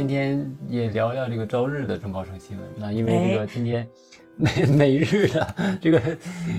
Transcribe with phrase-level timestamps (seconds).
[0.00, 2.66] 今天也聊聊这个朝日的中高声新闻。
[2.74, 3.86] 那因为这个今天
[4.34, 6.00] 每 每日的这个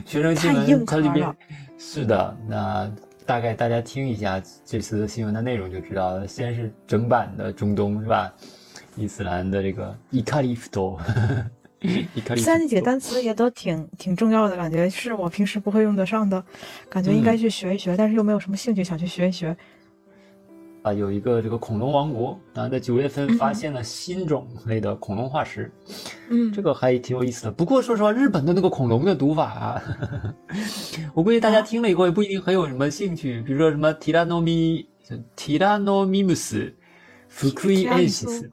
[0.05, 1.27] 学生新闻，它里边
[1.75, 2.37] 是的。
[2.47, 2.91] 那
[3.25, 6.27] 大概大家听一下这次新闻的内容就知道了。
[6.27, 8.31] 先是整版的中东是吧？
[8.95, 11.01] 伊斯兰的这个伊卡利夫多。
[11.81, 16.45] 虽然那几个单词也都挺挺重要的，感觉是我平时不会用得上的，
[16.87, 19.57] 感觉应该去学一学，但是又没有什么兴趣想去学一学。
[20.82, 25.68] 啊，有一个这个恐龙王国啊，在九月份发现了新种类的恐龙化石，
[26.30, 27.50] 嗯，这个还挺有意思的。
[27.50, 29.82] 不过说实话，日本的那个恐龙的读法啊，
[31.12, 33.42] 我估计大家听了以后也不一定很有什么兴趣。
[33.42, 34.86] 比如说什么 Tyrannomi
[35.36, 36.72] Tyrannomimus
[37.28, 38.48] fukuiensis。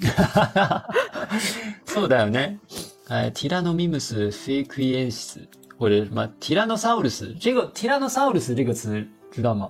[0.00, 0.86] 哈哈哈哈
[1.26, 1.40] 哈！
[1.84, 2.58] そうだよね。
[3.08, 5.38] 哎，Tyrannomimus fukuiensis
[5.76, 9.68] 或者什么 Tyrannosaurus，这个 Tyrannosaurus 这个词知道吗？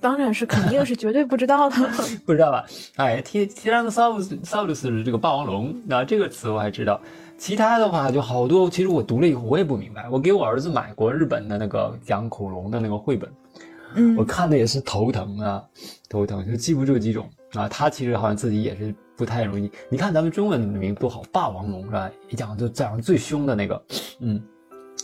[0.00, 1.76] 当然是，肯定是绝对不知道的。
[2.24, 2.64] 不知道吧？
[2.96, 7.00] 哎，Tyrannosaurus 是这个霸王龙，那这个词我还知道。
[7.36, 10.08] 其他的话就好多，其实我读了以后我也不明白。
[10.08, 13.30] 我给我儿子买过日本的那个讲恐龙的那个绘本，
[13.96, 15.62] 嗯，我看的也是头疼啊，
[16.08, 17.68] 头疼，就记不住几种啊。
[17.68, 19.70] 他其实好像自己也是不太容易。
[19.88, 22.08] 你看咱们中文的名多好，霸王龙是吧？
[22.28, 23.84] 一讲就讲最凶的那个，
[24.20, 24.40] 嗯。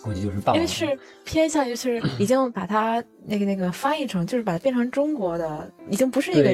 [0.02, 6.52] 估计就是霸王，因为是偏向于是已经把它那个那个翻译成，就是把它变成中国的，已经不是一个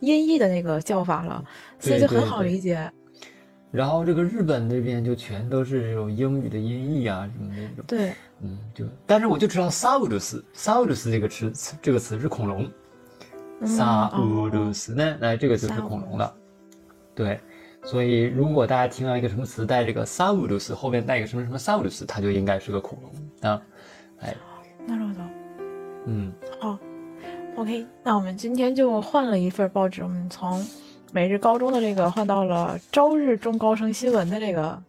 [0.00, 1.44] 音译的那个叫法了，
[1.78, 2.90] 所以就很好理解。
[3.70, 7.84] 然后这个日本这边就全都是这种英语的音译啊什么那种。
[7.86, 12.70] 对，嗯，就但是我就知道 saurus，saurus 这个词这个词是恐龙
[13.62, 16.34] ，saurus 呢，哎，这个就是恐龙了，
[17.14, 17.38] 对。
[17.90, 23.62] 所以，如果大家听到一个什么词带这个 saurus 后面带一个什么什么 saurus，它就应该是个恐龙啊。
[24.20, 24.36] 哎，
[24.86, 25.20] 那好的。
[26.04, 26.30] 嗯，
[26.60, 26.78] 好
[27.56, 30.62] ，OK，那我们今天就换了一份报纸，我们从
[31.12, 34.82] 每日高中的这个换到了朝日中高生新闻的这个，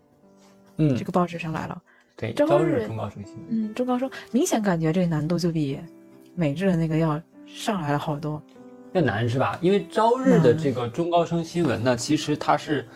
[0.76, 1.82] 嗯，这个报纸上来了。
[2.18, 3.46] 对，朝日中高生新闻。
[3.48, 5.80] 嗯，中高声明显感觉这个难度就比
[6.36, 8.44] 每日的那个要上来了好多。
[8.92, 9.56] 要难是吧？
[9.62, 12.88] 因为朝日的这个中高生新闻呢，其实它是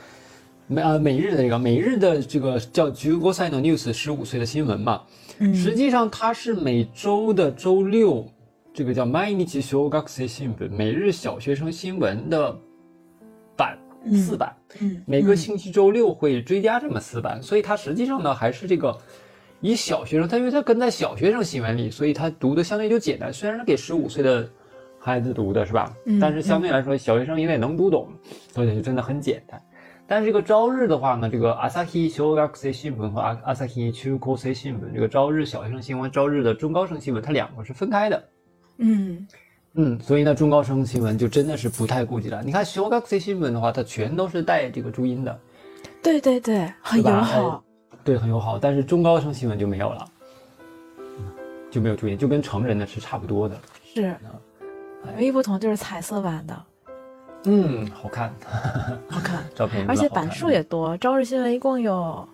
[0.65, 5.03] 每呃每日的这个每日的这个叫 Jugosino News 十五岁的新闻嘛。
[5.37, 5.53] 嗯。
[5.53, 8.27] 实际上它是每周的周六，
[8.73, 12.57] 这个叫 Mainichi Shogakuse 新闻每日小学生新闻的
[13.55, 13.77] 版
[14.15, 14.51] 四版。
[14.79, 14.99] 嗯。
[15.05, 18.97] 每个星期周六会追加这么四版，所以它实际上呢还是这个
[19.61, 23.31] 以小学生，他因为他跟在小学生新闻里，所以他读的相对就简单。
[23.31, 24.49] 虽然是给十五岁的。
[25.03, 25.93] 孩子读的是吧？
[26.21, 28.07] 但是相对来说，小学生因为能读懂，
[28.53, 29.61] 所以就真的很简单。
[30.07, 38.23] 但是这个朝日的话呢，这个 Asahi Shogakuse 新闻和 Asahi Chukose 新闻，这个朝日小学生新闻、朝日的中高声新闻，它两个是分开的。
[38.77, 39.27] 嗯
[39.73, 42.41] 嗯，所以呢，中高声新闻就真的是不太顾及了。
[42.41, 45.39] 你看 Shogakuse 新闻的话，它全都是带这个注音的。
[46.01, 47.63] 对对对，很友好。
[48.05, 48.57] 对，很友好。
[48.57, 50.05] 但是中高声新闻就没有了，
[51.71, 53.59] 就没有注音，就跟成人的是差不多的。
[53.83, 54.15] 是。
[55.17, 56.65] 唯一不同就是彩色版的，
[57.45, 58.33] 嗯，好看，
[59.09, 60.97] 好看，照片，而且版数也多。
[60.97, 62.27] 朝日新闻一共有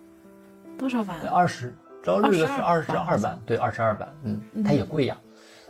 [0.78, 1.20] 多少版？
[1.28, 5.16] 二十，朝日的是二十二版，对，二十二版，嗯，它也贵呀，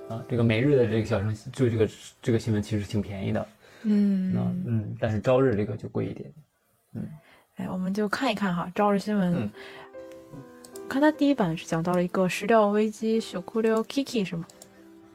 [0.09, 1.89] 啊，这个每日的这个小生就这个
[2.23, 3.47] 这个新闻其实挺便宜的，
[3.83, 6.33] 嗯，嗯，但是朝日这个就贵一点，
[6.95, 7.09] 嗯，
[7.57, 9.51] 哎，我们就看一看哈，朝日新闻，
[10.89, 14.45] 看它第一版是讲到了一个食料危机，小库溜 Kiki 是吗？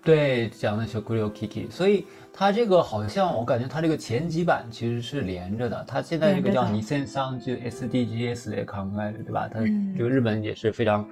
[0.06, 5.84] 对，讲的小库溜 Kiki，所以它这个好像我感觉它这个前几版其实是连着的。
[5.88, 9.50] 它现在这个叫尼森桑就 SDGs 的康来对吧？
[9.52, 9.62] 它
[9.98, 11.10] 这个日本也是非常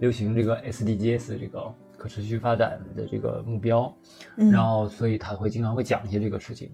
[0.00, 3.94] 流行这个 SDGs 这个可持续发展的这个目标，
[4.34, 6.68] 然后所以他会经常会讲一些这个事情。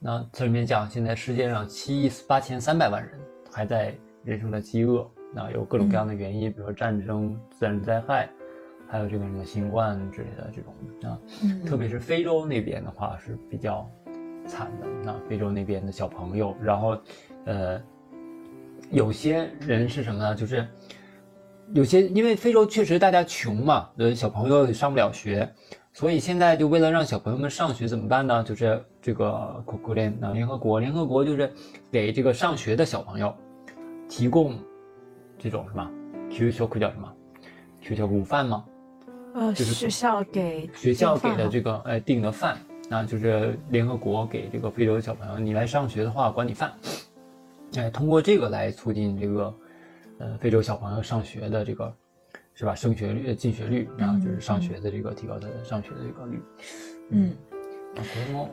[0.00, 3.12] 那这里面讲现在世界上七亿八千三百万人
[3.52, 8.28] 还在人生的饥饿，那有各种各样的原因，比如说战争、自然灾害。
[8.94, 10.72] 还有这个什么新冠之类的这种
[11.02, 11.18] 啊，
[11.66, 13.90] 特别是非洲那边的话是比较
[14.46, 14.86] 惨的。
[15.02, 16.96] 那非洲那边的小朋友，然后，
[17.44, 17.82] 呃，
[18.92, 20.32] 有些人是什么呢？
[20.32, 20.64] 就是
[21.72, 25.52] 有些因为非洲确实大家穷嘛，呃，小朋友上不了学，
[25.92, 28.44] 所以现在就为了让小朋友们上学怎么办呢？
[28.44, 31.52] 就是这个国国联啊，联合国，联合国就是
[31.90, 33.34] 给这个上学的小朋友
[34.08, 34.56] 提供
[35.36, 35.90] 这种什么
[36.30, 37.12] ？QQ 课叫什么？
[37.80, 38.64] 学校午饭吗？
[39.34, 42.56] 呃，就是学校给学校给的这个哎订的饭，
[42.88, 46.72] 那就是联合国给这个非洲的小朋友，你来上学的话管你饭，
[47.76, 49.54] 哎，通过这个来促进这个
[50.18, 51.92] 呃非洲小朋友上学的这个
[52.54, 52.76] 是吧？
[52.76, 56.40] 升学率、进学率，然后就是上学的这个提高他的上学的这个率。
[57.10, 57.34] 嗯，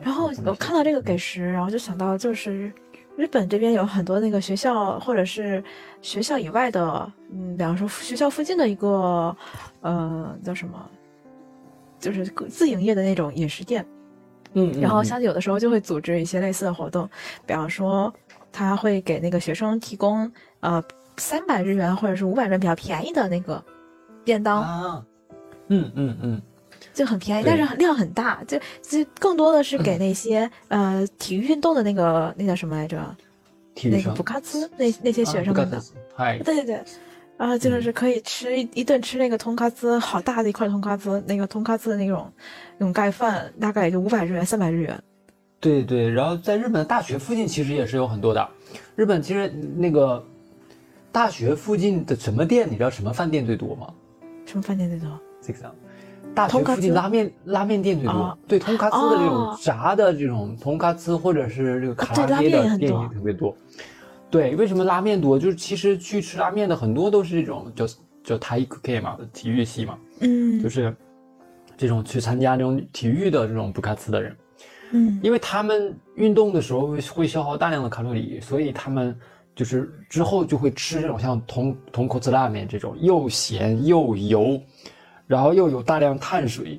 [0.02, 2.72] 然后我看到这个给食，然后就想到就是
[3.16, 5.62] 日本这边有很多那个学校或者是
[6.00, 9.36] 学校以外的，嗯，比方说学校附近的一个，
[9.82, 10.90] 呃，叫什么，
[12.00, 13.86] 就是自营业的那种饮食店，
[14.54, 17.08] 嗯，然后像有的时候就会组织一些类似的活动，
[17.46, 18.12] 比方说
[18.50, 20.30] 他会给那个学生提供
[20.60, 20.82] 呃
[21.16, 23.62] 三百日元或者是五百日元比较便宜的那个
[24.24, 25.04] 便当啊，
[25.68, 26.42] 嗯嗯嗯。
[26.92, 32.98] 就很便宜，但是量很大，就就更多的是给那些呃体育运动的那个那叫什么来着？
[33.84, 35.82] 那个补卡兹那那些学生们的。
[36.14, 36.38] 嗨。
[36.40, 36.84] 对对对，
[37.36, 42.30] 然后就是可以吃一一顿吃那个通卡兹，好大的一块通卡兹，那个通卡兹的那种
[42.78, 45.02] 那种盖饭，大概也就五百日元、三百日元。
[45.58, 48.48] 对对，然后在日本的大学附近其实也是有很多的。
[48.96, 50.24] 日本其实那个
[51.10, 53.88] 大学附近的什么店，你知道什么饭店最多吗？
[54.46, 55.08] 什么饭店最多？
[55.40, 55.74] 这个。
[56.34, 63.54] 大学附近拉面拉面店最多，对，通卡兹的这种炸的这种通卡兹或者是这个卡拉爹的店也特别多。
[64.32, 65.38] 对，为什么拉面多？
[65.38, 67.86] 就是其实去吃拉面的很多都是这种叫
[68.24, 70.92] 叫体育 K 嘛，体育系嘛，嗯，就是
[71.76, 74.36] 这种去参加这种体育的这种不卡兹的人，
[74.92, 79.14] 嗯，因为他们运动的时候会消耗大量的卡路里，所以他们
[79.54, 84.58] 就是之后就会吃这种像通通口兹拉面这种又咸又油。
[85.24, 86.78] 然后又有大量碳水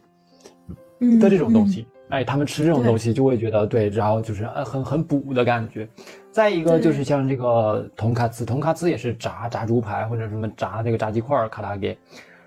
[1.19, 5.89] 的这种东西，哎，他们吃这种东西就会觉得对，然后就是呃很很补的感觉。
[6.31, 11.97] 再一个就是像这个铜卡兹，铜卡兹也是炸炸猪排或者什么炸那个炸鸡块卡拉给，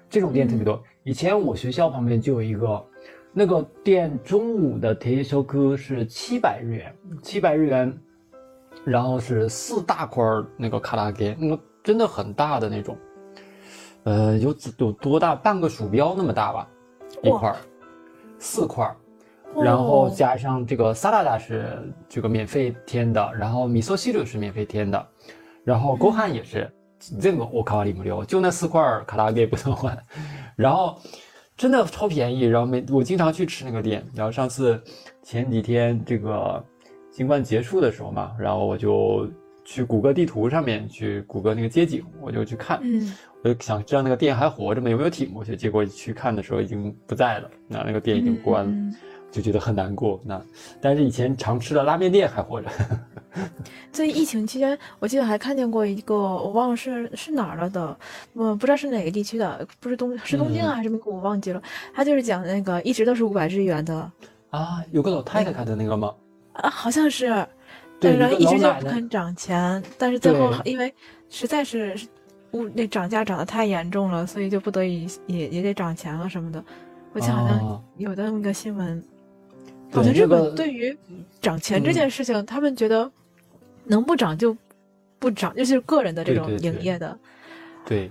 [0.09, 0.81] 这种店特别多。
[1.03, 2.85] 以前我学校旁边就有一个，
[3.33, 7.93] 那个店中午的铁修哥是七百日元，七百日元，
[8.85, 10.25] 然后是四大块
[10.57, 12.97] 那个卡拉给，那个真的很大的那种。
[14.05, 15.35] 呃，有有多大？
[15.35, 16.69] 半个鼠标那么大吧，
[17.23, 17.57] 一块儿，
[18.39, 18.97] 四块儿，
[19.63, 25.07] 然后加上这个萨拉达是这个免费添的，然后米索西鲁是免费添的，
[25.65, 26.71] 然后锅汉也是，
[27.21, 29.97] 这个我卡瓦里木流，就那四块卡拉给不能换，
[30.57, 30.99] 然后
[31.57, 34.83] 真的超便宜，然后每我经常去吃那个店，然后上次
[35.23, 36.63] 前几天这个
[37.11, 39.27] 新冠结束的时候嘛，然后我就
[39.65, 42.81] 去谷歌地图上面去谷歌那个街景，我就去看。
[43.43, 44.91] 我就想知道那个店还活着吗？
[44.91, 45.57] 有没有挺过去？
[45.57, 48.97] 结果去看的时候已经不在了，那那个店已经关了，
[49.37, 50.19] 就觉得很难过。
[50.25, 50.41] 那
[50.81, 52.69] 但是以前常吃的拉面店还活着。
[53.93, 57.95] 在疫情期间，我记得还看见过一个，我忘了是是哪儿了的，
[58.33, 61.63] 我不知道是哪个地区的，不是东是东京啊还是名古屋，我忘记了。
[61.93, 64.11] 他就是讲那个一直都是五百日元的
[64.49, 66.15] 啊，有个老太太开的那个吗？
[66.55, 67.47] 啊，好像是，
[68.01, 70.93] 但是一直就不肯涨钱，但是最后因为
[71.29, 71.95] 实在是。
[72.53, 76.63] 物那涨价涨得太严重了，所以就不得已也也得涨钱了什么的。
[77.13, 79.05] 我记得好像有的那个新闻，
[79.93, 80.97] 好像日本对于
[81.41, 83.11] 涨钱这件事情，他们觉得
[83.85, 84.57] 能不涨就
[85.19, 87.19] 不涨，尤其是个人的这种营业的。
[87.85, 88.11] 对，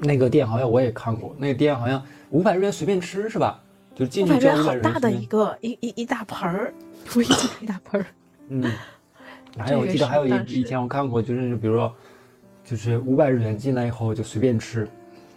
[0.00, 3.62] 那个店好像我也看过，那个店好像五百日元随便吃是吧？
[3.94, 4.84] 就进去交五百日元。
[4.84, 6.74] 好大的一个一一一大盆儿，
[7.14, 8.06] 一一大盆儿。
[8.48, 8.72] 嗯，
[9.56, 11.92] 还有我记得还有一以前我看过，就是比如说。
[12.64, 14.86] 就是五百日元进来以后就随便吃，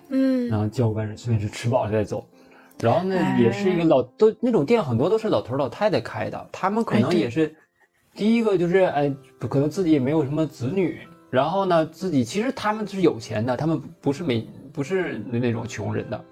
[0.09, 2.27] 嗯，然后交五百日随便吃，吃饱了再走。
[2.81, 7.55] 然后呢，也是一个老都那种店，很多都是老头老太太开的，他们可能也是
[8.15, 9.13] 第一个就是哎，
[9.47, 16.25] 可能自己也没有什么子女，然后呢，自己其实他们是有钱的，他们不是没不是那种穷人的，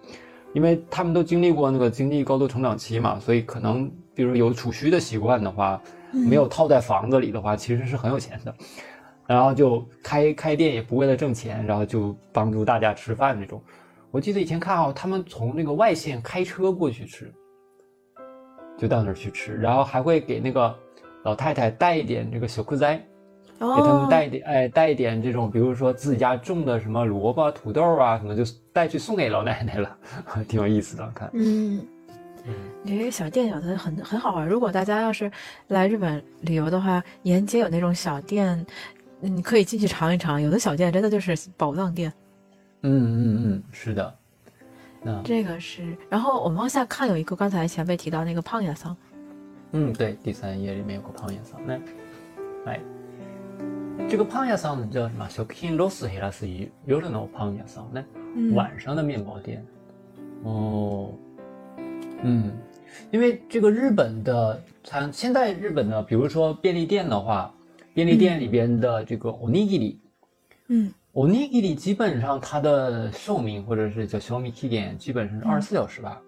[0.53, 5.79] 因为他们都经历过那个经济高度成长期嘛，所以可能比如有储蓄的习惯的话，
[6.12, 8.53] 没有套在房子里的话，其实是很有钱的。
[9.27, 13.62] 然后就开开店也不为了挣钱，然后就帮助大家吃饭那种。
[14.12, 17.32] 我记得以前看好，他们从那个外县开车过去吃，
[18.78, 20.75] 就到那儿去吃，然后还会给那个
[21.24, 22.98] 老太太带一点这个小枯栽，
[23.60, 29.98] 给他们带一点，哎，带一点这种，比如说自己家种的什么萝卜、土豆啊什么，就带去送给老奶奶了，
[30.50, 31.12] 挺有意思的。
[31.13, 31.86] 看，嗯，
[32.86, 34.48] 这些小店小的很很好玩。
[34.48, 35.32] 如果大家要是
[35.68, 38.66] 来日本旅游的话，沿街有那种小店。
[39.22, 42.12] 你可以进去尝一尝，有的小店真的就是宝藏店。
[42.83, 44.14] 嗯嗯嗯，是的。
[45.03, 48.97] 那这个是，然后我们往下看，有一个刚才前辈提到那个胖野桑。
[49.73, 51.61] 嗯，对，第三页里面有个胖野桑。
[51.67, 51.81] 那，
[52.67, 52.81] 哎，
[54.09, 55.29] 这个胖野桑叫什么？
[55.29, 58.05] 小品ロスヘラスイ夜のパン屋さん呢？
[58.55, 59.64] 晚上的面包店。
[60.43, 61.11] 哦，
[62.23, 62.53] 嗯，
[63.11, 67.53] 因为这个日本的餐，现在日本的，比如说便利店的话。
[67.95, 69.99] 便利店里边的这个おにぎり，
[70.67, 76.21] 嗯， おにぎり基本上它的寿命或者是叫消灭期点，基本上是二十四小时吧，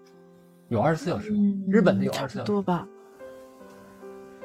[0.69, 1.33] 有二十四小时，
[1.67, 2.87] 日本的有二十四小时多吧？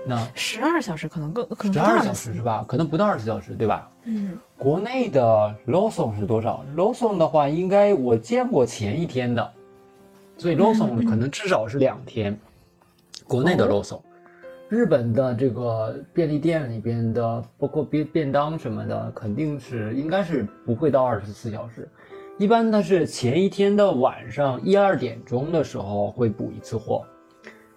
[0.05, 2.65] 那十二小时可能更可能十二小时是吧？
[2.67, 3.89] 可能不到二十小时，对吧？
[4.03, 6.65] 嗯，国内的 Lawson 是多少？
[6.77, 9.53] Lawson 的话，应该我见过前一天的，
[10.37, 12.37] 所以 Lawson 可能至少是两天。
[13.29, 14.01] 国内的 Lawson，
[14.70, 21.88] 日本的这个便利店里边的，包括便便当什么的，肯定是应该是不会到二十四小时。
[22.38, 27.04] 一般它是前一天的晚上一二点钟的时候会补一次货。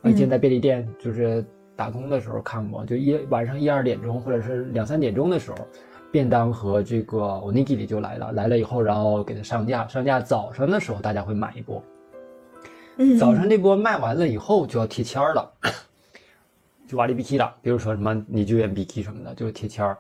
[0.03, 1.45] 以前在便利店就是
[1.77, 5.59] 打工的时候看过，就一晚上一二点钟或者是两三点钟的时候，
[6.11, 8.33] 便当和这个 onigiri 就来了。
[8.33, 11.81] 来了以后，然后给它上架，上架早上的时候大家会买一波。
[13.19, 15.51] 早上那波卖完了以后就要贴签儿了，
[16.91, 17.55] 就瓦力 BK 了。
[17.63, 19.97] 比如说什么你就愿 BK 什么的，就是贴签儿。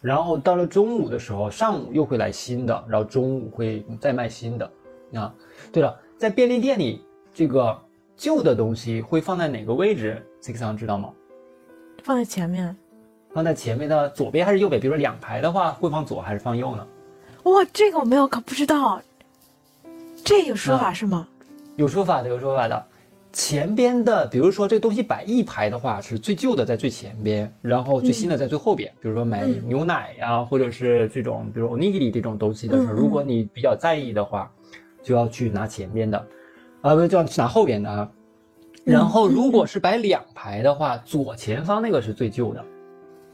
[0.00, 4.72] 然后到了中午的时候，上午又会来新的，然后中午会再卖新的。
[5.14, 5.32] 啊，
[5.70, 7.78] 对了，在便利店里，这个
[8.16, 11.10] 旧的东西会放在哪个位置 x 知道吗？
[12.02, 12.74] 放在前面，
[13.34, 14.80] 放在前面的左边还是右边？
[14.80, 16.86] 比如说两排的话，会放左还是放右呢？
[17.42, 19.02] 哇，这个我没有可不知道，
[20.24, 21.28] 这有说法是吗？
[21.76, 22.86] 有说法的，有说法的。
[23.32, 28.92] 前边的，比如说这东西摆一排的话，是最旧的在最前边，然后最新的在最后边。
[29.00, 34.52] 比如说买牛奶呀，或者是这种，比如 onigiri 这种东西的时候，如果你比较在意的话，
[35.02, 36.18] 就要去拿前边的，
[36.82, 38.10] 啊，不就要去拿后边的啊。
[38.84, 42.62] 然后如果是摆两排的话，左前方那个是最旧的。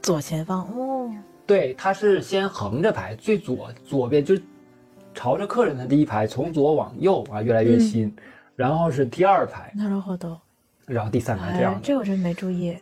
[0.01, 1.11] 左前方哦，
[1.45, 4.41] 对，它是先横着排，最左左边就是
[5.13, 8.15] 朝着客人的第一排，从左往右啊，越来越新。
[8.59, 10.37] 然后是第二排，那然后都，
[10.85, 11.79] 然后第三排这样。
[11.81, 12.77] 这我真没注意。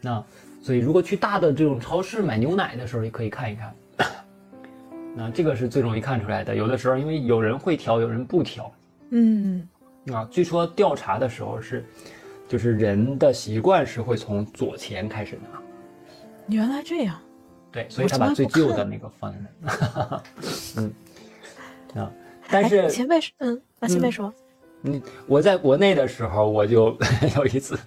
[0.00, 0.20] 那
[0.60, 3.72] 所以如果去大的这种超市买牛奶的时候，也可以看一看。
[5.14, 6.52] 那这个是最容易看出来的。
[6.56, 8.72] 有的时候因为有人会调，有人不调。
[9.10, 9.68] 嗯。
[10.12, 11.86] 啊，据说调查的时候是，
[12.48, 15.62] 就是人的习惯是会从左前开始拿。
[16.48, 17.16] 原来这样。
[17.70, 20.22] 对，所以他把最旧的那个放在那。
[20.78, 20.92] 嗯。
[22.02, 22.10] 啊，
[22.50, 24.26] 但是前辈是嗯，那前辈说。
[24.26, 24.34] 嗯，
[25.26, 26.96] 我在国内的时候，我就
[27.36, 27.78] 有一次，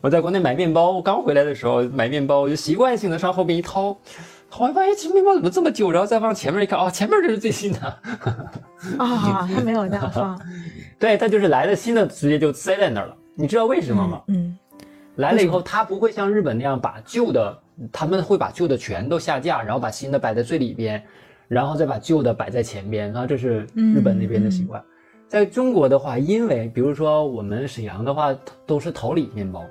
[0.00, 3.96] 我在国内买面包，我刚回来的时候买面包，我就习惯性的上后边一掏，
[4.48, 7.80] 后来发现这面包怎么这么旧，然后再往前面一看，哦，前面这是最新的。
[8.98, 10.40] 啊， 他没有那样放。
[10.98, 14.20] 对他就是来的新的直接就塞在那儿了，你知道为什么吗？
[14.26, 14.58] 嗯，
[15.16, 17.56] 来了以后他不会像日本那样把旧的，
[17.92, 21.00] 他们会把旧的全都下架，然后把新的摆在最里边，
[21.46, 24.82] 然后再把旧的摆在前边，然后这是日本那边的习惯。
[25.28, 29.62] 在中国的话，因为比如说我们沈阳的话都是桃李面包，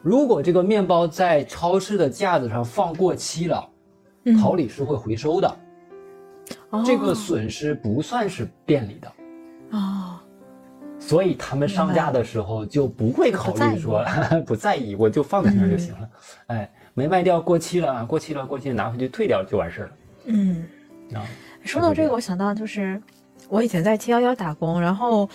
[0.00, 3.68] 如果这个面包在超市的架子上放过期了，
[4.40, 5.56] 桃李是会回收的，
[6.86, 9.12] 这个损失不算是店里的，
[9.70, 10.20] 哦，
[11.00, 14.04] 所以他们上架的时候就不会考虑说
[14.46, 16.08] 不在意，我就放在那儿就行了，
[16.46, 19.92] 哎，没卖掉过期了，过期了，过期拿回去退掉就完事儿了。
[20.26, 20.64] 嗯，
[21.12, 21.26] 啊，
[21.64, 23.02] 说到这个，我想到就是。
[23.52, 25.28] 我以前在七幺幺打工，然后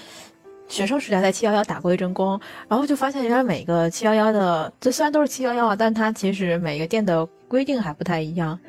[0.67, 8.59] 学生时代在七幺幺打过一阵工，然后就发现原来每个七幺幺的，这虽然都是七幺幺啊，但它其实每个店的规定还不太一样。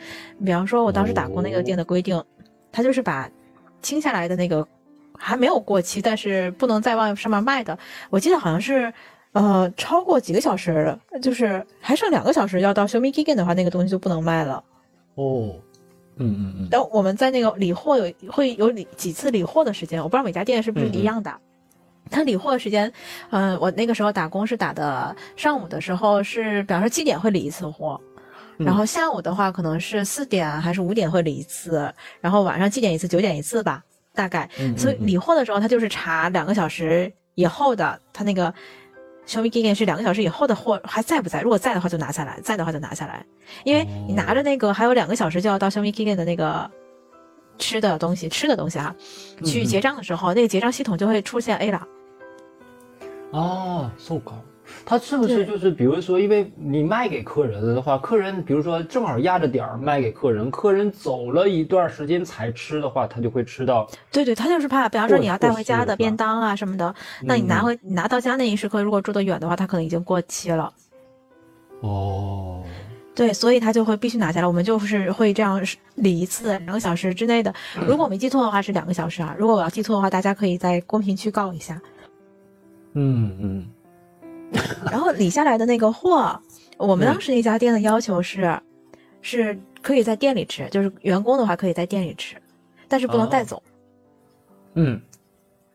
[0.45, 2.23] 比方说，我当时打工那个店的规定，
[2.71, 3.27] 它就是把
[3.81, 4.69] 清下来的那个
[5.17, 7.79] 还没有过期，但是不能再往上面卖的，
[8.11, 8.93] 我记得好像是
[9.33, 14.63] 呃超过几个小时，就是还剩两个小时要到 Show Me gig 的话，那个东西就不能卖了。
[15.15, 15.55] 哦。
[16.19, 21.33] 嗯嗯嗯，但我们在那个理货有会有理几次理货的时间，我不知道每家店是不是一样的。
[22.11, 22.93] 他理货的时间，
[23.31, 28.01] 嗯，我那个时候打工是打的上午的时候是，比方说七点会理一次货，
[28.57, 33.83] 然后下午的话可能是四点还是五点会理一次，然后晚上七点一次，九点一次吧，
[34.15, 34.49] 大概。
[34.77, 38.53] 所以理货的时候，他就是查两个小时以后的他那个。
[39.29, 41.43] 消费期限是两个小时以后的货还在不在？
[41.43, 43.25] 如果在的话就拿下来，在的话就拿下来，
[43.63, 46.69] 因为你拿着那个还有两个小时就要到消费期限的那个
[47.59, 48.97] 吃的东西吃的东西啊，
[49.45, 51.87] 去结账的时候，那个结账系统就会出现 A 了。
[53.33, 54.33] 哦，so 高。
[54.85, 63.89] 他是不是就是比如说，因为你卖给客人的话，客人比如说正好压着点儿卖给客人，客人走了一段时间才吃的话，他就会吃到。
[64.11, 70.73] 对对，他就是怕，比方说你要带回家的便当啊什么的，那你拿回拿到家那一时刻，如果住得远的话，他可能已经过期了。
[71.81, 72.63] 哦。
[73.15, 74.47] 对，所以他就会必须拿下来。
[74.47, 75.61] 我们就是会这样
[75.97, 77.53] 理一次，两个小时之内的。
[77.85, 79.35] 如果我没记错的话是两个小时啊。
[79.37, 81.83] 如果我要记错的话，大家可以在公屏区告一下。
[82.93, 83.67] 嗯嗯。
[84.91, 86.41] 然后理下来的那个货，
[86.77, 88.59] 我们当时那家店的要求是，
[89.21, 92.37] 是可以在店里吃，就是员工的话可以在店里吃，
[92.89, 93.63] 但是不能带走。
[94.75, 95.01] 嗯，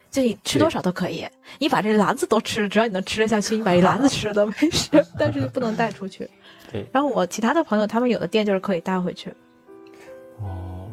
[0.09, 1.27] 就你吃多少都可以，
[1.59, 4.89] 你把这篮子都吃了，只要你能吃得下去，你把一篮子吃了都没事，
[5.19, 6.29] 但是不能带出去。
[6.71, 6.85] 对。
[6.91, 9.29] 然后我其他的朋友，他们有的店就是可以带回去。
[10.39, 10.89] 哦。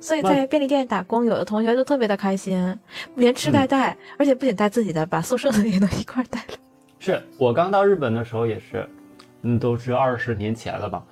[0.00, 2.78] 所以在便利店打工，有的同学就特别的开心，
[3.14, 6.58] 连吃带带，而且不仅带自己的，把宿舍的也都一块带了。
[6.98, 8.88] 是我刚到日本的时候也是，
[9.42, 11.04] 嗯，都是二十年前了吧。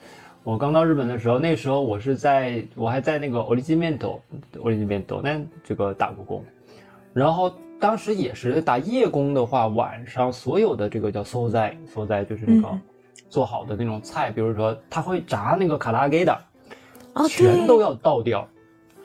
[0.42, 4.20] 我刚到日本的时候，那时候我是在我还在那个奥利基面斗，
[4.62, 6.44] 奥利基面斗那这个打过工，
[7.14, 12.68] 然后当时也是打夜工的话，晚上所有的这个叫所在所在就是那个
[13.30, 16.38] 做好的那种菜，比如说他会炸那个卡拉给的，
[17.26, 18.46] 全都要倒掉。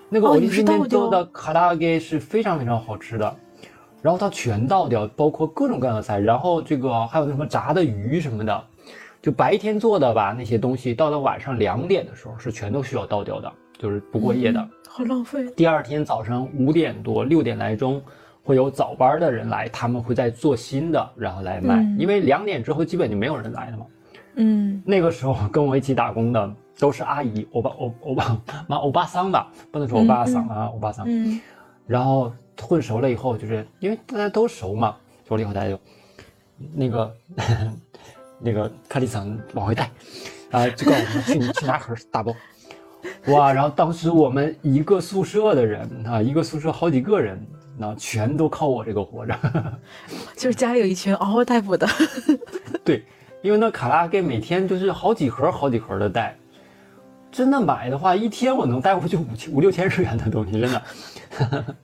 [0.09, 3.35] 那个奥利基面斗的卡拉给是非常非常好吃的，
[4.01, 8.63] 然后它全倒掉，包括各种各样的菜，然后这个还有那什么炸的鱼什么的。
[9.21, 15.45] 就白天做的吧，那些东西到了晚上两点的时候是全都需要倒掉的，就是不过夜的，好浪费。
[15.57, 18.01] 第二天早上五点多六点来钟
[18.43, 23.85] 会有早班的人来，他们会再做新的，然后来卖，因为两点之后基本就没有人来了嘛。
[24.35, 31.05] 嗯，那个时候跟我一起打工的都是阿姨，欧巴欧欧巴妈欧巴桑吧，不能说欧巴桑啊，欧巴桑。
[31.09, 31.41] 嗯，
[31.85, 34.95] 然后混熟了以后，就是因为大家都熟嘛，
[35.27, 35.79] 熟了以后大家就
[36.73, 37.15] 那个。
[38.41, 39.91] 那个卡里桑往回带，
[40.51, 42.33] 啊，就告诉我们去去拿盒大包，
[43.27, 43.51] 哇！
[43.51, 47.45] 然后当时我们一个宿舍的人啊，一个宿舍好几个人，
[47.77, 49.37] 那全都靠我这个活着，
[50.37, 51.85] 就是家里有一群嗷嗷待哺的。
[52.85, 53.03] 对，
[53.41, 56.37] 因为那卡拉给每天就是好几盒好几盒的带，
[57.29, 61.75] 真的买的话，一天我能带回去五千五六千日元的东西，真的。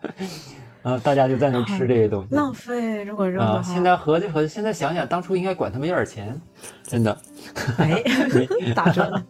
[0.86, 3.04] 啊，大家就在那吃这些东西，浪费。
[3.04, 6.40] 如果扔的话，现在合计合计，现在想想，当初应该管他们要点钱，
[6.84, 7.18] 真的。
[7.80, 8.04] 哎，
[8.76, 9.26] 打折了。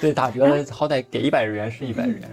[0.00, 2.30] 对，打折了，好歹给一百日元是一百日元。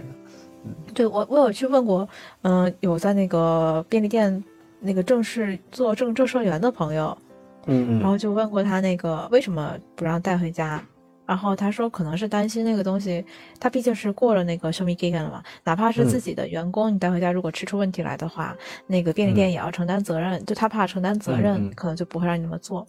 [0.64, 2.08] 嗯，对我我有去问过，
[2.42, 4.44] 嗯，有在那个便利店
[4.78, 7.18] 那个正式做正正社员的朋友，
[7.66, 10.80] 嗯嗯，然后就问过他那个为什么不让带回家。
[11.24, 13.24] 然后他说，可能是担心那个东西，
[13.60, 18.56] 他毕竟是过了那个 show me g i g a 了嘛，哪怕是自己的员工，你带回家如果吃出问题来的话，
[18.86, 22.86] 那个便利店也要承担责任，就他怕承担责任，可能就不会让你那么做。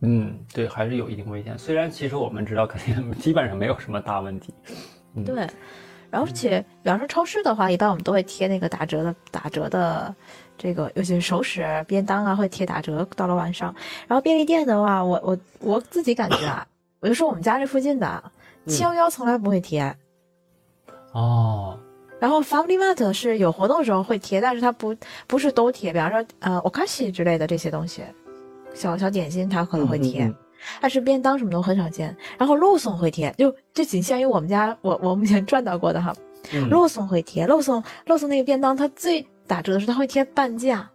[0.00, 1.56] 嗯，对，还是有一定危险。
[1.58, 4.52] 虽然其实我们知道，肯定基本上没有什么大问题。
[5.24, 5.46] 对，
[6.10, 10.14] 而且比方说超市的话，一般我们都会贴那个打折的打折的
[10.58, 13.06] 这个，尤其是熟食便当啊，会贴打折。
[13.14, 13.74] 到了晚上，
[14.08, 16.66] 然后便利店的话，我我我自己感觉啊。
[17.04, 18.24] 我就说我们家这附近的
[18.66, 19.94] 七幺幺从来不会贴，
[21.12, 21.78] 哦，
[22.18, 28.02] 然后 Family Mart 是有活动的时候会贴，但是它不不是都贴，比方说呃 Okashi 之类的这些东西，
[28.72, 30.32] 小小点心它可能会贴，
[30.80, 32.16] 但是便当什么都很少见。
[32.38, 36.16] 然后肉松会贴，就就仅限于我们家我我目前赚到过的哈，
[36.70, 40.90] 肉松会贴，肉松肉松那个便当它最打折的时候它会贴半价。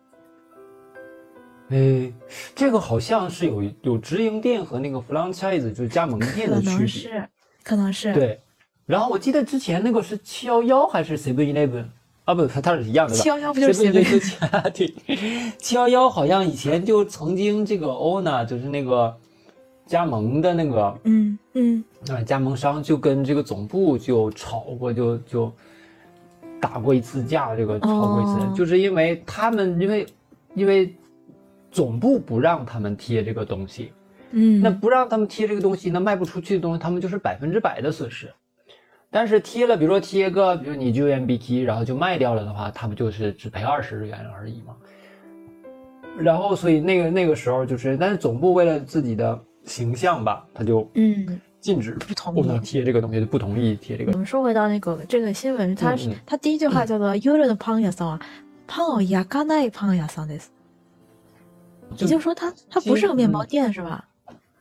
[1.70, 2.12] 哎，
[2.56, 7.30] 这个好像是有有直营店和那个 franchise 就是加盟店的区别，可能是，
[7.64, 8.14] 可能是。
[8.14, 8.40] 对，
[8.88, 11.86] 然后我记得之前那个是七幺幺还是 seven eleven
[12.26, 12.34] 啊？
[12.34, 13.14] 不，它它是一样的。
[13.14, 14.72] 七幺幺不就是 seven eleven？
[14.74, 14.92] 对，
[15.60, 19.16] 七幺幺好像以前就曾经这个 owner 就是那个
[19.86, 25.54] 加盟的那个，嗯嗯，啊，加盟商就跟这个总部就吵过，就就
[26.60, 30.08] 打过一次架，这个吵过一次，就是因为他们因为
[30.56, 30.92] 因为。
[31.71, 33.93] 总部不让他们贴这个东西，
[34.31, 38.33] 嗯，那不让他们贴这个东西，那卖不出去的东西，他们就是百分之百的损失。
[39.11, 44.75] 但是贴了，比如说贴个，比如你就 M B T，然后就卖掉了的话，他不就是只赔二十日元而已吗？
[46.19, 54.13] 然后，所以那个那个时候就是，但是总部为了自己的形象吧，他就嗯禁止不同不能贴这个东西，就不同意贴这个。
[54.13, 58.21] 我们说回到那个这个新闻，他是他第一句话叫做 “You're the pan 屋さん，
[58.67, 60.51] パンを焼かないパン屋さんです”。
[61.98, 64.06] 也就是说，它它不是个面包店，是吧？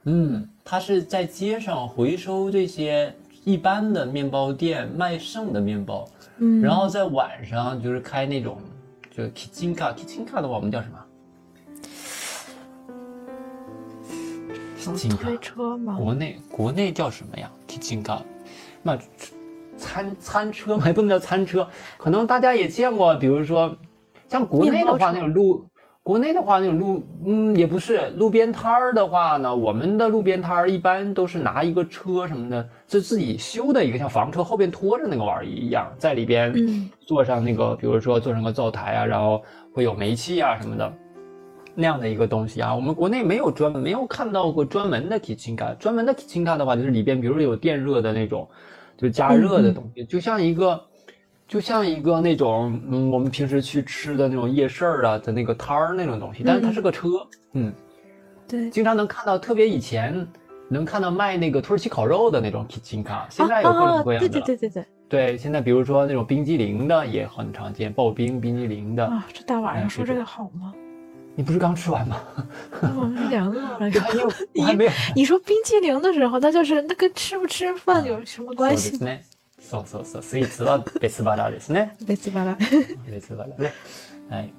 [0.05, 3.15] 嗯，它是在街上回收这些
[3.45, 8.59] 一般的面包店卖剩的面包，嗯，然后在晚上就是开那种
[9.11, 10.99] 就 kitchen car，kitchen car 的话我们叫什么？
[15.21, 15.99] 推车吗？
[15.99, 18.21] 国内国内叫什么呀？kitchen car，
[18.83, 18.99] 那
[19.77, 23.77] 餐餐车还不能叫餐车，可能大家也见过，比如说
[24.29, 25.67] 像国内的话那种路。
[26.09, 36.51] 国内的话，那种路，嗯，也不是路边摊儿的话呢，我们的路边摊儿一般都是拿一个车什么的，就自己修的一个像房车后边拖着那个玩意一样，在里边
[37.01, 39.43] 做上那个，比如说做上个灶台啊，然后
[39.75, 40.91] 会有煤气啊什么的，
[41.75, 42.75] 那样的一个东西啊。
[42.75, 48.49] 我们国内没有专门没有看到过专门的 kitchen car，专门的 kitchen car 的话，就是里边比如有电热的那种，
[48.97, 50.88] 就加热的东西，就像一个。
[51.49, 57.09] 就像一个那种嗯，我们平时去吃的那种夜市儿啊的那个摊儿那种东西，但是它是个车，
[57.55, 57.73] 嗯，
[58.47, 60.29] 对，经常能看到，特别以前
[60.69, 70.75] 能看到卖那个土耳其烤肉的那种 kitchen car，现在有各种各样的，对对对对对，对，现在比如说那种冰激凌的也很常见，刨冰冰激凌的啊，这大晚上说这个好吗？
[71.35, 72.21] 你不是刚吃完吗？
[72.95, 73.79] 我们两个了，
[74.53, 74.91] 你还没有？
[75.15, 78.99] 你说冰激凌的时候，那就是那跟吃不吃饭有什么关系？
[79.68, 81.96] そうそうそう、スイーツは別腹ですね。
[82.06, 82.40] 別腹。
[83.10, 83.72] 別腹ね。
[84.30, 84.50] 哎。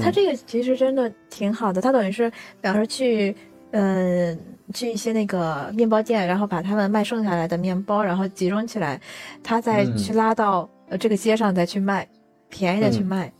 [0.00, 3.36] 他这个其实真的挺好的，他等于是，比方说去，
[3.70, 4.36] 嗯，
[4.74, 9.00] 去一些那个面包店，然后把他们卖剩下来的面包，然后集中起来，
[9.44, 12.08] 他再去拉到呃这个街上再去卖，
[12.48, 13.32] 便宜的去卖。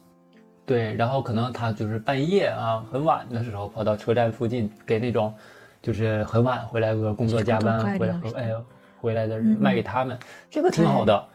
[0.64, 5.34] 对，然后可能他就是半夜啊，很晚的时候跑到车站附近，给那种
[5.82, 8.64] 就是很晚回来个工作加班回来，哎呦。
[9.01, 10.17] 回来的人卖给他们，
[10.49, 11.27] 这个挺好的。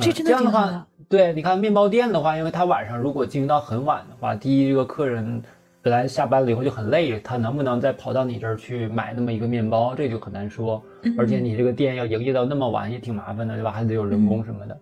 [0.00, 0.86] 这真的挺好的。
[1.08, 5.42] 对，你看面包店的话，因为他晚上如果经营到很晚的话，第一，这个客人
[5.82, 10.80] 本来下班了以后就很累，他能不能再跑到你这儿去买那么一个面包，这就很难说。
[11.18, 13.72] 而且你这个店要营业到那么晚也挺麻烦的，对吧？
[13.72, 14.78] 还得有人工什么的。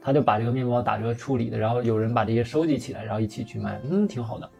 [0.00, 4.50] 他就把这个面包打折处理的，然后有人把这些收集起来，然后一起去卖，嗯，挺好的。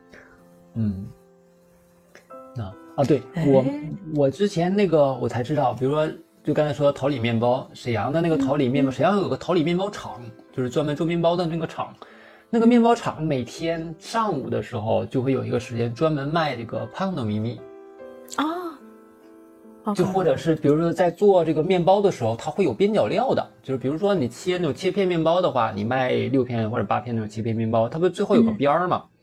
[0.74, 1.06] 嗯，
[2.54, 2.64] 那
[2.96, 3.64] 啊，对我
[4.14, 6.06] 我之前那个我才知道，比如说。
[6.46, 11.92] 就刚才说桃李面包，沈阳的那个桃李面包，沈阳有个桃李面包厂，就是专门做面包的那个厂。
[12.50, 17.60] 那个面包厂每天上午的时候就会有一个时间专门卖这个胖的咪咪
[18.36, 29.02] 啊，就或者是比如说在做这个面包的时候，它会有边角料的，就是比如说你切那种切片面包的话，你卖六片或者八片那种切片面包，它不最后有个边儿嘛。
[29.02, 29.15] 嗯，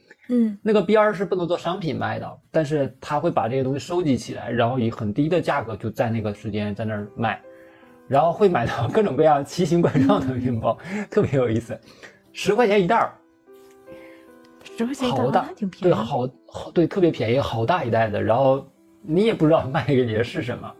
[0.61, 7.41] 那个边儿是不能做商品卖的，但是他会把这些东西收集起来，然后以很低的价格就在那个时间在那儿卖，
[8.07, 10.77] 然后会买到各种各样奇形怪状的面包，
[11.09, 11.79] 特别有意思，
[12.31, 13.13] 十块钱一袋儿，
[14.77, 18.65] 十块钱一袋，好大，挺便宜，对，好好对，特别便宜，好大一袋子，然后
[19.01, 20.71] 你也不知道卖给你的是什么，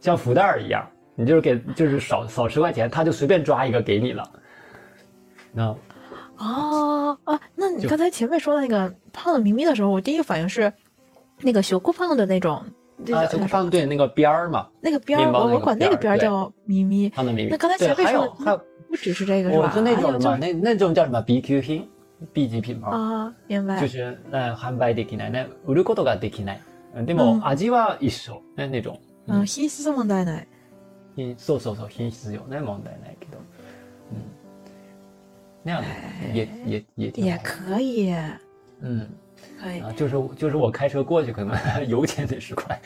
[0.00, 4.30] 像福袋儿一样，你就是给就是少少十块钱，他就随便抓一个给你了，
[5.52, 5.76] 那。
[6.37, 10.71] 哦啊，那你刚才前面说的那个胖的咪咪的时候，我第一个反应是，
[11.41, 12.63] 那个小姑胖的那种，
[13.11, 17.09] 啊，小姑胖对那个边儿嘛，那个边儿，我我管那个边儿叫咪咪。
[17.09, 17.49] 胖的咪咪。
[17.49, 19.63] 那刚才前面说还有不只是这个是吧？
[19.63, 21.87] 我是那种嘛，那那种叫什么 B Q 品，
[22.33, 23.79] B 级品牌啊，明白。
[23.79, 26.61] 就是呃，販売できないね、売ることができない。
[27.05, 28.99] でも味は一緒ね那种。
[29.27, 30.47] 嗯，品質問題ない。
[31.15, 33.37] 品そうそうそう品質よね問題ないけど。
[35.66, 35.82] 那样
[36.32, 38.14] 也也也挺也可以，
[38.80, 39.08] 嗯，
[39.60, 41.58] 可以啊，就是就是我开车过去，可能
[41.90, 42.80] 油钱得十块。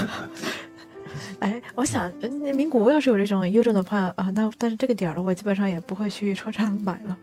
[1.40, 7.18] 哎，我想，那名古屋要是有这种优质的话啊，那但是这个点儿了，我基本上也不会去车站买了。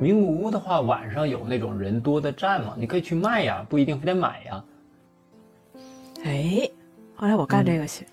[0.00, 4.64] 名古屋的话，晚上有那种人多的站嘛，你可以去卖呀，不一定非得买呀。
[6.24, 6.70] 哎，
[7.14, 8.06] 后来我干这个去。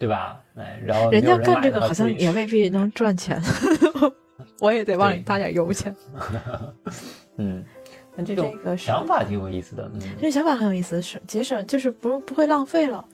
[0.00, 0.42] 对吧？
[0.56, 3.38] 哎，然后人家干这个好像也未必能赚钱，
[4.58, 5.94] 我也得往里搭点油钱。
[7.36, 7.62] 嗯，
[8.16, 9.90] 那这种想法挺有意思的。
[9.92, 13.04] 嗯，这想法很有意思，是节省，就是不不会浪费了。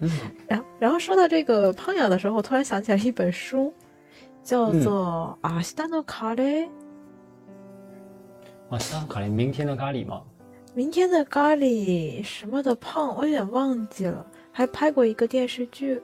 [0.00, 0.10] 嗯，
[0.48, 3.70] 然后然后说到这个胖雅的时候，我突然想起来一本书，
[4.42, 6.40] 叫做《阿西达诺咖喱》。
[8.70, 10.22] 阿西达诺咖喱，明天的咖喱吗？
[10.74, 14.24] 明天的咖喱什么的胖，我有点忘记了。
[14.50, 16.00] 还拍过一个电视剧。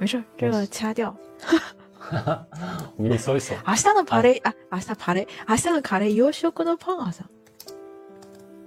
[0.00, 1.14] 没事，这个掐掉。
[2.96, 3.54] 我给你搜一搜。
[3.66, 7.24] 明日のパレあ、明日パレ、明日のカレー洋食のパン朝。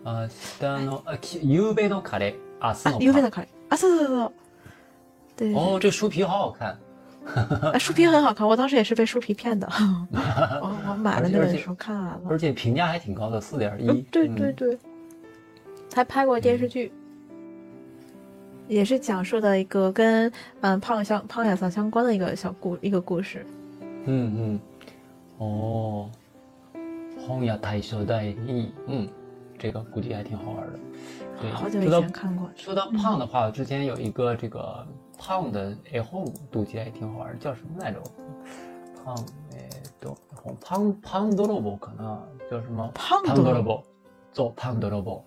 [0.04, 0.28] 明
[0.60, 3.02] 日のあ、夕べのカレー、明日の。
[3.02, 3.74] 夕べのカレー。
[3.74, 4.32] 啊，是是是。
[5.38, 5.54] 对。
[5.54, 6.78] 哦，这书皮好好看。
[7.80, 9.70] 书皮很好看，我当时也是被书皮骗的。
[10.62, 14.02] 我 我买了那本书看完了，而且评价还挺高的，四点一。
[14.12, 14.78] 对对对。
[15.94, 16.92] 还拍过电视剧。
[18.69, 23.45] 也是讲述的一个跟嗯胖相胖雅桑相关的一个小故一个故事。
[24.07, 24.61] 嗯嗯，
[25.39, 26.11] 哦，
[27.27, 29.09] 荒野大秀代一，嗯，
[29.59, 30.79] 这个估计还挺好玩的。
[31.41, 32.49] 对，好久以前看过。
[32.55, 34.87] 说到胖的话，之前有一个这个
[35.19, 38.01] 胖的哎后读起来也挺好玩，叫什么来着？
[39.05, 39.15] 胖
[39.53, 39.69] 哎
[40.01, 40.17] 都
[40.61, 42.91] 胖胖多罗布可能叫什么？
[42.95, 43.83] 胖多罗布，
[44.33, 45.25] 做胖多萝卜。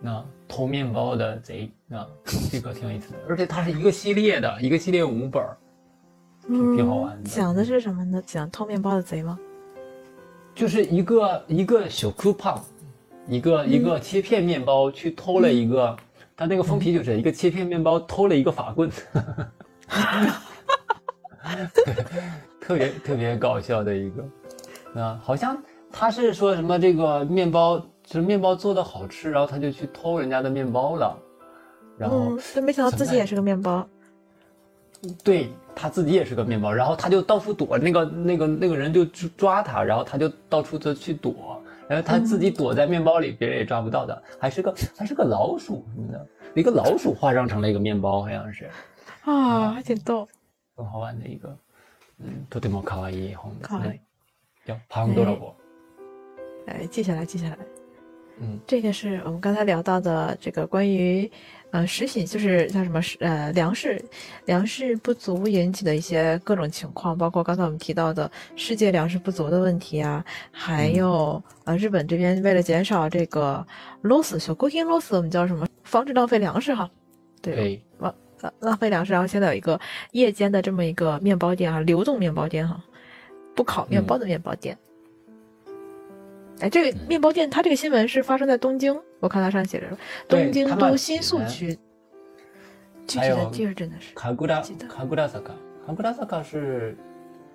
[0.00, 2.06] 那偷面包的贼，那
[2.50, 5.42] 这个挺有意思的， 而且它是一个系列的，一个系列五本，
[6.46, 7.28] 挺好玩的。
[7.28, 8.22] 讲的是什么呢？
[8.26, 9.38] 讲偷面包的贼吗？
[10.54, 12.60] 就是一个一个小 coupon，
[13.28, 15.96] 一个一个切片面包去偷了一个，
[16.36, 18.90] 他那个封皮就是一个切片面包偷了一个法棍，
[22.60, 24.24] 特别特别搞笑的一个
[25.00, 25.56] 啊，好像
[25.92, 31.17] 他是说什么这个面包，就是面包做的好吃，然后他就去偷人家的面包了，
[31.97, 33.87] 然后他没想到自己也是个面包，
[35.23, 41.61] 对他自己也是个面包，然后他就到处躲，那个那个那个人就抓他，然后他就到处的去躲。
[41.85, 48.69] 然后他自己躲在面包里，别人也抓不到的，还是个还是个老鼠什么的，一个老鼠化妆成了一个面包，好像是，
[49.25, 50.25] 啊，还挺逗，
[50.77, 51.55] 很好玩的一个，
[52.19, 53.99] 嗯，とても可愛い本ですね。
[54.65, 55.55] 叫パンドラゴ。
[56.67, 57.57] 哎，记下来，记下来。
[58.40, 61.30] 嗯，这个是我们刚才聊到的这个关于。
[61.70, 63.18] 呃，食品就是叫什么食？
[63.20, 64.02] 呃，粮食，
[64.46, 73.62] 粮食不足引起的一些各种情况，包括刚才我们提到的世界粮食不足的问题啊，还有呃，日本这边为了减少这个
[74.02, 75.66] loss，小 cooking loss，我们叫什么？
[75.84, 76.90] 防止浪费粮食哈。
[77.42, 79.78] 对，浪浪浪费粮食，然后现在有一个
[80.12, 82.82] 夜间的这么一个面包店啊，流动面包店哈，
[83.54, 84.74] 不烤面包的面包店。
[86.60, 89.86] 哎，这个面包店，它这个新闻是发生在东京，我看它上写着
[90.28, 91.78] 东京都新宿区。
[93.06, 94.14] 具体的地儿真的是。
[94.14, 95.54] 卡古拉卡古拉萨卡，
[95.86, 96.94] 卡古拉萨卡是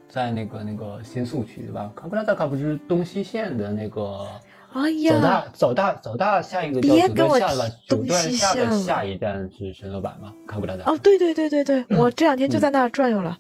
[0.10, 1.92] 在那个那个新宿区对吧？
[1.96, 4.26] 卡古拉萨卡不是东西线的那个。
[4.72, 5.14] 哎呀。
[5.14, 7.40] 走大走大走大，下一个别跟我
[7.88, 10.34] 东西下的下一站是神乐坂吗？
[10.48, 10.92] 卡古拉萨。
[10.92, 13.38] 哦，对对对对对，我这两天就在那儿转悠了。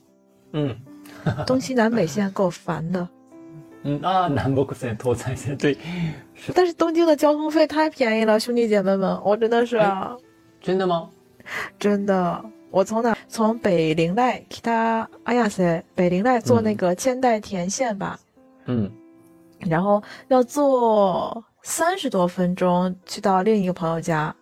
[0.52, 0.76] 嗯。
[1.47, 3.08] 东西南北线够烦的。
[3.84, 4.00] 嗯。
[4.02, 5.78] 啊，南北线、东西线对，
[6.54, 10.15] 但是东京的交通费太便宜了，兄弟姐妹们，我真的是啊，
[10.62, 11.10] 真的吗？
[11.78, 13.15] 真的，我从哪？
[13.28, 18.17] 从北陵濑，他哎呀塞，北林濑坐那个千代田线吧，
[18.65, 18.89] 嗯，
[19.60, 24.34] 然后要坐三十多分钟去到另一个朋友家，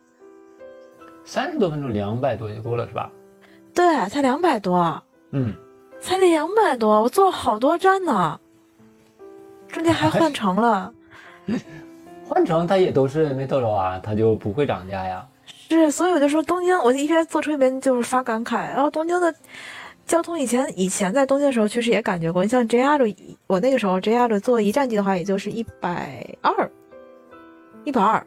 [1.26, 3.12] 三十多分钟，两百多就够了是吧？
[3.74, 5.02] 对，才两百多，
[5.32, 5.54] 嗯，
[6.00, 8.40] 才两百多，我坐了好多站呢。
[9.72, 10.94] 中间还换乘了，
[12.28, 15.26] 换乘它也都是没多少啊，它就不会涨价呀。
[15.70, 18.68] 是，所以我就说东京，我一边坐车一边就是发感慨。
[18.70, 19.34] 然后东京的
[20.06, 23.16] 交通以前以前在东京的时候确实也感觉过，你像 JR，
[23.48, 26.70] 我那个时候 JR 坐一站地的话，也就是一百二，
[27.86, 28.22] 一百二，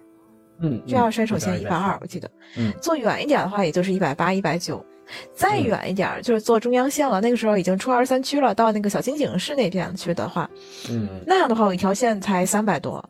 [0.60, 4.84] 嗯，JR 山手线一百二，我记得，嗯，坐远一点的话，也就是一百八、一百九。
[5.34, 10.48] 再远一点就是坐中央线了，那个时候已经出二三区了，到那个小金井市那边去的话，
[10.90, 13.04] 嗯，那样的话，我一条线才三百多。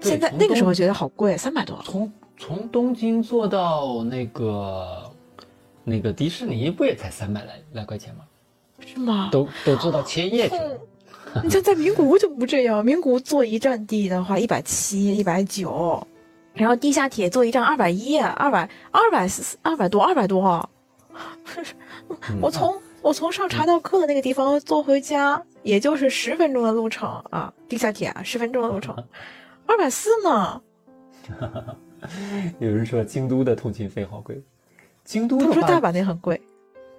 [0.00, 1.78] 现在那个时候觉得好贵，三百多。
[1.84, 5.12] 从从东京坐到那个
[5.84, 8.24] 那个迪士尼，不也才三百来来块钱吗？
[8.86, 9.28] 是吗？
[9.30, 10.78] 都都坐到千叶去了。
[11.44, 16.04] 你像在名古屋就不这样，名古屋坐一站地的话，一百七、一百九，
[16.54, 19.28] 然后地下铁坐一站二百一、二百二百
[19.60, 20.68] 二百多、二百多。
[22.40, 28.94] 我从我从上茶道课的那个地方坐回家，也就是十分钟的路程啊，地下铁啊，十分钟的路程，
[29.66, 30.62] 二百四呢。
[32.58, 34.40] 有人说京都的通勤费好贵，
[35.04, 36.40] 京都的说大阪那很贵，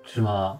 [0.03, 0.59] 是吗？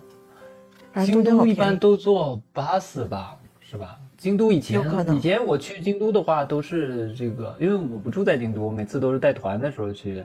[1.06, 3.98] 京都一般都坐巴士吧，是吧？
[4.18, 4.82] 京都以前
[5.16, 10.24] 以前我去京都的话都是这个，因为我不住在京都，每次都是带团的时候去。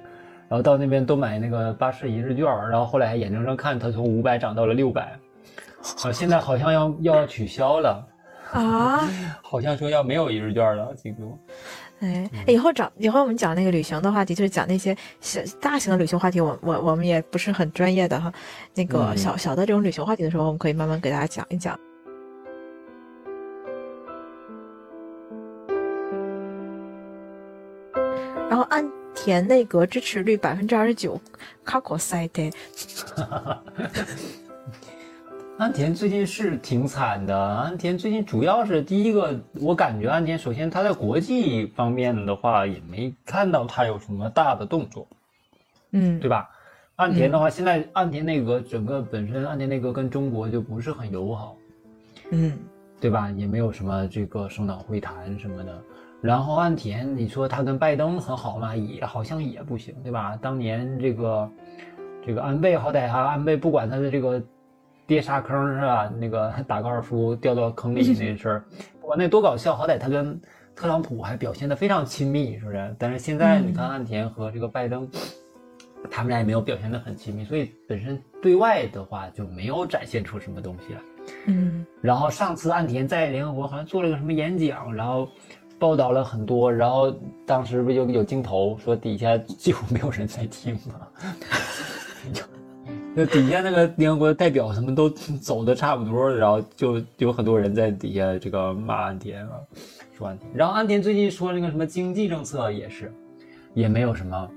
[0.49, 5.19] 然后到那边都买那个巴士一日券，然后后来还眼睁睁看它从五百涨到了六百，
[6.05, 8.07] 啊，现在好像要要取消了
[8.53, 9.09] 啊，
[9.43, 11.37] 好像说要没有一日券了，京都。
[11.99, 18.33] 哎，以后找以后我们讲那个旅行的话题，就是讲那些小大型的旅行话题，我我我们也不是很专业的哈，
[18.75, 21.77] 那个小小的这种旅行话题的时候，我们可以慢慢给大家讲一讲。
[28.49, 28.89] 然后按。
[29.17, 31.21] 田内阁支持率百分之二十九，
[31.65, 32.53] 卡可塞的。
[35.59, 37.37] 安田最近是挺惨的。
[37.37, 45.09] 安田最近主要是第一个，我感觉安田首先他在国际方面的话也没看到他有什么大的动作，
[45.93, 46.51] 嗯，对吧？
[46.97, 51.57] 安田的话，现在安田内阁整个本身安田内阁跟中国就不是很友好，
[52.31, 52.57] 嗯，
[53.01, 53.31] 对吧？
[53.31, 55.83] 也没有什么这个首脑会谈什么的。
[56.27, 58.75] 然后岸田，你说他跟拜登很好吗？
[58.75, 60.37] 也好像也不行，对吧？
[60.43, 61.51] 当年这个
[62.27, 64.43] 这个安倍好歹啊，安倍不管他的这个
[65.07, 66.13] 跌沙坑是吧？
[66.19, 68.65] 那个打高尔夫掉到坑里那事儿，
[69.01, 70.41] 不管那多搞笑，好歹他跟
[70.75, 72.97] 特朗普还表现的非常亲密，是不是？
[72.99, 75.09] 但是现在你看岸田和这个拜登，
[76.11, 81.01] 他们俩也没有表现得很亲密，所以本身对外的话就没有展现出什么东西来。
[81.47, 81.87] 嗯。
[82.01, 85.29] 然后上次岸田在联合国好像做了个什么演讲，然后。
[85.79, 91.07] 报道了很多，然后当时不就有镜头说底下几乎没有人在听吗？
[93.19, 99.53] 那底下那个联合国代表什么都走的差不多，然后就有很多人在底下这个骂安田啊，
[100.17, 100.51] 说安田。
[100.55, 103.11] 然后安田最近说那个什么经济政策也是，
[103.73, 104.51] 也没有什么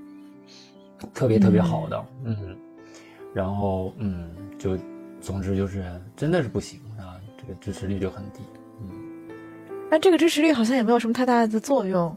[1.14, 2.36] 特别特别好的，嗯。
[3.32, 4.28] 然后嗯，
[4.58, 4.76] 就
[5.20, 8.40] 总之就是真的是不行啊，这个支持率就很低，
[9.90, 9.92] 嗯。
[9.92, 12.16] 那这个支持率好像也没有什么太大的作用，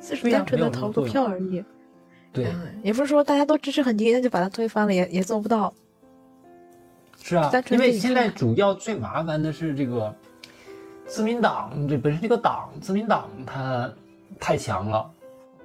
[0.00, 1.62] 就是单纯的投个票而已。
[2.32, 2.46] 对，
[2.82, 5.72] 也不是说大家都支持很低，那就把它推翻了，也也做不到。
[7.20, 10.14] 是啊，因为现在主要最麻烦的是这个
[11.04, 13.90] 自民党，这本身这个党自民党它
[14.38, 15.10] 太强了，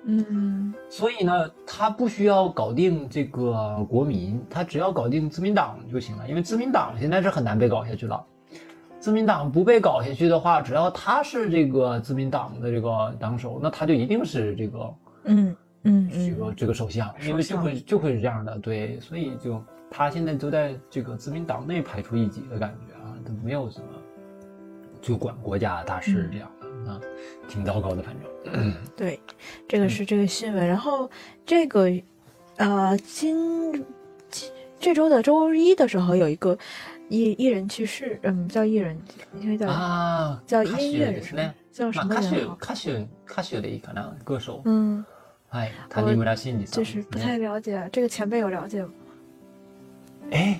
[0.05, 8.25] 嗯，所以呢，他不需要搞定这个国民，他只要搞定自民党就行了，因为自民党现在是很难被搞下去了。
[9.03, 15.55] 自民党不被搞下去的话，只要他是这个自民党的这个党首，那他就一定是这个，嗯。
[15.85, 19.61] 嗯，这个这个首相，因为就会就会是这样的，对，所以就
[19.91, 23.87] 他现在都在这个自民党内排除异己的感觉啊，都没有什么
[25.01, 27.01] 就管国家大事这样的啊，
[27.49, 28.73] 挺糟糕的，反正。
[28.95, 29.19] 对，
[29.67, 31.11] 这个是这个新闻，然后
[31.45, 31.91] 这个
[32.55, 33.85] 呃，今
[34.79, 36.57] 这周的周一的时候有一个
[37.09, 38.97] 艺艺人去世，嗯，叫艺人，
[39.39, 42.15] 应该叫啊，叫音乐人，叫什么？
[42.15, 42.91] 歌手，歌手，
[43.25, 45.03] 歌手的一个呢，歌手，嗯。
[45.49, 48.89] 哎，他尼姆拉辛迪就是不太了解这个前辈有了解吗？
[50.31, 50.59] 哎，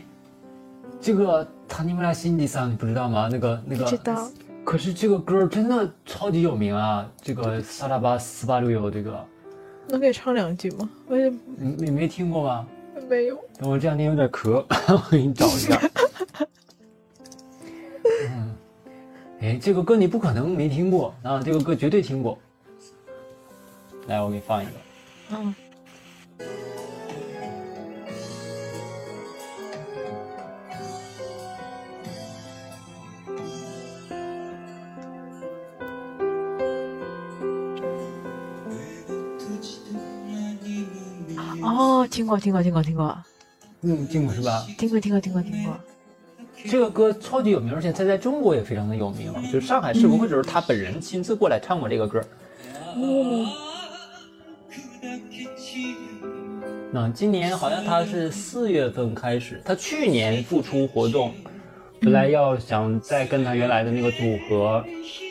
[1.01, 3.27] 这个他尼姆拉辛迪桑你不知道吗？
[3.32, 4.29] 那个那个，知道。
[4.63, 7.10] 可是这个歌真的超级有名啊！
[7.21, 9.25] 这个萨拉巴斯巴鲁有这个，
[9.89, 10.89] 能给唱两句吗？
[11.08, 11.27] 我也
[11.58, 12.67] 你你没听过吗？
[13.04, 13.38] 没有。
[13.62, 15.80] 我这两天有点咳， 我给你找一下。
[18.30, 18.56] 嗯，
[19.42, 21.42] 哎，这个歌你不可能没听过啊！
[21.44, 22.38] 这个歌绝对听过。
[24.08, 24.72] 来，我给你放一个。
[25.32, 25.56] 嗯。
[41.75, 43.17] 哦，听过，听过，听过，听过。
[43.81, 44.65] 嗯，听过是吧？
[44.77, 45.75] 听过，听过，听过，听过。
[46.69, 49.33] 这个歌超级有名，而且他在中国也非常的有名。
[49.51, 52.23] 就是上海世博会时候，他本人亲自过来唱过这个歌。
[52.95, 53.47] 嗯。
[56.91, 61.33] 那今年好像他是四月份开始，他去年复出活动，
[62.04, 64.84] 本来要想再跟他原来的那个组合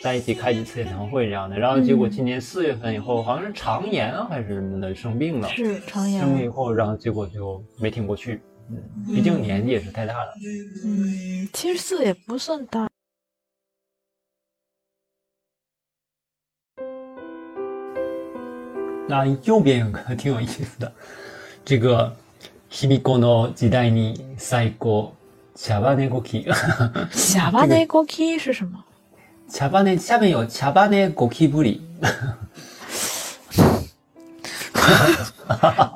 [0.03, 10.33] 在一起开几次演唱会这样的，然后结果今年四月份以后好像是肠炎还是什么的生病了，是肠炎生病以后，然后结果就没挺过去，嗯，毕竟年纪也是太大了，
[10.87, 12.89] 嗯，七十四也不算大。
[19.07, 20.91] 那右边有个挺有意思的。
[21.67, 22.17] 这个
[22.71, 25.13] 日々この時代に最高
[25.62, 26.46] 茶羽ゴキ。
[27.12, 28.84] 茶羽ゴキ是什么？
[29.50, 31.82] 茶羽下面有茶羽ゴキブリ。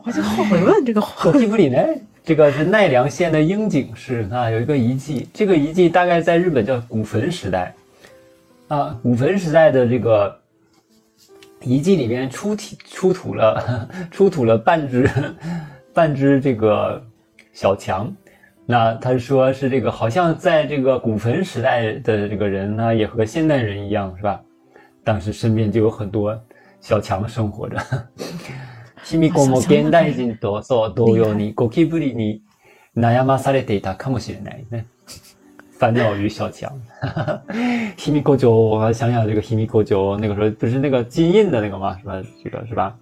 [0.04, 1.32] 我就后悔问这个话。
[1.32, 2.02] ゴキブリ呢？
[2.24, 5.28] 这个是奈良县的樱井市啊，有一个遗迹。
[5.34, 7.74] 这个遗迹大概在日本叫古坟时代
[8.68, 10.38] 啊，古坟时代的这个。
[11.64, 15.08] 遗迹里边出体出土了出土了半只
[15.94, 17.00] 半只这个
[17.54, 18.12] 小强，
[18.66, 24.42] 那他说是这个好像在这个古坟时代的这个人呢，也和现代人一样是吧？
[25.04, 26.40] 当时身边就有很多
[26.80, 27.78] 小强生活着。
[29.04, 32.44] 卑弥呼も現代人とそう同様にゴキブリに
[32.96, 34.86] 悩まされていたかもしれないね。
[35.80, 36.72] 烦恼与小强，
[37.98, 41.98] 卑弥呼九，我想想这个卑弥呼九，那个时候不是那个金印的那个吗？
[41.98, 42.22] 是吧？
[42.44, 42.96] 这个是吧？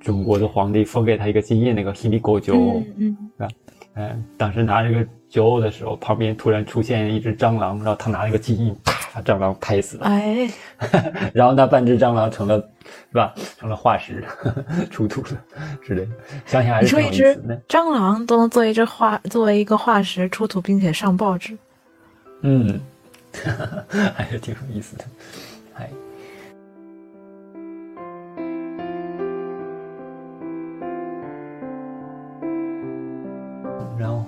[0.00, 2.54] 中国的皇帝封给他一个金印，那个卑弥呼九，
[2.98, 3.48] 是吧？
[3.95, 10.05] 嗯，当时拿这个酒的时候，旁边突然出现一只蟑螂，然后他拿那个金印，啪，把蟑螂拍死了。
[10.05, 10.49] 哎，
[11.33, 12.57] 然后那半只蟑螂成了，
[13.11, 13.33] 是吧？
[13.57, 14.23] 成了化石，
[14.89, 15.27] 出土了
[15.81, 16.11] 之类的。
[16.45, 17.61] 想想还是挺有意思的。
[17.67, 21.57] 蟑螂都能作为这化，作为一个化石出土，并且上报纸。
[22.41, 22.79] 嗯，
[24.15, 25.03] 还是挺有意思的。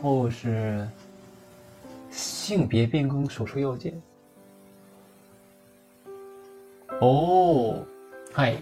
[0.01, 0.87] 后是
[2.09, 3.93] 性别变更手术要件。
[6.99, 7.75] 哦，
[8.33, 8.55] 嗨，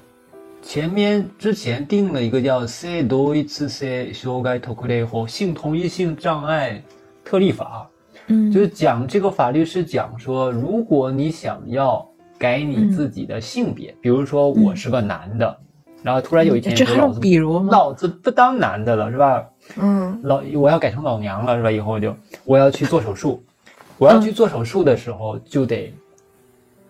[0.62, 6.84] 前面之前定了一个叫《性同一性障碍特例法》性同一性障碍
[7.24, 7.90] 特例法，
[8.28, 15.60] 嗯，就是讲这个法律是讲说，如果你想要改你自己的性别，比如说我是个男的，
[16.02, 17.70] 然后突然有一天，这还比如吗？
[17.72, 19.46] 老子不当男的了，是吧？
[19.78, 21.72] 嗯，老我要改成老娘了，是吧？
[21.72, 23.44] 以后就我要去做手术，
[23.98, 25.94] 我要去做手术的时候，就得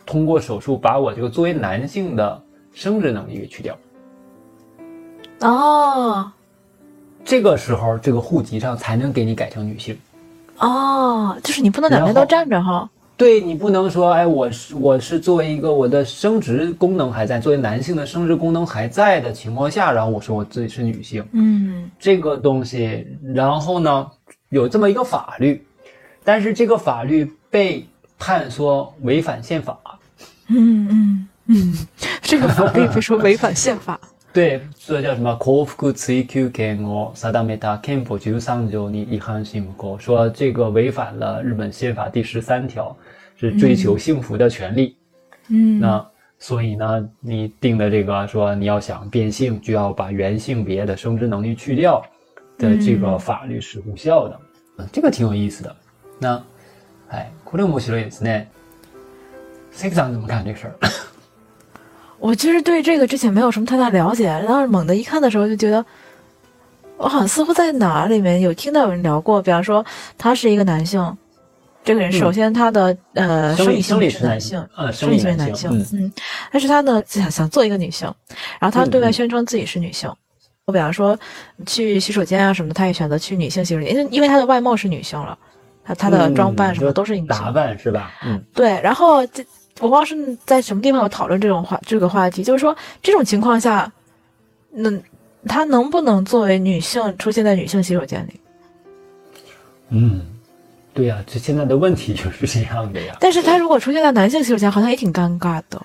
[0.06, 2.42] 通过手术把我这个作为男性的
[2.74, 3.78] 生殖能力给去掉。
[5.42, 6.32] 哦，
[7.24, 9.98] 这个时候这个户籍上才能给你改成女性。
[10.58, 12.90] 哦，就是你不能两边都站着哈。
[13.19, 24.11] 对你不能说，哎，我是我是作为一个我的生殖功能还在，作为男性的生殖功能还在的情况下，然后我说我自己是女性，嗯，这个东西，然后呢，
[24.49, 25.65] 有这么一个法律，
[26.25, 27.87] 但是这个法律被
[28.19, 29.79] 判说违反宪法，
[30.49, 31.87] 嗯嗯嗯，
[32.21, 33.99] 这个法律被说违反宪法。
[34.33, 35.39] 对，所以叫什么？
[35.41, 42.97] 幸福追求権を定めた憲法十三条に違反し無说这个违反了日本宪法第十三条，
[43.39, 44.97] 是追求幸福的权利。
[45.49, 46.07] 嗯，那
[46.39, 52.03] 所以呢，你定的这个说你要想变性，就要把原性别的生殖能力去掉
[52.59, 54.41] 的这个法律是无效的。
[54.79, 55.77] 嗯，这个挺有意思的。
[56.19, 56.43] 那，
[57.11, 58.47] 哎，これ面白いですね。
[59.73, 60.75] セクさん怎么看这个事儿？
[62.21, 65.85] 我其实对这个之前没有什么太大了解，然后猛的一看的时候就觉得，
[66.97, 69.85] 我好像似乎在哪里面有听到有人聊过，比方说
[70.17, 71.17] 他是一个男性，
[71.84, 76.12] 这个人首先他的呃生理性是男性，呃生理是男性，嗯，
[76.52, 78.12] 但是他呢想想做一个女性，
[78.60, 80.10] 然后他对外宣称自己是女性，
[80.66, 81.18] 我比方说
[81.66, 85.38] 去洗手间啊什么的，他也选择去女性洗手间，因为因为他的外貌是女性了，
[85.84, 87.28] 他他的装扮什么都是女性。
[87.28, 88.12] 打扮是吧？
[88.24, 89.46] 嗯，对，然后这。
[89.82, 93.90] 我不知道是在什么地方有讨论这种话这个话题，就是说这种情况下，
[94.72, 94.92] 那
[95.48, 98.42] 他能不能作为女性出现在女性洗手间里？
[99.88, 100.22] 嗯，
[101.00, 103.16] 对呀，这现在的问题就是这样的呀。
[103.22, 105.82] 但是他如果出现在男性洗手间，好像也挺尴尬的。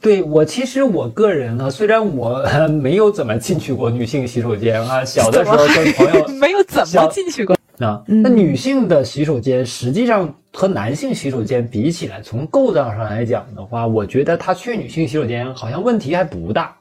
[0.00, 2.44] 对我，其实我个人呢，虽然我
[2.82, 7.56] 没有怎么进去过女性洗手间啊，小的时候跟朋友 没有怎么进去过。
[7.78, 16.74] 那那女性的洗手间实际上和男性洗手间比起来，从构造上来讲的话，我觉得他去女性洗手间好像问题还不大，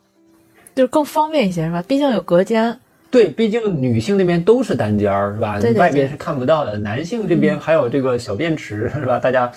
[0.73, 1.83] 就是更方便一些，是吧？
[1.88, 2.79] 毕竟有隔间。
[3.16, 5.57] 对，毕竟女性那边都是单间儿，是吧？
[5.57, 5.80] 对对。
[5.80, 6.78] 外边是看不到的。
[6.78, 9.18] 男性这边还有这个小便池，是吧？
[9.18, 9.49] 大家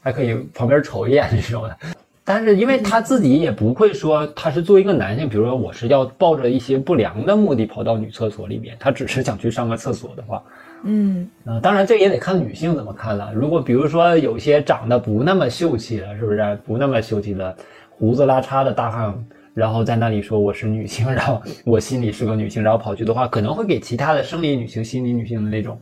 [0.00, 1.76] 还可以旁边瞅一眼这种的。
[2.26, 10.42] 但是因为他自己也不会说他是作为一个男性，比如说我是要抱着一些不良的目的跑到女厕所里面，他只是想去上个厕所的话。
[10.82, 13.32] 嗯，啊，当然这也得看女性怎么看了。
[13.32, 17.56] 如果比如说有些长得不那么秀气的，是不是不那么秀气的
[17.90, 19.24] 胡子拉碴的大汉，
[19.54, 25.80] 然后在那里说我是女性，然后我心里是个女性，然后跑去的话，可能会给其他的生理女性、心理女性的那种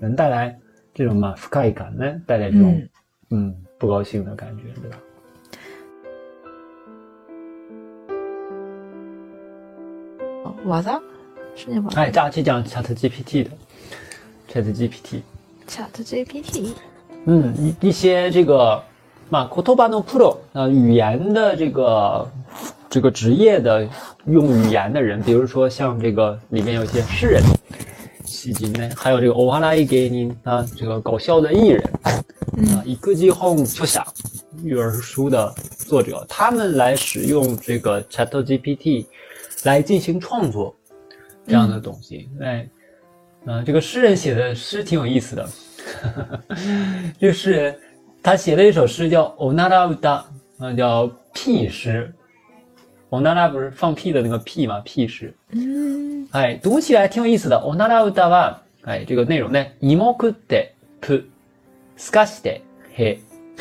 [0.00, 0.58] 人带来
[0.92, 2.82] 这种嘛不快感呢，带来这种
[3.30, 4.98] 嗯不高兴的感觉，对吧？
[10.64, 11.02] 我的，
[11.56, 13.50] 是你哎，这期讲 Chat GPT 的。
[14.48, 16.68] Chat GPT，Chat GPT，
[17.24, 18.80] 嗯，一一些这个
[19.28, 22.30] 嘛，Kotoba no Pro 啊，语言的这个
[22.92, 23.88] 这个职业的
[24.26, 27.42] 用语言的人，比如说像这个里面有一些诗人，
[28.26, 34.06] 喜剧呢，还有这个欧哈拉伊给您啊，这个搞笑的艺人啊，一个机 home 就想
[34.62, 39.06] 育儿书的作者，他们来使用这个 Chat GPT
[39.62, 40.76] 来进行创作
[41.46, 42.68] 这样的东西，哎。
[43.44, 45.48] 嗯，这个诗人写的诗挺有意思的。
[47.18, 47.74] 这个诗人
[48.22, 50.24] 他写了一首诗叫《r a u d a
[50.58, 52.14] 嗯，叫屁诗。
[53.11, 54.79] o n a r a 不是放屁的那个屁嘛？
[54.81, 55.33] 屁诗。
[55.51, 56.27] 嗯。
[56.31, 57.57] 哎，读起来挺有意思的。
[57.57, 60.69] o n a r a u d a は，哎，这个内容呢，イモクテ
[61.01, 61.23] プ
[61.97, 62.61] スカシテ
[62.95, 63.19] ヘ。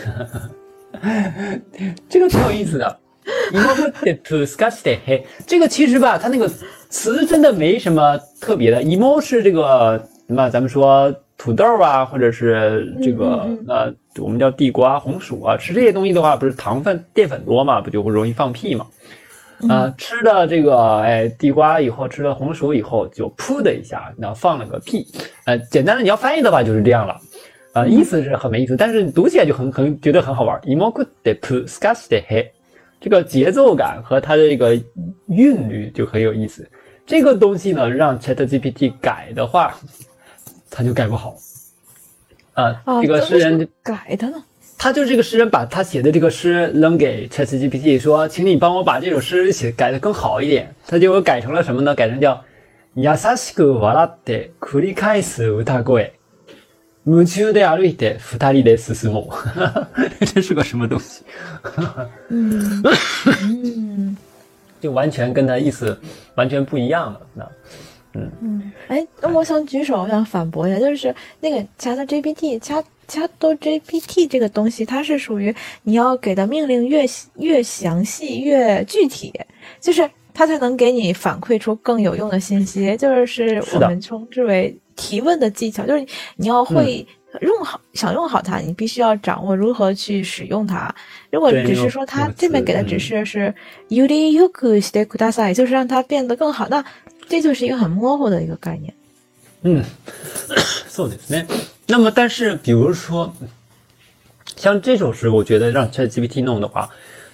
[2.08, 2.98] 这个挺有意思的。
[3.52, 6.50] イモクテプスカシテヘ，这个其实吧，它那个。
[6.88, 10.48] 词真的没什么特别的，emo 是这个什么？
[10.48, 13.92] 咱们说土豆啊，或者是这个呃，
[14.22, 18.86] 我们叫地瓜、红薯啊，吃这些东西的话，不是糖分、淀粉多嘛，不就会容易放屁嘛？
[19.68, 25.06] 啊，吃的这个哎地瓜以后，吃了红薯以后，就噗的一下，然后放了个屁。
[25.46, 27.18] 呃，简单的你要翻译的话就是这样了，
[27.72, 30.60] 啊，意思是很没意思，但是读起来就很很觉得很好玩。
[30.62, 30.92] emo
[31.24, 32.50] でプスカスでへ，
[33.00, 34.78] 这个节奏感和它的这个
[35.28, 36.68] 韵律就很有意思。
[37.06, 39.74] 这个东西呢，让 Chat GPT 改的话，
[40.70, 41.34] 他就改不好。
[42.52, 44.42] 啊，这个诗人改的呢？
[44.80, 51.94] 他就这个诗人把他写的这个诗扔给 Chat GPT 说：“请你帮我把这首诗写改的更好一点。”他就改成了什么呢？
[51.94, 52.38] 改成叫“
[52.94, 56.10] 優しく笑って繰り返す歌声，
[57.04, 59.28] 夢中で歩いて二人で進む。”
[60.34, 61.22] 这是个什么东西？
[62.28, 64.16] 嗯。
[64.78, 65.98] 就完全跟他意思
[66.34, 67.20] 完全不一样了。
[67.32, 67.50] 那，
[68.12, 72.60] 嗯嗯，哎，那我想举手，我想反驳一下，就是那个 Chat GPT，
[73.10, 77.04] 加加多 GPT 这个东西，它是属于你要给的命令越
[77.36, 79.32] 越详细越具体，
[79.80, 87.06] 就是它才能给你反馈出更有用的信息，就是我们称之为提问的技巧，就是你要会。
[87.42, 90.94] 用好想用好它，你必须要掌握如何去使用它。
[91.30, 93.54] 如果只是说它这边给的指示是
[93.90, 96.82] “yuri yoku shite kudasai”，就是让它变得更好，那
[97.28, 98.94] 这就是一个很模糊的一个概念。
[99.64, 99.84] 嗯，
[100.88, 101.44] そうですね。
[101.91, 103.33] 那么，但是比如说
[104.55, 106.89] 像这首诗，我觉得让 ChatGPT 弄的话，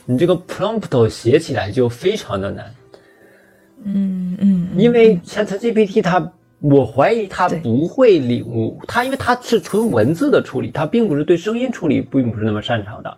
[0.06, 2.74] 你这个 prompt 写起来就非常的难。
[3.84, 6.32] 嗯嗯，因为 ChatGPT 它。
[6.60, 13.16] 我怀疑它不会领悟，它因为它是纯文字的处理，它并不是对声音处理并不是那么擅长的，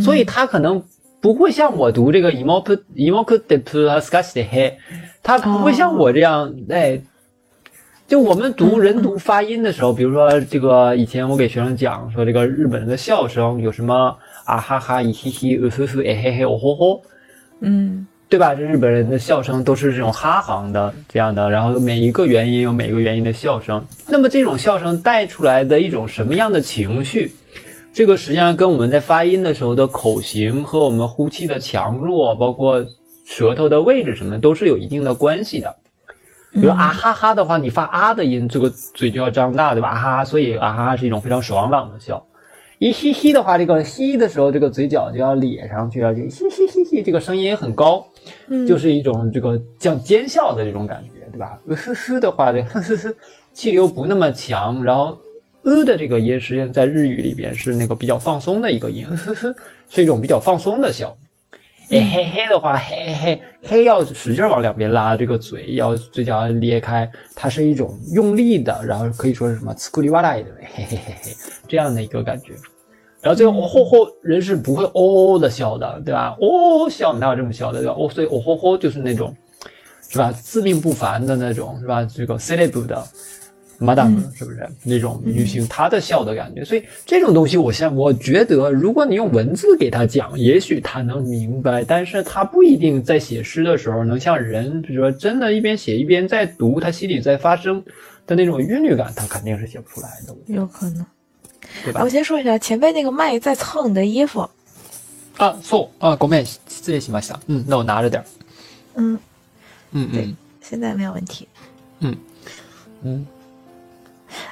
[0.00, 0.80] 所以它可能
[1.20, 4.78] 不会像我读这个 emoku emoku de plus 的黑，
[5.20, 7.02] 他不会像我这样哎，
[8.10, 14.12] 就我们读人读发音的时候，比如说这个以前我给学生讲说这个日本人的笑声有什么
[14.44, 17.02] 啊哈哈咦嘻嘻呃呵呵哎嘿嘿哦吼吼，
[17.60, 18.04] 嗯。
[18.28, 18.52] 对吧？
[18.52, 23.84] 这日本人的笑声都是这种哈行的这样的，然后每一个元音有每个元音的笑声。
[24.08, 27.32] 那么这种笑声带出来的一种什么样的情绪？
[27.92, 32.84] 这个实际上跟我们在发音的时候的口型和我们呼气的强弱，包括
[33.24, 35.76] 舌头的位置什么，都是有一定的关系的。
[36.52, 39.90] 比如啊哈哈的话，你发啊的音，这个嘴就要张大，对吧？
[39.90, 42.26] 啊哈哈，所以啊哈哈是一种非常爽朗的笑。
[42.78, 48.04] 一嘻嘻的话，这个嘻的时候，这个嘴角就要咧上去啊，就嘻嘻嘻嘻，这个声音也很高，
[48.48, 51.58] 嗯，就是一种这个像尖笑的这种感觉，对吧？
[51.68, 53.14] 呃呵呵的话，这呵呵呵，
[53.52, 55.16] 气流不那么强，然后
[55.62, 59.54] 呃的这个音，实际上在日语里边是那个比较放松的一个音，呵呵，
[59.90, 61.14] 是一种比较放松的笑。
[61.90, 71.32] 哎嘿嘿的话，嘿嘿嘿要使劲往两边拉，这个嘴要嘴角要裂开，它是一种用力的，然后可以说是什么呲库里哇啦的嘿嘿嘿嘿
[71.66, 72.52] 这样的一个感觉。
[73.20, 76.36] 然后最后哦吼吼，人是不会哦的笑的，对吧？
[76.40, 77.80] 哦笑哪有这么笑的？
[77.80, 77.94] 对吧？
[77.98, 79.36] 哦，所以哦吼吼就是那种，
[80.08, 80.30] 是吧？
[80.30, 82.04] 自命不凡的那种，是吧？
[82.04, 83.04] 这个 celeb 的。
[83.79, 86.63] Madam 是不是那种女性她的笑的感觉？
[86.63, 97.83] 所以这种东西，我现我觉得，如果你用文字给他讲，也许他能明白，但是他不一定在写诗的时候能像人，比如说真的一边写一边在读，他心里在发生
[98.25, 100.33] 的那种韵律感，他肯定是写不出来的。
[100.47, 101.05] 有可能，
[101.83, 102.01] 对吧？
[102.01, 104.49] 我先说一下，前辈那个麦在蹭你的衣服。
[105.35, 107.35] 啊，错啊，狗妹，失礼しました。
[107.47, 108.23] 嗯，那我拿着点
[108.95, 109.19] 嗯，
[109.91, 111.45] 嗯嗯，现在没有问题。
[111.99, 112.15] 嗯
[113.03, 113.27] 嗯。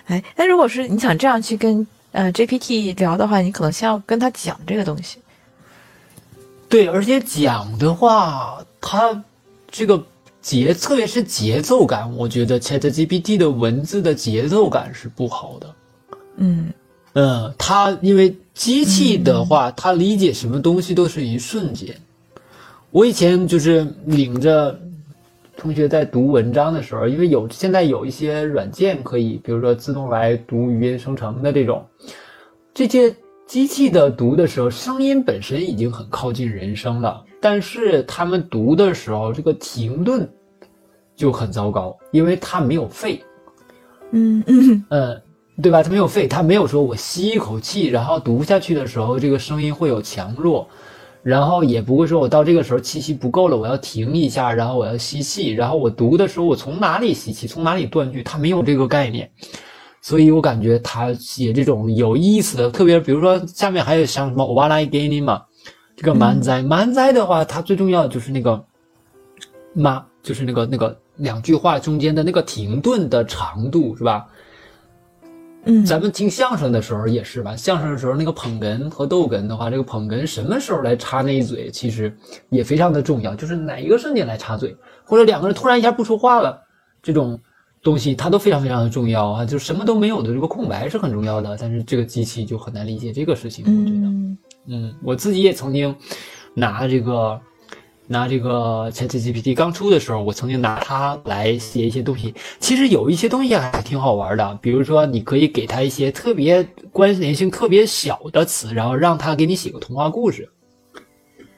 [0.07, 5.19] 哎，那如果是你想这样去跟呃 GPT 聊的话，你可能先要跟他讲这个东西。
[6.69, 9.25] 对，而且讲的话，它
[9.71, 10.03] 这个
[10.43, 15.75] 节，特别是节奏感，我觉得 ChatGPT 的文字的节奏感是不好的。
[16.37, 16.73] 嗯
[17.15, 21.95] 嗯，它因为机器的话，它理解什么东西都是一瞬间。
[22.91, 24.79] 我以前就是领着。
[25.59, 31.85] 同学在读文章的时候，因为有现在有一些软件可以，比如说自动来读语音生成的这种，
[32.73, 33.13] 这些
[33.45, 40.31] 机器的读的时候，声音本身已经很靠近人声了，但是他们读的时候，这个停顿
[41.17, 43.21] 就很糟糕，因为它没有肺。
[44.13, 45.23] 嗯嗯嗯，
[45.61, 45.83] 对吧？
[45.83, 50.69] 它没有肺，它没有说我吸一口气，然后读下去的时候，这个声音会有强弱。
[51.23, 59.31] 然后也不会说，我到这个时候气息不够了，我要停一下，然后我要吸气，然后我读的时候，我从哪里吸气，从哪里断句，他没有这个概念，
[60.01, 65.43] 所以我感觉他写这种有意思的，特别比如说下面还有像什么瓦拉给你嘛，
[65.97, 68.65] 这个满载满载的话，它最重要的就是那个
[69.75, 74.27] 嘛，就是那个那个两句话中间的那个停顿的长度，是吧？
[75.71, 77.55] 嗯，咱们听相声的时候也是吧？
[77.55, 82.11] 相声的时候那个捧哏和逗哏的话，这个捧哏什么时候来插那一嘴，其实
[82.49, 83.35] 也非常的重要。
[83.35, 86.59] 就是哪一个瞬间来插嘴，或者两个人突然一下不说话了，
[87.03, 87.39] 这种
[87.83, 89.45] 东西它都非常非常的重要啊！
[89.45, 93.63] 就什么都没有的这个空白是很重要的，但是这个机器就很难理解这个事情。
[93.67, 95.95] 我觉得，嗯，我自己也曾经
[96.55, 97.39] 拿这个。
[98.09, 102.35] 拿这个 ChatGPT 刚出的时候，我曾经拿它来写一些东西。
[102.59, 110.49] 其实有一些东西还挺好玩的，比如说你可以给它一些特别关联性特别小的词，然后让它给你写个童话故事。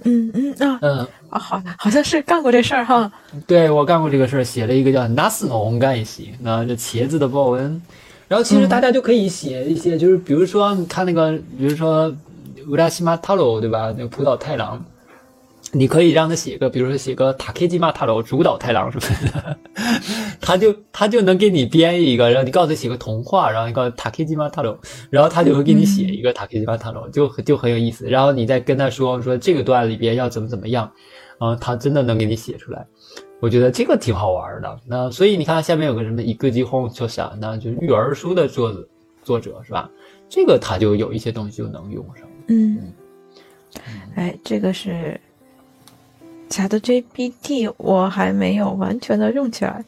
[0.02, 3.12] 嗯嗯啊嗯啊，好，好像是干过这事儿哈。
[3.46, 6.04] 对，我干过这个事儿，写了一个叫 “Nas no Ongai”，
[6.40, 7.80] 那这茄子的报恩。
[8.26, 12.12] 然后其实大家就可以写一些，就是比如说你看那个，比如说
[12.68, 13.94] 乌拉西马塔罗，对吧？
[13.96, 14.82] 那个浦岛太郎。
[15.72, 19.56] 你可以让他写个，比如说写个塔克基马塔罗主导太郎什么的，
[20.40, 24.76] 他就他就能给你编一个，然后你告诉他写个童话，然后你告诉塔克基马塔罗，
[25.10, 28.08] 然后他就会给你写一个塔克基马塔罗，就就很有意思。
[28.08, 30.90] 然后你再跟他说说这个段里边要怎么怎么样，
[31.38, 32.84] 啊，他真的能给你写出来。
[33.38, 34.76] 我觉得这个挺好玩的。
[34.86, 38.88] 那所以你看下面有个什么一个机轰就想，那就是育儿书的作者
[39.22, 39.88] 作者是吧？
[40.28, 42.28] 这个他就有一些东西就能用上。
[42.48, 42.92] 嗯，
[44.16, 45.18] 哎，这个是。
[46.50, 49.84] Chat GPT 我还没有完全的用起来，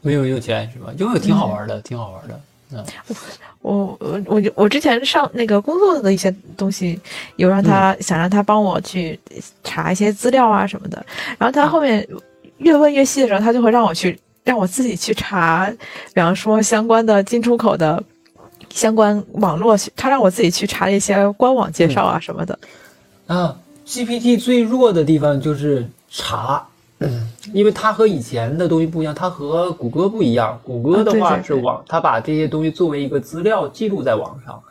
[0.00, 0.92] 没有用起来是吧？
[0.96, 2.40] 因为挺好玩的，挺好玩的。
[2.70, 2.84] 嗯，
[3.62, 7.00] 我我我我之前上那个工作的一些东西，
[7.36, 9.18] 有让他想让他帮我去
[9.64, 11.04] 查一些资料啊什么的，
[11.36, 12.06] 然后他后面
[12.58, 15.68] 越问越细的时候，他就会让我去让我自己去查，
[16.14, 18.00] 比方说相关的进出口的
[18.70, 22.58] 相关网络，他让我自己去查一些官网介绍啊什么的。
[23.26, 23.58] 啊。
[23.88, 26.68] GPT 最弱的地方就是查，
[27.54, 30.60] 因为它和以前的东西不一样，它和谷歌不一样。
[30.62, 34.62] 谷歌的话是网，它把这些东西作为一个资料记录在网上，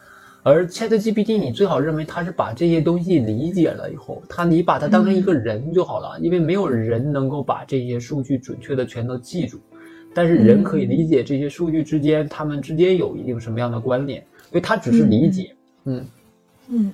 [0.43, 9.59] 而 ChatGPT 你最好认为它是把这些东西理解了以后，它你把它当成一个人就好了，因为没有人能够把这些数据准确的全都记住，
[10.13, 15.55] 但是人可以理解这些数据之间它们之间有一定什么样的关联，所以它只是理解，
[15.85, 16.05] 嗯。
[16.69, 16.93] 嗯。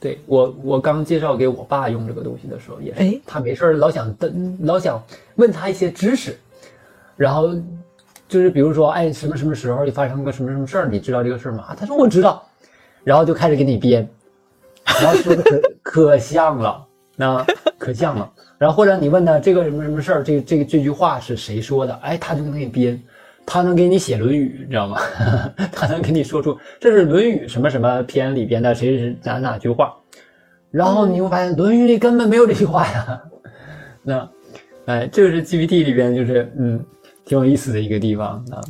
[0.00, 5.02] 对我，我刚介绍给我爸用这个东西的时候，也是他没事老想登，老想
[5.36, 6.38] 问他一些知识，
[7.16, 7.54] 然后
[8.28, 11.74] 就是比如说，哎，什么什么时候发生个什么什么事儿，你知道这个事儿吗？
[11.78, 12.46] 他说我知道，
[13.02, 14.06] 然后就开始给你编，
[15.00, 16.86] 然后说的可 可像了，
[17.16, 17.46] 那
[17.78, 21.94] 可像了，然后或者你问他这个什么什么事儿，这这这句话是谁说的？
[22.02, 23.02] 哎，他就能给你编。
[23.46, 24.98] 他能给你写《论语》，你知道吗？
[25.72, 29.94] 他能给你说出这是《论语》什么什么篇里边的谁是哪哪句话，
[30.70, 33.20] 然后你会发现《论语》里根本没有这句话呀。
[34.02, 34.28] 那，
[34.86, 36.84] 哎，这个是 GPT 里边就是嗯
[37.24, 38.60] 挺有意思的一个地方啊，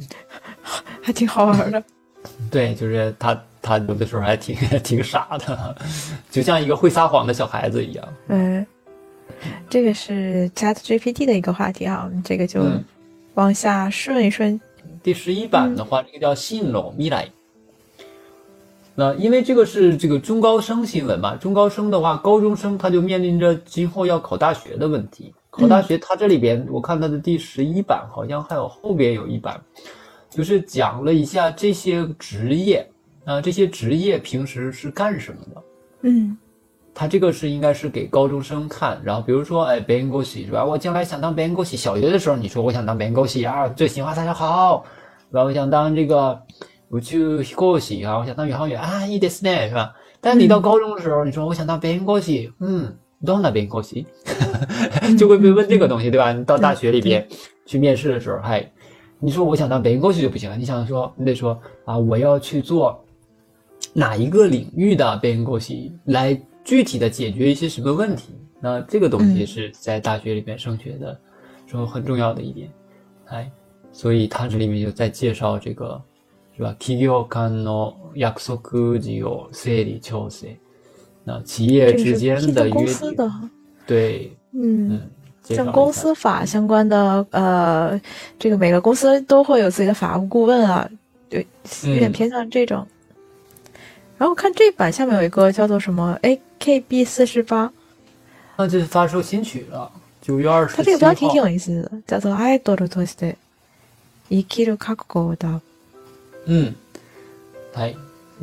[1.02, 1.82] 还挺好玩的。
[2.50, 5.76] 对，就是他他有的时候还挺挺傻的，
[6.30, 8.08] 就像一个会撒谎的小孩子一样。
[8.28, 8.66] 嗯，
[9.70, 12.60] 这个是 Chat GPT 的一个话题啊，这个就。
[13.34, 14.60] 往下顺一顺，
[15.02, 17.28] 第十一版的话，这个叫信龙米来。
[18.94, 25.34] 那因为这个是这个中高生新闻嘛，中高生的话，高中生他就面临着今后要考大学的问题。
[25.50, 29.60] 考大学，他这里边我看他的第十一版好像还有后边有一版，
[30.30, 32.88] 就是讲了一下这些职业
[33.24, 35.62] 啊，这些职业平时是干什么的。
[36.02, 36.36] 嗯。
[36.94, 40.64] 他这个是应该是给高中生看，然后比如说，哎，编狗戏是吧？
[40.64, 41.76] 我将来想当编狗戏。
[41.76, 44.84] 小学的时候，你说我想当编狗戏啊，最新话大家好，
[45.28, 45.42] 是吧？
[45.42, 46.40] 我想当这个
[46.88, 49.92] 我去狗戏啊，我想当宇航员啊，一点四年是吧？
[50.20, 54.06] 但你到高中的时候，你说我想当编狗戏，嗯，当哪编狗戏？
[55.18, 56.32] 就会被问这个东西，对吧？
[56.32, 57.26] 你到大学里边
[57.66, 58.70] 去面试的时候，嗨，
[59.18, 63.04] 你说我想当编狗戏就不行了，你想说，你得说啊，我要去做
[63.92, 66.40] 哪一个领域的编狗戏来。
[66.64, 68.34] 具体的解决一些什么问题？
[68.58, 71.20] 那这个东西是在大学里面升学的
[71.66, 72.72] 时候很重要的一点，
[73.26, 73.50] 哎，
[73.92, 76.00] 所以他这里面就在介绍这个，
[76.56, 76.74] 是吧？
[76.80, 80.48] 企業間の約束事を整理調整，
[81.24, 83.50] 那企业之间的约定，
[83.86, 84.98] 对，嗯，
[85.42, 88.00] 像公司法相关的，呃，
[88.38, 90.88] 这个每个公司都会有自己的法务顾问啊，
[91.28, 91.46] 对，
[91.86, 92.86] 有点偏向这种。
[94.17, 97.71] 然后看这版下面有一个叫做什么 AKB 四十八，
[98.57, 99.91] 那就是发售新曲了，
[100.21, 100.75] 九月二十。
[100.75, 103.35] 它这个标题挺有意思的，叫做《アイドルとして
[104.29, 105.47] 生きる覚悟だ》。
[106.45, 106.73] 嗯，
[107.73, 107.95] 来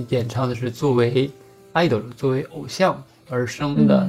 [0.09, 1.31] 演唱的是作为
[1.75, 4.09] idol 作为偶像而生的，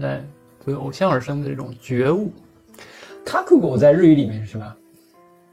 [0.00, 0.20] 对，
[0.64, 2.32] 作为偶像而生的这种觉悟。
[3.24, 4.74] 覚悟在日语里面是什么？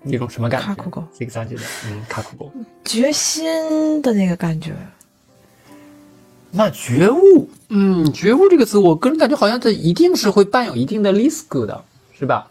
[0.05, 1.07] 一种什么感觉？
[1.17, 2.51] 这个三觉的，嗯，覚悟，
[2.83, 4.73] 决心的那个感觉。
[6.56, 11.84] 那觉悟，嗯，觉悟这个词，我个人感觉好像它一定是会伴有一定的 risk 的，
[12.18, 12.48] 是吧？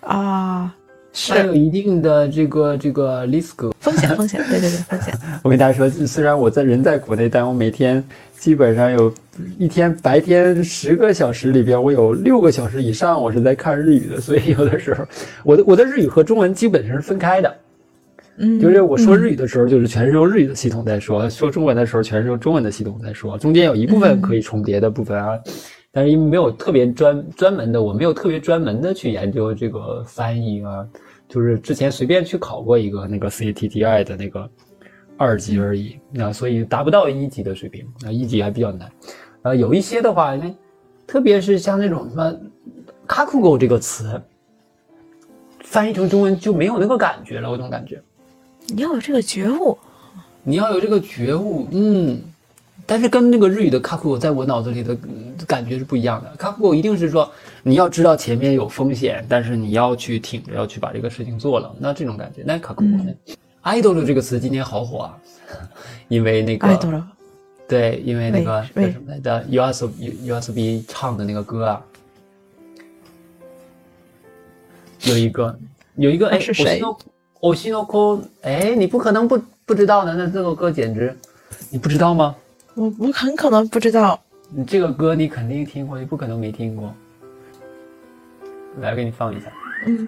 [0.00, 0.74] 啊，
[1.14, 5.18] 是伴有一定的这个这个 risk 风险，风险，对对对，风险。
[5.42, 8.04] 我跟大家说，虽然我在人在国内，但我每天
[8.38, 9.10] 基本上有
[9.58, 15.02] 一天白天十个小时里边，我有六个小时以上我是在看日语的，所以有的时候
[15.44, 17.56] 我的我的日语和中文基本上是分开的。
[18.60, 23.36] 就是我说日语的时候，就是全是用日语的系统在说；说中文的时候，全是用中文的系统在说。
[23.36, 25.38] 中间有一部分可以重叠的部分啊，
[25.92, 30.86] 但是因为没有特别专专门的，我没有特别专门的去研究这个翻译啊。
[31.28, 34.50] 就是之前随便去考过一个那个 CATTI 的那个
[35.16, 38.90] 二级而已，那所以达不到一级的水平，那一级还比较难。
[39.42, 40.52] 呃，有一些的话，因为
[41.06, 42.34] 特别是像那种什么
[43.06, 44.20] “卡库狗”这个词，
[45.60, 47.48] 翻译成中文就没有那个感觉了。
[47.48, 48.02] 我总感觉，
[48.74, 49.76] 你要有这个觉悟，
[50.42, 52.20] 你要有这个觉悟，嗯。
[52.86, 54.98] 但是跟那个日语的卡库狗在我脑子里的
[55.46, 56.34] 感觉是不一样的。
[56.34, 57.30] 卡库狗一定是说
[57.62, 61.72] 你要知道前面有风险，但是你要去挺着要去把这个事情做了。
[61.78, 63.14] 那这种感觉，那卡库狗呢
[63.62, 65.16] ？idol 这个词今天好火啊，
[66.08, 67.00] 因为那个 idol，
[67.68, 69.88] 对，因为那个叫什么来着？U S
[70.24, 71.80] U S B 唱的那个歌啊，
[75.02, 75.58] 有一个
[75.94, 76.82] 有一个哎，是谁？
[77.39, 81.15] 我西诺空，哎，你不可能不不知道的，那这首歌简直，
[81.69, 82.35] 你不知道吗？
[82.73, 84.19] 我我很可能不知道，
[84.49, 86.93] 你这个歌你肯定听过，你不可能没听过。
[88.81, 89.51] 来，给你放一下。
[89.85, 90.07] 嗯。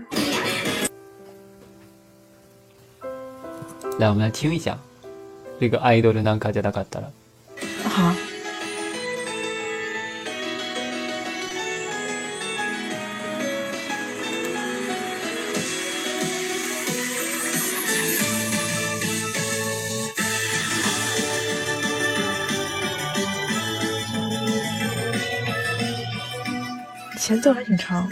[4.00, 4.78] 来，我们来听一下
[5.60, 7.08] 这个《アイドルなんかじゃなかったら》。
[7.90, 8.31] 好。
[27.23, 28.11] 前奏还挺长。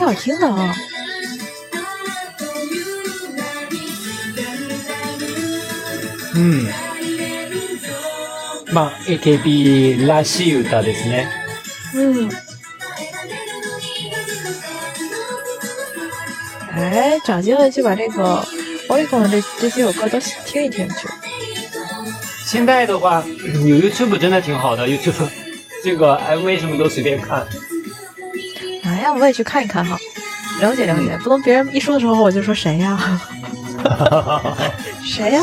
[0.00, 0.74] 挺好听的啊。
[6.34, 6.66] 嗯。
[8.72, 11.26] まあ AKB らしい歌ですね。
[11.94, 12.28] 嗯。
[16.74, 18.46] 哎，找机会去把这个
[18.88, 21.08] Oricon 这这几首歌都听一听去。
[22.44, 23.24] 现在的话，
[23.64, 25.26] 有 YouTube 真的挺好的，YouTube
[25.82, 27.46] 这个 MV 什么都随便看。
[29.11, 29.97] 哎呀，我也去看一看哈，
[30.61, 33.21] 了解了解，不能别人一说的时候我就说谁呀？
[35.03, 35.41] 谁呀？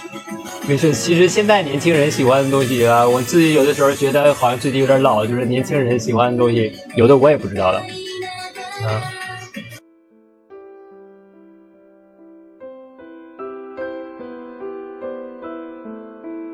[0.66, 7.78] 没事，其实现在年轻人喜欢的东西啊，我自己有的时候觉得好像最近有点老，就是年轻人喜欢的东西，有的我也不知道了。
[7.78, 9.12] 啊。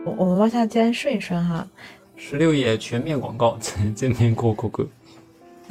[0.05, 1.66] 我我们往下先顺一顺哈。
[2.16, 4.70] 十六页全面广告，全面广告。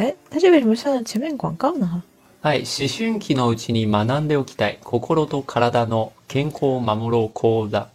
[0.01, 1.87] 哎，它这为什么像前面广告呢？
[1.87, 2.03] 哈。
[2.43, 7.89] はい、思春期のうちに学んでおきたい心と体の健康を守ろう講座。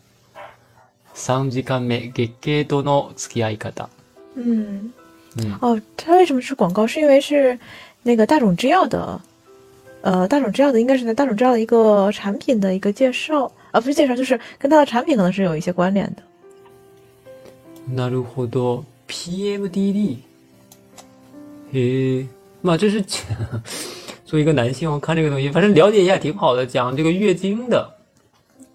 [1.14, 3.90] 三時間目月経との付き合い方。
[4.36, 4.92] 嗯，
[5.38, 6.88] 嗯，哦，它为什么是广告？
[6.88, 7.58] 是因为是
[8.04, 9.22] 那个大种制药的，
[10.02, 16.24] 呃，大种制药的应该是在大种制药的一个产品的一个介绍，啊，不是介绍，就是跟它的产品可能是有一些关联的。
[17.94, 18.84] なるほど。
[19.08, 20.18] PMDD。
[21.77, 22.27] 诶，
[22.63, 23.03] 妈这是
[24.25, 27.87] 作为一个男性，我看这个东西，反正了解一下挺好的，讲这个月经的，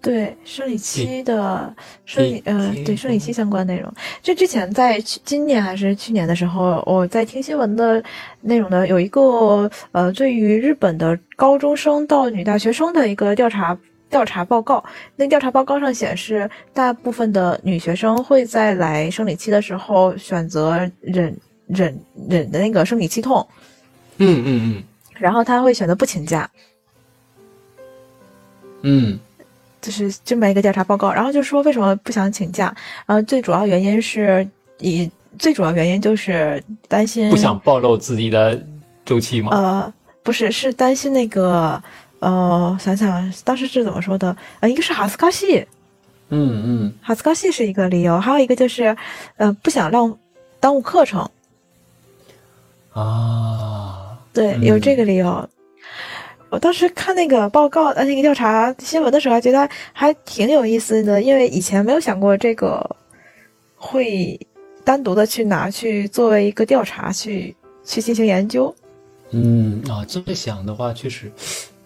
[0.00, 1.74] 对生理期的
[2.06, 3.92] 生理，呃，对生理期相关内容。
[4.22, 8.00] 这之前在今年还是去年的时候，我在听新闻的
[8.40, 13.76] 内容呢，有一个呃，对于日本的高中生到女大学生的一个调查
[14.08, 14.82] 调查报告。
[15.16, 21.36] 那调查报告上显示，大部分的女学生会在来生理期的时候选择忍。
[21.72, 21.98] 忍
[22.28, 23.46] 忍的那个生理期痛，
[24.18, 24.82] 嗯嗯嗯，
[25.14, 26.48] 然后他会选择不请假，
[28.82, 29.18] 嗯，
[29.80, 32.74] 就是这么一个调查报告，然后就说为什么不想请假，
[33.06, 34.46] 然后最主要原因是
[34.78, 38.60] 以最主要原因就是担心不想暴露自己的
[39.04, 39.50] 周期吗？
[39.52, 41.82] 呃，不是，是担心那个
[42.18, 44.36] 呃，想想当时是怎么说的？
[44.60, 45.66] 呃，一个是哈斯卡西，
[46.28, 48.94] 嗯嗯，哈斯卡西是一个理由，还有一个就是
[49.36, 50.18] 呃，不想让
[50.60, 51.28] 耽误课程。
[52.92, 55.48] 啊，对，有这个理由。
[56.50, 62.96] 我当时看那个报告呃，那个调查新闻的时候，还觉得还挺有意思的，因为以前没有想过这个
[63.74, 64.38] 会
[64.84, 68.74] 单独的去拿去作为一个调查去去进行研究。
[69.30, 71.32] 嗯啊，这么想的话，确实，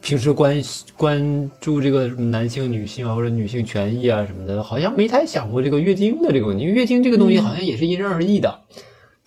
[0.00, 0.60] 平时关
[0.96, 6.64] 关注这个男性、女性啊，或者女性权益啊什么的，好像没太想过这个月经的这个问题。
[6.64, 8.62] 因为月经这个东西好像也是因人而异的。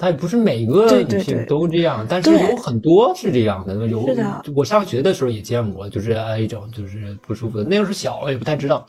[0.01, 3.85] 它也不是每个女性都这样，但是有很多是这样的。
[3.85, 4.07] 有
[4.55, 7.65] 我上学的时候也见过，就是一种就是不舒服的。
[7.65, 8.87] 那时候小也不太知道，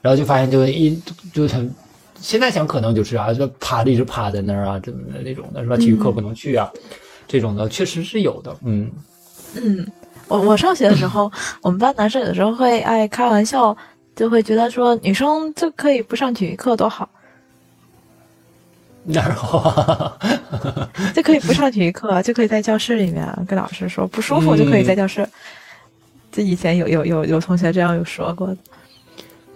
[0.00, 0.96] 然后就发现就一
[1.32, 1.68] 就很
[2.20, 5.76] 现在想可能就是啊，就趴着一直趴在那儿啊，怎么的那种的是吧？
[5.76, 6.70] 体育课不能去啊，
[7.26, 8.56] 这种的确实是有的。
[8.64, 8.88] 嗯
[9.60, 9.84] 嗯，
[10.28, 11.28] 我我上学的时候，
[11.62, 13.76] 我们班男生有的时候会爱开玩笑，
[14.14, 17.08] 就会觉得说女生就可以不上体育课多好。
[19.04, 20.18] 哪儿好？
[21.14, 25.26] 就可以不上体育课， 就可以在教室里面跟老师说不舒服，就可以在教室。
[26.32, 28.56] 这以前有有有有同学这样有说过的。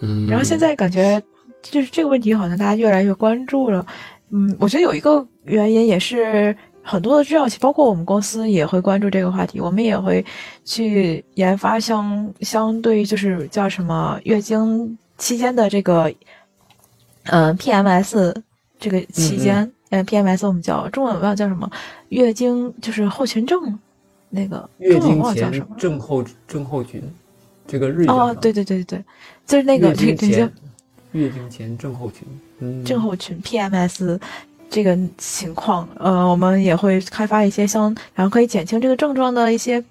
[0.01, 0.27] 嗯。
[0.29, 1.21] 然后现在感觉
[1.63, 3.85] 就是这个问题好像大家越来越关注了。
[4.31, 9.59] 嗯，我觉得有一个原因也是很多的制药企，包括我们公司也会关注这个话题。
[9.61, 10.25] 我们也会
[10.65, 16.13] 去研发相相对就是叫什么月经期间的这个
[17.25, 18.35] 嗯 PMS。
[18.79, 21.71] 这个期间，呃，PMS 我们叫中文我不知道叫什么，
[22.11, 23.79] 月经就是后群症，
[24.31, 27.03] 那个月经前症候症候群，
[27.67, 29.05] 这个日语哦，对对对对对，
[29.47, 30.53] 就是那个月经前
[31.13, 32.23] 月经前症候群，
[32.61, 34.21] 嗯，症候群 PMS
[34.71, 39.83] 这个情况，呃，我们也会开发一些相，然后可以减轻这个症状的一些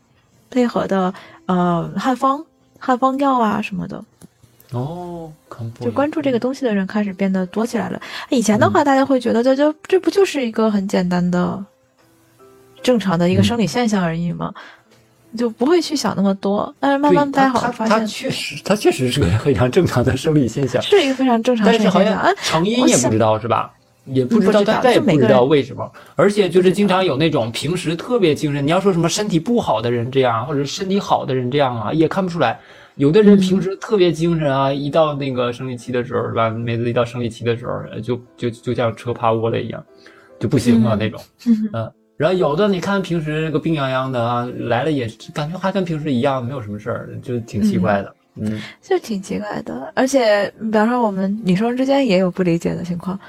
[0.50, 1.14] 配合的
[1.48, 2.46] 呃汉方
[2.80, 4.04] 汉方药啊什么的。
[4.72, 5.32] 哦，
[5.80, 8.02] 就关注这个东西的人开始变得多起来了。
[8.30, 11.64] 以前的话，大家会觉得这就这不就是一个很简单的、
[12.84, 14.54] 正常的一个生理现象而已吗？
[15.38, 16.74] 就不会去想那么多。
[16.80, 22.36] 但是慢慢大家好像发现，确实，它确实是个非常正常的生理现象，是一个非常正常的生理现象。
[22.42, 23.72] 成因也不知道是吧？
[24.06, 25.90] 也不知道，大家也不知道为什么。
[26.16, 32.60] 而且就是经常有那种平时特别精神，你要说什么身体不好的人这样，或者身体好的人这样啊，也看不出来。
[32.98, 36.50] 有的人平时特别精神啊，一到那个生理期的时候，是吧？
[36.50, 39.84] 每次一到生理期的时候，就就就像车趴窝了一样，
[40.40, 41.22] 就不行了那种。
[41.74, 48.16] 嗯，然后有的你看平时那个病殃殃的啊，来了也感觉还跟平时一样，没有什么事儿，就挺奇怪的。
[48.36, 49.92] 嗯，就挺奇怪的。
[49.96, 53.20] 而且，比方说我们女生之间也有不理解的情况。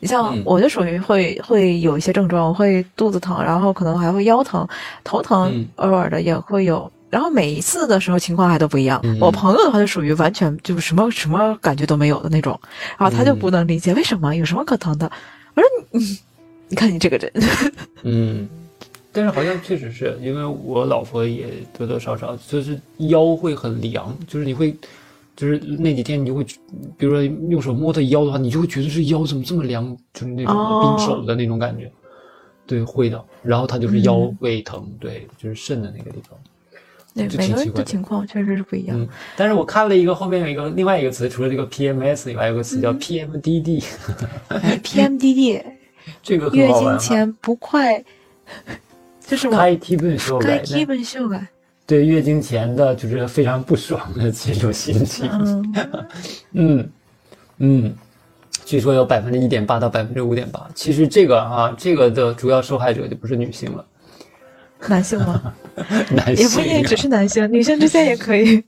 [0.00, 4.66] 你像我就属于会会有一些症状，我会肚子疼，然后可能还会腰疼、
[5.04, 6.90] 头疼，偶尔的也会有。
[7.10, 9.02] 然后每一次的时候情况还都不一样。
[9.20, 12.58] 我朋友的话就属于完全就是什么什么感觉都没有的那种，
[12.98, 15.10] 然后他就不能理解为什么有什么可疼的。
[15.54, 16.18] 我说你，
[16.68, 17.32] 你看你这个人，
[18.02, 18.48] 嗯，
[19.10, 21.46] 但是好像确实是因为我老婆也
[21.76, 22.78] 多多少少就是
[23.08, 24.76] 腰会很凉，就是你会
[25.34, 26.44] 就是那几天你就会，
[26.96, 31.90] 比如说用手摸她腰的话，你就会觉得这腰怎么这么凉，就是那种冰手的那种感觉。
[32.66, 33.24] 对，会的。
[33.42, 36.38] 然后她就是腰胃疼，对，就是肾的那个地方。
[37.18, 39.08] 每个人的情况确实是不一样。
[39.36, 43.84] 但是我看了一个后面有一个另外一个词，除了这个 PMS 以外，有个词叫 PMDD。
[44.82, 45.62] PMDD，
[46.22, 48.02] 这个月经前不快，
[49.26, 50.58] 就是开基本修改。
[50.58, 51.46] 开基本修改。
[51.86, 55.26] 对，月经前的就是非常不爽的这种心情。
[56.52, 56.90] 嗯
[57.56, 57.94] 嗯，
[58.66, 60.68] 据说有百分之一点八到百分之五点八。
[60.74, 63.84] 其实这个啊，这个的主要受害者就不是女性了。
[64.86, 65.52] 男性吗？
[66.10, 68.62] 男性也不一定只是男性，女性之间也可以。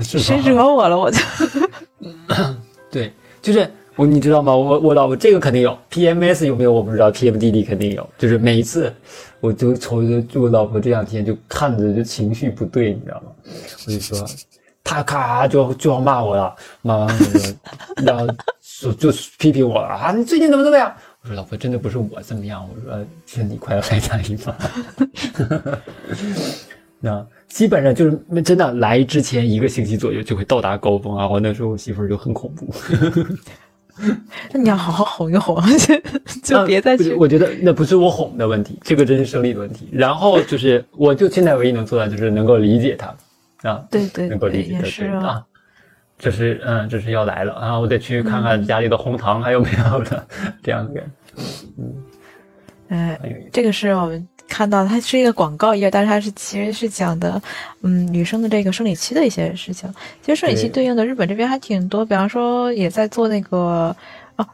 [0.00, 1.18] 谁惹我了，我就。
[2.90, 3.12] 对，
[3.42, 4.54] 就是我，你知道吗？
[4.54, 8.08] 我我老婆这个肯定有，PMS 有没有我不知道，PMDD 肯定有。
[8.16, 8.92] 就是每一次，
[9.40, 13.32] 我就瞅着我老婆这两天就看着就情绪不对，你知道吗？
[13.86, 14.26] 我就说，
[14.84, 17.50] 她咔就就要骂我了，骂完我就，
[18.04, 18.26] 然后
[18.80, 20.94] 就就批评我了啊，你最近怎么怎么样？
[21.28, 24.56] 我说老婆，真的不是我怎么样，我说是你快要来大姨妈。
[27.00, 31.28] 那基本上就是真的来之前一个星期左右就会到达高峰啊！
[31.28, 32.74] 我那时候我媳妇儿就很恐怖。
[34.50, 35.62] 那你要好好哄一哄，
[36.42, 37.12] 就别再去。
[37.12, 39.86] 我觉得那不是我哄的问题，这个真是生理的问题。
[39.92, 43.14] 然后就是，我就现在唯一能做到就是能够理解他
[43.68, 44.80] 啊，对对，能够理解
[45.20, 45.44] 他啊。
[46.20, 47.78] 这是嗯，这是要来了啊！
[47.78, 50.26] 我得去看看家里的红糖还有没有了，
[50.64, 51.00] 这样子。
[51.76, 51.94] 嗯，
[52.88, 53.18] 哎，
[53.52, 57.40] 这个是我们看到，它是一个广告页，但是它是其实是讲的，
[57.82, 59.92] 嗯，女生的这个生理期的一些事情。
[60.22, 63.94] 其实生理期对应的日本这边还挺多，比方说也在做那个
[64.36, 64.46] 哦，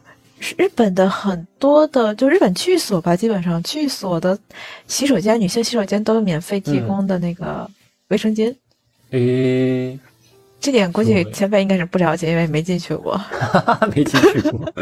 [0.57, 4.39] 日本的很多的，就日本区域所吧，基本上区域所的
[4.87, 7.70] 洗手间，女性洗手间都有免费提供的那个
[8.09, 8.55] 卫生巾。
[9.11, 9.99] 诶。
[10.61, 13.20] 这点估计前辈应该是不了解，因为没进去过。
[13.95, 14.72] 没进去过。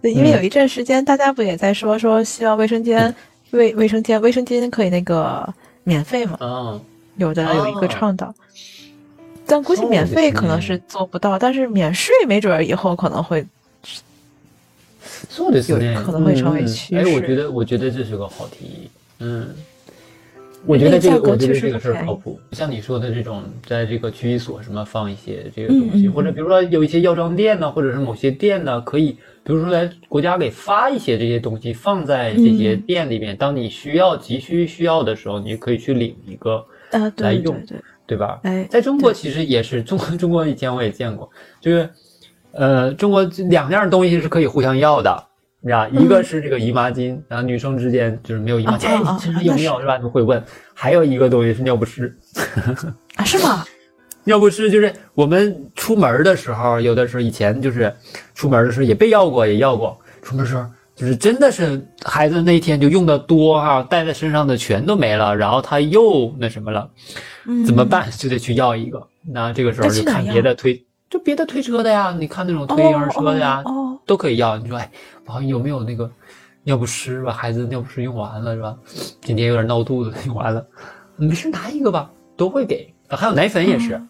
[0.00, 3.14] 对，因为有一阵时间，大家不也在说说希望卫生间、
[3.50, 5.46] 卫卫生间、卫生间可以那个
[5.84, 6.36] 免费嘛？
[6.40, 6.80] 嗯。
[7.16, 8.32] 有的有一个倡导，
[9.44, 13.44] 但估计免费可能是做不到，但是免税没准以后可能会。
[15.28, 16.96] 做的是可能会成为趋势。
[16.96, 18.90] 哎，我觉得我觉得这是个好提议。
[19.18, 19.48] 嗯。
[20.66, 22.38] 我觉得这个，我觉得这个事儿靠谱。
[22.52, 29.16] 像你说的这种，在这个区域所什么放一些这个东西，或者比如说有一些药妆店呢，或者是某些店呢，可以，
[29.48, 36.62] 比如说来国家给发一些这些东西放在这些店里面，当你需要急需需要的时候，你可以去领一个
[37.16, 37.58] 来用，
[38.06, 38.40] 对吧？
[38.42, 41.30] 哎，在中国其实也是，中国中国以前我也见过，
[41.62, 41.88] 就是
[42.52, 45.24] 呃，中国两样东西是可以互相要的。
[45.60, 49.96] 你知道，一个是这个姨妈巾，然后女生之间就是没有姨妈巾，你身上有没有是吧？
[49.96, 50.44] 都会问。
[50.74, 52.14] 还有一个东西是尿不湿，
[53.16, 53.64] 啊，是吗？
[54.28, 57.90] 尿不湿就是我们出门的时候，有的时候以前就是
[58.34, 59.98] 出门的时候也被要过，也要过。
[60.20, 60.64] 出门时候
[60.94, 66.90] 就是真的是孩子那天就用的多哈，带在身上的全都没了，然后他又那什么了，
[67.66, 68.10] 怎么办？
[68.18, 69.04] 就得去要一个。
[69.26, 73.64] 那这个时候就看别的推，就别的推车的呀，你看那种推婴儿车的呀，
[74.06, 74.56] 都可以要。
[74.58, 74.90] 你说哎。
[75.28, 76.10] 好像有没有那个
[76.62, 77.30] 尿不湿吧？
[77.30, 78.74] 孩子尿不湿用完了是吧？
[79.20, 80.66] 今天有点闹肚子，用完了，
[81.16, 82.90] 没事拿一个吧，都会给。
[83.10, 84.08] 还有奶粉也是，嗯，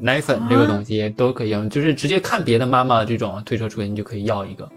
[0.00, 4.68] 奶粉这个东西都可以用，就是直接看别的妈妈这种推车出现，你就可以要一个。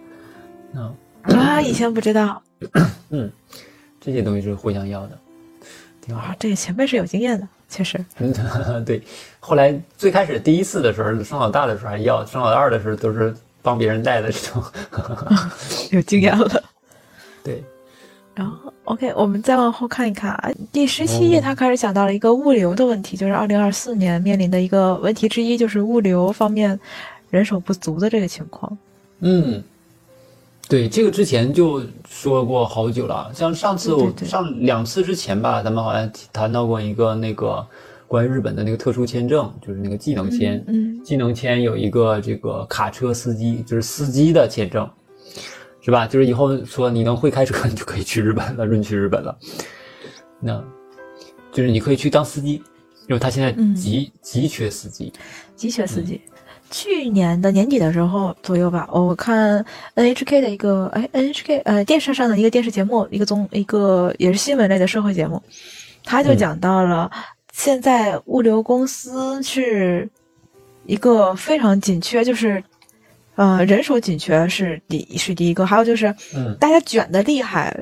[0.76, 2.42] 嗯啊，以前不知道。
[3.10, 3.32] 嗯，
[4.00, 5.18] 这些东西是互相要的，
[6.02, 6.34] 挺好。
[6.40, 8.04] 这个前辈是有经验的，确实。
[8.86, 9.02] 对，
[9.40, 13.36] 后来最开始第一次的时候，生老大的时候还要，生老二的时候都是。
[13.62, 14.64] 帮别人带的这种，
[15.92, 16.64] 有经验了。
[17.44, 17.62] 对，
[18.40, 26.80] 然后 OK，我们再往后看一看啊，第十七页他开始讲到了一个物流的问题，就是二零二四年面临的一个问题之一，就是物流方面
[27.30, 28.78] 人手不足的这个情况。
[29.20, 29.62] 嗯，
[30.70, 37.68] 对，这个之前就说过好久了，像上次我上两次之前吧，咱们好像谈到过一个那个。
[38.08, 40.64] 关于日本的那个特殊签证，就是那个技能签。
[40.66, 44.90] 嗯，技能签有一个这个卡车司机，就是司机的签证，
[45.90, 46.06] 是吧？
[46.06, 49.36] 就是以后说你能会开车， 你就可以去日本了，润 去日本了。
[50.40, 50.64] 那，
[51.52, 52.62] 就是你可以去当司机，
[53.08, 55.12] 因为他现在急急缺司机，
[55.56, 56.22] 急缺司机。
[56.70, 59.66] 去年的年底的时候左右吧，我看
[59.96, 65.42] NHK 的一个哎 NHK 呃电视上的一个电视节目，一个综一个也是新闻类的社会节目，
[66.04, 67.10] 他就讲到了。
[67.52, 70.08] 现在物流公司是
[70.86, 72.64] 一个非常紧缺，就是，
[73.40, 77.74] 呃，人手紧缺是第是第一个，还有就是，嗯，大家卷的厉害，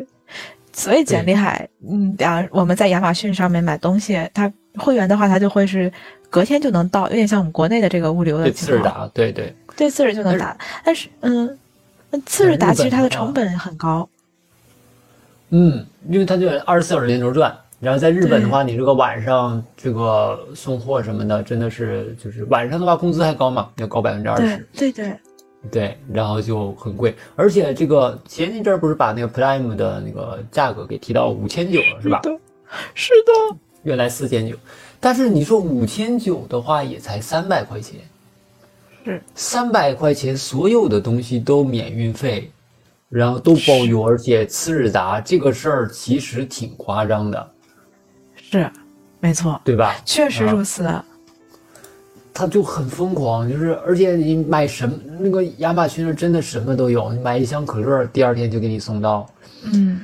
[0.72, 5.92] 所以卷厉害，嗯，比方我们在亚马逊上面买东西，它会员的话，它就会是
[6.30, 10.56] 隔天就能到，有点像我们国内的这个物流的次日达，对对，对次日就能打，
[10.86, 11.58] 但是，嗯，
[12.28, 14.08] 次日达其实它的成本很高，
[15.50, 17.52] 嗯，因为它就二十四小时连轴转。
[17.80, 24.68] 然后在日本的话，你这个晚上这个送货什么的，真的是就是晚上的话工资还高嘛，要高百分之二十。
[24.76, 25.20] 对对对，
[26.12, 32.22] 然后就很贵，而且这个前一阵儿不是把那个 Prime 的那个价格给提到五千九了，是吧？
[32.94, 34.56] 是的，原来四千九，
[35.00, 38.00] 但是你说五千九的话，也才三百块钱，
[39.06, 42.52] 是三百块钱，所有的东西都免运费，
[43.10, 47.52] 然后都包邮，而且次日达这个事儿其实挺夸张的。
[48.36, 48.70] 是，
[49.20, 49.96] 没错，对吧？
[50.06, 50.84] 确实如此。
[52.38, 59.28] 他就很疯狂，就是而且你买什么那个亚马逊上真的什么都有，你买一箱可乐，第二天就给你送到，
[59.74, 60.02] 嗯，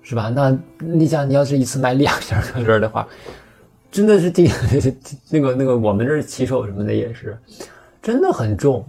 [0.00, 0.28] 是吧？
[0.28, 3.08] 那你想，你要是一次买两箱可乐的话，
[3.90, 4.48] 真的是第
[5.28, 7.36] 那个那个我们这儿骑手什么的也是，
[8.00, 8.86] 真的很重。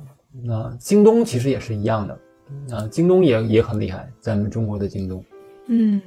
[0.48, 2.20] 啊，京东其实也是一样的，
[2.76, 5.26] 啊，京东也也很厉害，咱们中国的京东，
[5.66, 6.00] 嗯，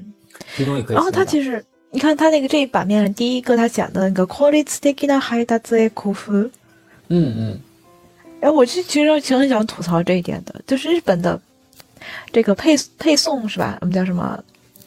[0.57, 0.95] 京东也可以。
[0.95, 1.65] 然后它其实。
[1.93, 5.19] 你看他那个这一版面，第一个他讲的那个 quality 的
[7.09, 7.61] 嗯嗯，
[8.41, 11.41] 哎，我是其实挺很想吐槽这一点的，就是日本的
[12.33, 13.79] 这个配配送是吧？
[13.81, 14.43] 我们叫什么？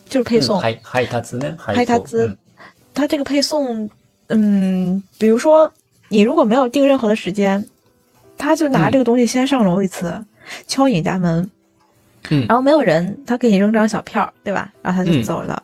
[0.07, 0.59] 就是配送。
[0.59, 1.57] 配配達呢？
[1.73, 2.35] 配達，
[2.93, 3.89] 他这个配送，
[4.27, 5.71] 嗯，比如说
[6.09, 7.63] 你如果没有定任何的时间，
[8.37, 10.13] 他就拿这个东西先上楼一次，
[10.67, 11.49] 敲你家门，
[12.29, 14.71] 嗯，然后没有人，他给你扔张小票，对吧？
[14.81, 15.61] 然后他就走了。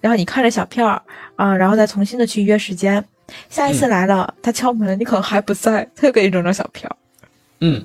[0.00, 1.02] 然后你看着小票
[1.36, 3.04] 啊，然后再重新的去约时间。
[3.48, 6.90] 下一次来了，他敲门，你可能还不在， 他又给你整张小票。
[7.60, 7.84] 嗯，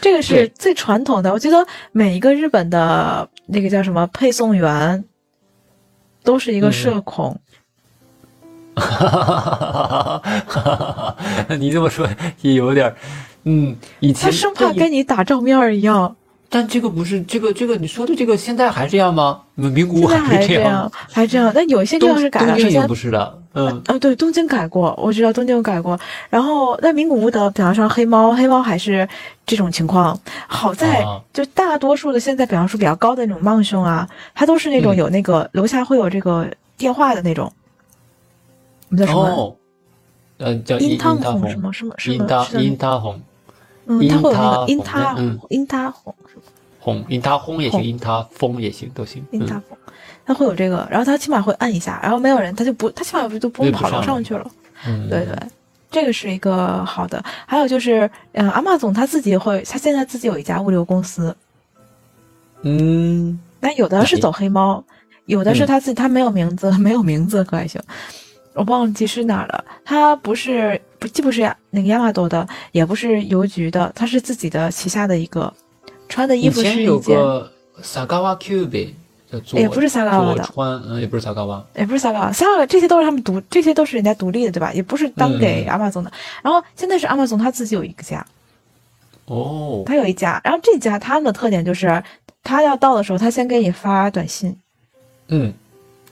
[0.00, 1.32] 这个是最传统的。
[1.32, 5.04] 我觉得每一个日本的那个叫什么配送员，
[6.22, 7.40] 都是一个社恐。
[8.76, 11.16] 哈哈哈哈
[11.48, 11.56] 哈！
[11.56, 12.08] 你这么说
[12.42, 12.94] 也有点，
[13.42, 16.14] 嗯，以前他生怕跟你打照面一样。
[16.50, 19.42] 但这个不是这个这个你说的这个现在还这样吗？
[19.54, 21.52] 名古屋还这样，还这样。
[21.54, 25.98] 但有些地方是改了，首先不是的，嗯啊，对，东京改过，我知道东京改过。
[26.30, 29.06] 然后那名古屋的，比方说黑猫，黑猫还是
[29.44, 30.18] 这种情况。
[30.46, 37.52] 好在就大多数的现在，比方说比较高的那种曼熊啊，它都是那种有那个楼下会有这个电话的那种。
[38.88, 39.56] 我们叫什么？
[40.38, 42.14] 呃，叫樱汤红什么什么什么？
[42.14, 43.20] 樱塔樱桃红。
[43.90, 45.16] 嗯，它会有那个樱塔
[45.48, 46.14] 樱桃红
[46.94, 47.04] 是吧？
[47.04, 49.24] 红樱塔红也行，因他风也行，都行。
[49.30, 49.78] 因他风，
[50.24, 54.50] 他会有这个，然后他起码会按一下，然后没有人，他就不，他起码就不用跑楼上去了。
[54.86, 55.36] 嗯，对对，
[55.90, 57.22] 这个是一个好的。
[57.46, 61.36] 还有就是，嗯，阿玛总他自己会，他现在自己有一家物流公司。
[62.62, 64.82] 嗯，但有的是走黑猫，
[65.26, 67.80] 有的是他自己，他没有名字， 没有名字可还行。
[68.54, 75.52] 我忘记是哪了，他不是不既不是那个亚麻多的，也不是邮局的，他是自己的旗下的一个，
[76.08, 77.18] 穿的衣服是一件。
[77.82, 78.94] 萨嘎瓦 Q 呗，
[79.52, 84.72] 也不是萨嘎瓦的，穿嗯也不是萨嘎瓦，也不是萨嘎瓦，萨嘎瓦这些都是他们独，这些都是人家独立的对吧？
[84.72, 86.10] 也不是当给亚马逊的。
[86.42, 88.26] 然后现在是亚马逊他自己有一个家，
[89.26, 92.02] 哦，他有一家，然后这家他们的特点就是，
[92.42, 94.56] 他要到的时候，他先给你发短信，
[95.28, 95.52] 嗯。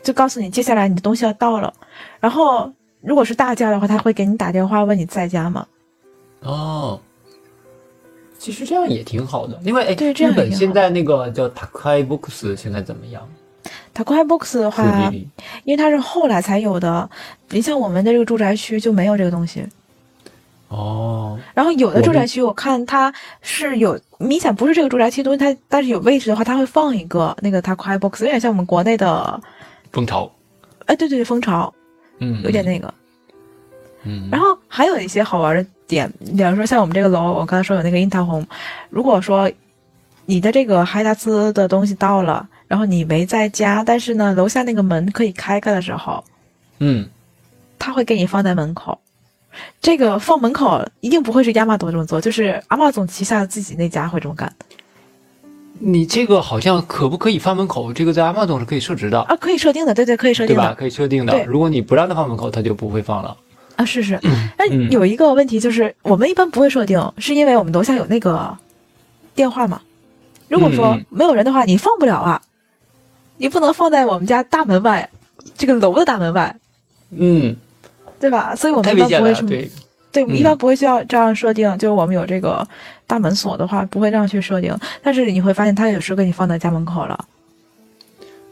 [0.05, 1.75] 就告诉你接下来你的东西要到了，
[2.21, 5.67] 然后如果是大件的话，他会给你打电话问你在家吗？
[6.43, 7.01] 哦，
[8.39, 13.27] 其实这样也挺好的，因为哎，对，日本现在那个叫 Takai Box 现在怎么样
[13.95, 15.11] ？Takai Box 的话，
[15.65, 17.09] 因为它是后来才有的，
[17.51, 19.65] 你像我们的这个住宅区就没有这个东西。
[20.69, 29.41] 哦，然后有的住宅区我看它是有明显不是这个住宅区东西，它但是有位置的话，它会放一个那个 Takai Box，有点像我们国内的。
[29.93, 30.31] 蜂巢，
[30.85, 31.73] 哎，对对对，蜂巢，
[32.19, 32.93] 嗯，有点那个，
[34.03, 38.47] 嗯，然后还有一些好玩的点，比方说像我们这个楼，我刚才说有那个樱桃红，
[38.91, 39.51] 如果说
[40.25, 46.25] 你的这个海达斯的东西到了，然后你没在家，但是呢，楼下那个门可以开开的时候，
[46.79, 47.09] 嗯，
[47.79, 48.99] 他会给你放在门口，
[49.81, 54.53] 这个放门口一定不会是亚马多这么做，就是阿玛总旗下自己那家会这么干。
[55.79, 57.93] 你这个好像可不可以放门口？
[57.93, 60.75] 这个在阿玛总是可以设置的啊，可以设定的，对对，可以设定的，对吧？
[60.75, 61.45] 可以设定的。
[61.45, 63.37] 如果你不让他放门口，他就不会放了
[63.77, 63.85] 啊。
[63.85, 64.19] 是是，
[64.59, 68.57] 那有一个问题就是，我们一般不会设定，是因为我们楼下有那个
[69.35, 69.81] 电话嘛。
[70.49, 72.41] 如果说没有人的话，你放不了啊，
[73.37, 75.09] 你不能放在我们家大门外，
[75.57, 76.57] 这个楼的大门外，
[77.11, 77.57] 嗯，
[78.21, 78.55] 对吧？
[78.55, 79.51] 所以我们一般不会什么。
[80.13, 81.71] 对，一般不会需要这样设定。
[81.79, 82.67] 就是我们有这个
[83.07, 84.75] 大门锁的话，不会这样去设定。
[85.03, 87.25] 但是你会发现，他有时候给你放在家门口了。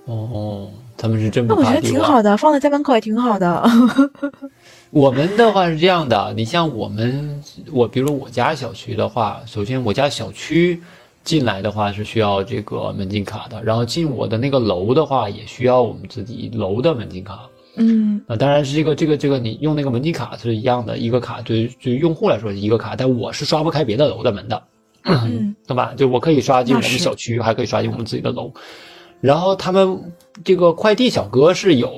[0.04, 0.68] 哦，
[0.98, 3.62] 他们是真不那我觉得挺好的，放在家门口也挺好的。
[4.94, 7.42] 我们的话是这样的，你像我们，
[7.72, 10.80] 我比如说我家小区的话，首先我家小区
[11.24, 17.40] 进来的话是需要这个门禁卡的，然后进我的那个楼的话也需要我们自己楼的门禁卡。
[17.74, 24.62] 嗯，啊，当然是这个这个这个，你用那个门禁卡是一样的，一个卡对对于用户来说是一个卡，但我是刷不开别的楼的门的，
[25.02, 25.92] 嗯， 对吧？
[25.96, 28.52] 就我可以刷进我们小区，还可以刷进我们自己的楼。
[29.20, 30.12] 然后他们
[30.44, 31.90] 这个快递小哥是有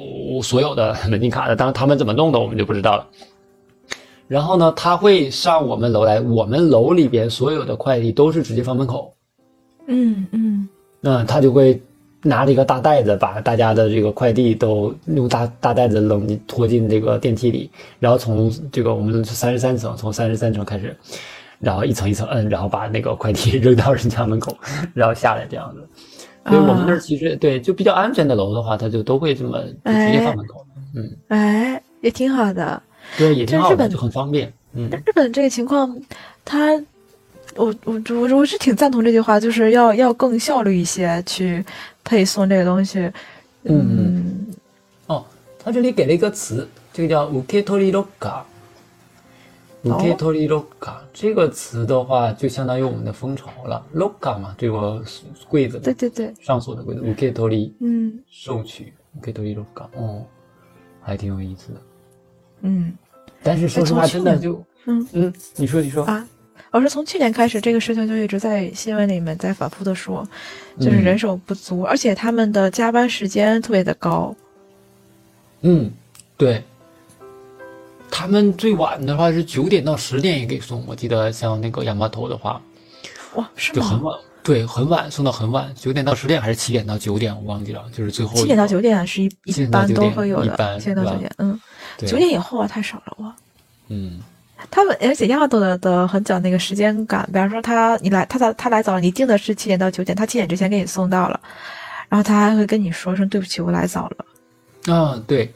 [0.43, 3.07] 所有的门禁卡的，当然他们怎么弄的我们就不知道了。
[4.29, 9.14] 然后呢，他会上我们楼来，我们楼里边所有的快递都是直接放门口。
[9.87, 10.69] 嗯嗯，
[11.01, 11.81] 那他就会。
[12.23, 20.97] 拿着一个大袋子，把大家的这个快递都用大大袋子扔拖进这个电梯里，然后从这个我们三十三层，从三十三层开始，
[21.61, 24.57] 然后一层一层摁，然后把那个快递 扔到人家门口，
[24.93, 25.89] 然后下来这样子。
[26.49, 30.66] 所以我们那儿其实对就比较安全的楼的话，他就都会这么直接放门口。
[30.94, 32.82] 嗯，哎，也挺好的。
[33.18, 34.53] 对，也挺好的，就很方便。
[34.74, 35.97] 嗯，日本这个情况，
[36.44, 36.72] 他，
[37.55, 41.64] 我我我我是挺赞同这句话，就是要要更效率一些去。
[42.09, 43.11] 配送这个东西，
[43.64, 44.47] 嗯，
[45.09, 45.24] 哦，
[45.59, 47.90] 他这里给了一个词，这个叫 “uketori
[49.89, 55.03] loka”，“uketori loka” 这个词的话，就相当于我们的蜂巢了，“loka” 嘛，这个
[55.49, 60.22] 柜子，对对对，上锁的柜子，“uketori”，嗯，收取你可以脱离 loka”，哦，
[61.00, 61.80] 还挺有意思的，
[62.63, 62.92] 嗯，
[63.42, 66.26] 但是说实话，真的就，嗯嗯，你说你说啊。
[66.72, 70.26] 我是从去年开始，这个事情就一直在新闻里面在反复的说，
[70.79, 74.34] 就是人手不足，而且他们的加班时间特别的高。
[75.63, 75.91] 嗯，
[76.37, 76.63] 对。
[78.18, 82.59] 他们最晚的话是九点到十点也给送，我记得像那个亚麻头的话，
[83.34, 91.61] 哇，是就很晚，对，很晚送到很晚，九点到十点还是七点到九点，我忘记了，就是最后七点到九点是一一般都会有的，七点到九点，嗯，
[91.99, 93.37] 九点以后啊太少了哇，
[93.88, 94.18] 嗯。
[94.71, 101.38] 他们而且亚多的的很讲那个时间感，比方说他你来他他他来早了，你定的是七点到九点，他七点之前给你送到了，
[102.09, 104.25] 然后他还会跟你说声对不起，我来早了。
[104.87, 105.53] 嗯，对。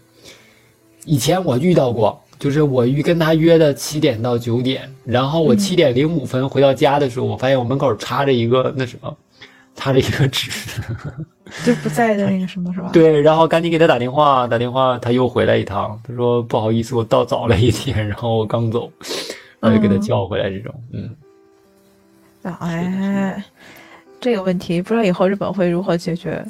[1.06, 9.14] 以前我遇到过，就是我约跟他约的七点到九点，然后我七点零五分回到家的时候，我发现我门口插着一个那什么，
[9.74, 10.50] 插着一个纸，
[11.64, 12.88] 就不在的那个什么是吧？
[12.94, 18.90] 对，然后赶紧给他打电话，打电话他又回来一趟，他说不好意思，我到早了一点，然后我刚走，
[19.60, 21.14] 然后就给他叫回来这种，嗯。
[22.58, 23.44] 哎，
[24.18, 26.42] 这个问题不知道以后日本会如何解决？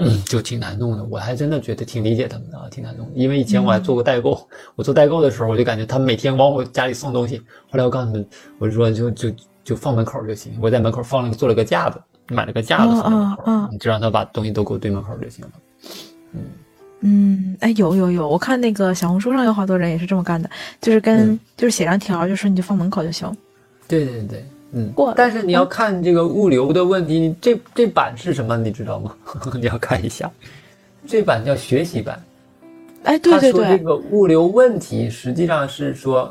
[0.00, 1.04] 嗯，就挺难弄的。
[1.04, 3.10] 我还真的觉得挺理解他们的，挺难弄。
[3.14, 7.38] 因为以前我还做过代购，我做代购的时候，我就感觉他们每天往我家里送东西。
[7.68, 8.26] 后来我告诉他们，
[8.58, 9.30] 我说就就
[9.64, 10.52] 就放门口就行。
[10.60, 15.50] 我在门口放了做了个架子，买了个架子放门口，你就让他把东西都给我堆门口就行了。
[16.32, 16.40] 嗯
[17.00, 20.48] 嗯，哎，有有有，我看那个小红书上有好多人也是这么干的，
[20.80, 23.36] 就是跟就是写张条，就说你就放门口就行。
[23.88, 24.44] 对对对。
[24.72, 28.54] 嗯，过但是你要看这个物流的问题，这这版是什么？
[28.56, 29.16] 你知道吗？
[29.56, 30.30] 你要看一下，
[31.06, 32.22] 这版叫学习版。
[33.04, 36.30] 哎，对对对，这个物流问题实际上是说，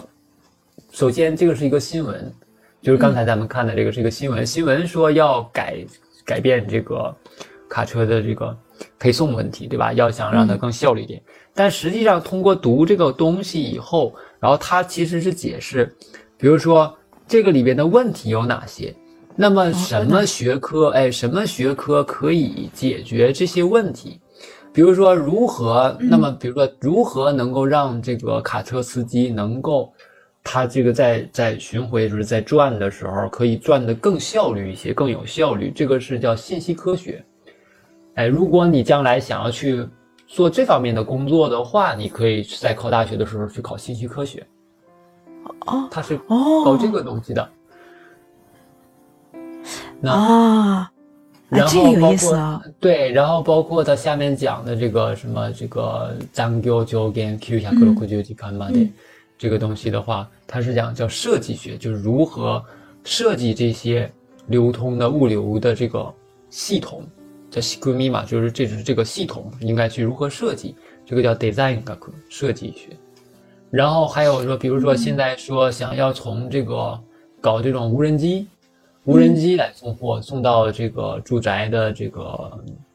[0.91, 2.31] 首先这个是一个新闻，
[2.79, 5.83] 就是刚才咱们看的这个是一个新闻，新闻说要改
[6.23, 7.15] 改变这个
[7.67, 8.55] 卡车的这个
[8.99, 9.91] 配送问题，对吧？
[9.93, 11.19] 要想让它更效率一点。
[11.55, 15.91] 但实际上通过读这个东西以后，然后它其实是解释，
[16.37, 16.95] 比如说。
[17.27, 18.95] 这个里边的问题有哪些？
[19.35, 20.89] 那么什么学科？
[20.89, 24.19] 哎，什么学科可以解决这些问题？
[24.73, 25.95] 比如说如何？
[25.99, 29.91] 那么比如说如何能够让这个卡车司机能够，
[30.43, 35.71] 他这个在在巡回就是在转的时候可以转的更效率一些，更有效率？
[35.75, 37.23] 这个是叫信息科学。
[38.15, 39.85] 哎，如果你将来想要去
[40.25, 44.45] 做这方面的工作的话，你可以在考大学的时候去考信息科学。
[45.66, 46.18] 哦，他是
[46.64, 47.48] 搞这个东西的，
[50.04, 50.90] 啊，
[51.48, 58.88] 然后包括对，然后包括他下面讲的这个什么这个残業上限九百六十時間まで
[59.38, 62.62] 这个东西的话，它是讲叫设计学，就是如何
[63.04, 64.10] 设计这些
[64.46, 66.12] 流通的物流的这个
[66.50, 67.04] 系统，
[67.50, 70.74] 叫仕組み嘛，就是这是这个系统应该去如何设计，
[71.04, 71.96] 这个叫 design 学，
[72.28, 72.96] 设计学。
[73.69, 76.97] 然后还有说，比如说现在说想要从这个
[77.41, 78.47] 搞这种无人机，
[79.03, 82.51] 无人机来送货，送到这个住宅的这个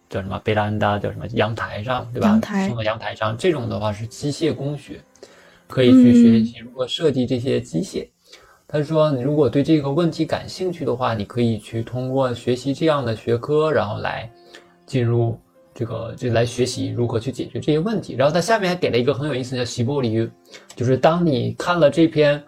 [0.08, 2.28] 叫什么贝兰达叫什么阳台上，对吧？
[2.28, 4.98] 阳台送到阳台上，这种的话是机械工学，
[5.68, 8.08] 可以去学习如何设计这些机械。
[8.66, 14.30] 他说，你如果对这个问题感兴趣的话，你可以去通过学习这样的学科，然后来
[14.86, 15.38] 进入。
[15.74, 20.30] 这个就来学习如何去解决这些问题，然后他下面还给了一个很有意思的习波里，
[20.76, 22.42] 就是当你看了这篇，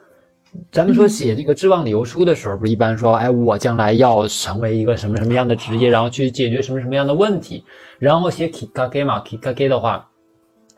[0.71, 7.65] 咱们说写这个志望理由书的时候，不是一般说，哎，我将来要成为一个什么什么样的职业，然后去解决什么什么样的问题，
[7.99, 10.07] 然后写 kikage 嘛，kikage 的话，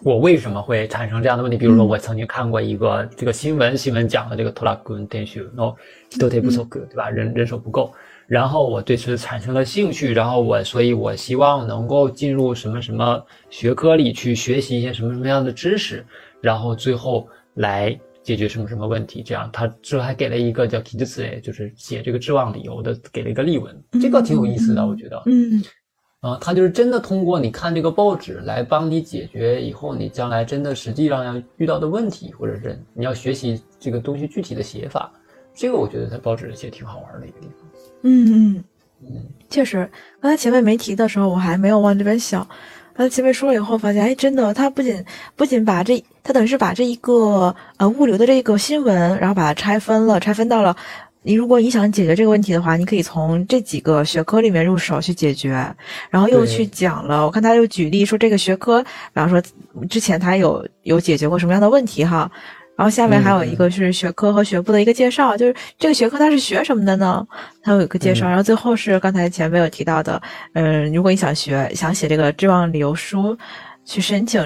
[0.03, 1.59] 我为什么会产生这样的问题？
[1.59, 5.75] 比如说我曾经看过一个这个新闻，新闻讲的这个 tolagun denshu no
[6.11, 7.11] hitote busoku，对吧？
[7.11, 7.93] 人人手不够。
[8.27, 16.05] 然后我对此产生了兴趣，然后我，所以我希望能够进入什么什么学科里去学习一些什么什么样的知识，
[16.41, 19.23] 然后最后来解决什么什么问题。
[19.23, 25.23] 这样，他最后还给了一个叫 k i d s 就是写这个志望理由的，给了一个例文，这个挺有意思的，我觉得。
[25.27, 25.63] 嗯，
[26.21, 35.13] 啊，他就是真的通过你看这个报纸来帮你解决以后你将来真的实际上要遇到的问题，或者是你要学习这个东西具体的写法，
[35.55, 37.66] 这个我觉得在报纸写挺好玩的一个地方。
[38.09, 38.65] 嗯嗯，
[39.51, 42.47] 确实，刚才前面没提的时候，我还没有往这边想。
[42.95, 45.05] 刚才前面说了以后，发现，哎，真的，他不仅
[45.35, 50.75] 不仅把这，他等于是把这一个呃物流的这个新闻，然后把它拆分了，拆分到了，
[51.23, 55.51] 你如果你想解决这个问题的话，你可以从这几个学科里面入手去解决，
[56.09, 57.27] 然后又去讲了。
[57.27, 59.43] 我看他又举例说这个学科，比方说
[59.91, 62.31] 之前他有有解决过什么样的问题哈。
[62.77, 67.27] 然后下面还有一个是学科和学部的一个介绍，就是这个学科它是学什么的呢？
[67.63, 68.29] 它有一个介绍。
[68.29, 70.21] 然后最后是刚才前面有提到的，
[70.53, 73.35] 嗯，如果你想学想写这个志望理由书，
[73.87, 74.43] 去申请，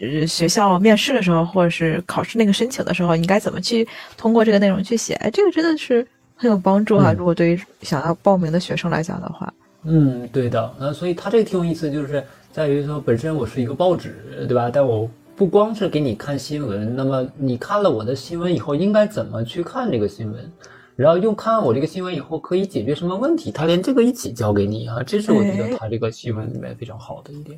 [0.00, 3.86] 呃，学校面试的时候或者是考试那个申请的时候，你该怎么去
[4.16, 5.12] 通过这个内容去写？
[5.16, 7.12] 哎，这个真的是很有帮助啊！
[7.12, 9.52] 如果对于想要报名的学生来讲的话，
[9.84, 10.74] 嗯，对的。
[10.80, 14.70] 那所以它这个挺有意思，就是在于说本身我是一个报纸，对吧？
[14.72, 15.06] 但我。
[15.38, 20.52] 不光是给你看新闻，那么你看了我的新闻以后，应该怎么去看这个新闻？
[20.96, 23.52] 然后又看我这个新闻以后可以解决什么问题？
[23.52, 27.56] 他连这个一起教给你啊，这是我觉得他这个新闻里面非常好的一点。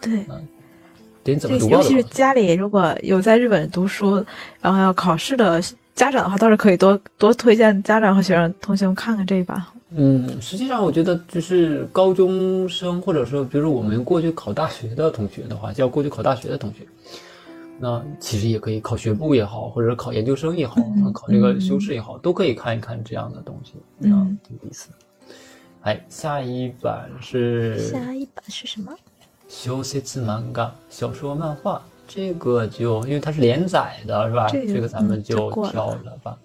[0.00, 0.48] 对，嗯
[1.22, 1.68] 得怎么读？
[1.68, 4.24] 尤其是家里如果有在日本读书，
[4.62, 5.60] 然后要考试的
[5.94, 9.62] 家长的话，倒是可以多多推荐家长和学生同学们看看这一版。
[9.92, 16.86] 嗯，实际上我觉得就是高中生，或者说，比如说我们过去考大学的同学的话，就要过去考大学的同学，
[17.78, 20.76] 那其实也可以考学部也好，或者考研究生也好，
[21.12, 24.90] 考这个修士也好，都可以看一看这样的东西，嗯，挺有意思。
[25.82, 28.92] 哎，下一版是下一版是什么？
[29.48, 31.82] 小説漫画，小说漫画。
[32.06, 34.48] 这个就因为它是连载的，是吧？
[34.48, 36.36] 这个咱们就跳了吧。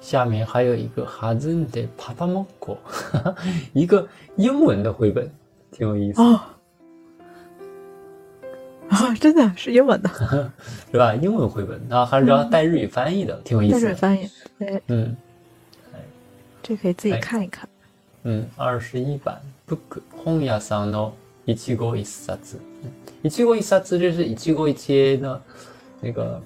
[0.00, 2.78] 下面还有一个哈兹的帕帕莫果，
[3.72, 4.06] 一个
[4.36, 5.30] 英文的绘本，
[5.72, 6.22] 挺有意思。
[6.22, 6.40] 哦，
[8.88, 10.08] 啊，真的是英文的，
[10.92, 11.14] 是吧？
[11.14, 13.80] 英文绘本，然后还是要带日语翻译的，挺有意思。
[13.80, 15.16] 带日语翻译，对，嗯，
[16.62, 17.68] 这可以自己看一看。
[18.22, 21.12] 嗯，二十一版 book 本屋さんの
[21.46, 22.36] 一期一冊。
[23.22, 25.42] 一期一冊这是一期一期的，
[26.00, 26.40] 那个，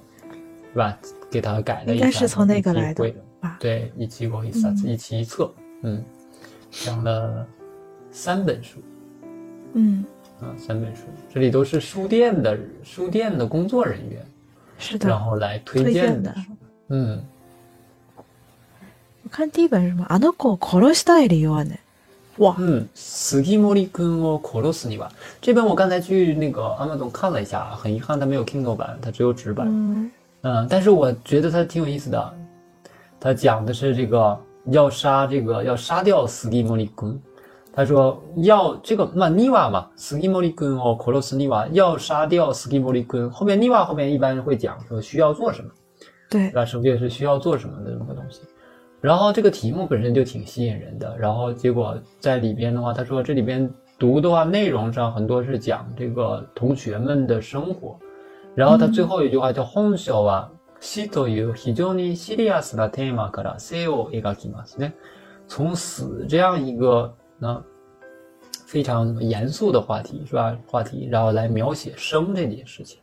[0.73, 0.97] 是吧？
[1.31, 2.07] 给他改了一下。
[2.07, 3.13] 应该是从那个来的。
[3.59, 5.51] 对，一期一冊，一期一册。
[5.83, 6.03] 嗯，
[6.71, 7.47] 讲了
[8.11, 8.79] 三本书。
[9.75, 10.05] 嗯，
[10.41, 11.03] 啊，三本书，
[11.33, 14.25] 这里都是书店的书店的工作人员。
[14.79, 15.09] 是的。
[15.09, 16.35] 然后来推荐的。
[16.89, 17.23] 嗯。
[19.23, 20.07] 我看第一本是什么？
[20.09, 21.79] あの子殺したい理由はね。
[22.39, 25.11] 哇，嗯，斯基莫利君を殺すには
[25.41, 29.67] 这本我刚才去那个 Amazon 看了一下，很遗憾它没有 Kindle 版，它只有纸版。
[29.69, 30.11] 嗯，
[30.43, 32.35] 嗯，但是我觉得它挺有意思的，
[33.20, 37.22] 它讲的是这个要杀这个要杀掉斯基莫利君，
[37.74, 45.70] 他说要这个嘛尼瓦嘛斯基莫利君哦克罗斯尼瓦要杀掉斯基莫利君，后面尼瓦后面一般会讲说需要做什么，
[46.30, 48.42] 对，那首先是需要做什么的这么个东西。
[49.02, 53.70] 然后这个题目本身就挺吸引人的，然后结果在里边的话，他说这里边
[54.00, 58.00] 读的话，内容上很多是讲这个同学们的生活，
[58.56, 60.48] 然后他最后一句话叫“本書は
[60.85, 64.93] 死という非常にシリアスなテーマから生を描きますね”，
[65.47, 67.65] 从死这样一个呢
[68.67, 70.57] 非常严肃的话题是吧？
[70.67, 72.99] 话题，然后来描写生这件事情。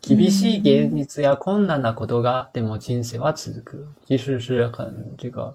[0.00, 3.86] 厳しい現実や困難なことがあっても人生は続く。
[4.04, 5.54] 即使是很这个，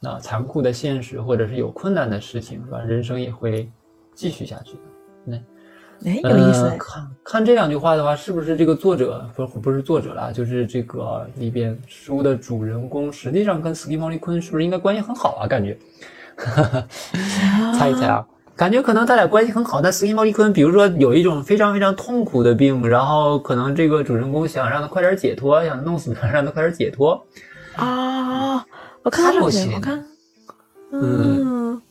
[0.00, 2.80] 那残酷的现实，或者是有困难的事情，是吧？
[2.80, 3.70] 人生也会
[4.14, 4.80] 继续下去的。
[5.24, 5.38] 那，
[6.03, 6.69] 哎，有意思。
[6.77, 10.33] 看看这两句话的话，是不是这个作者不不是作者了？
[10.33, 15.47] 就是这个里边书的主人公，实际上跟斯蒂莫利昆是不是应该关系很好啊？
[15.47, 15.77] 感觉，
[17.77, 18.25] 猜一猜啊。
[18.55, 27.21] 感觉可能他俩关系很好，但斯金莫利坤，比如说有一种非常非常痛苦的病，然后可能这个主人公想让他快点解脱，想弄死他，让他快点解脱。
[27.75, 28.65] 啊，
[29.03, 30.05] 我看到了，我看，
[30.91, 31.81] 嗯，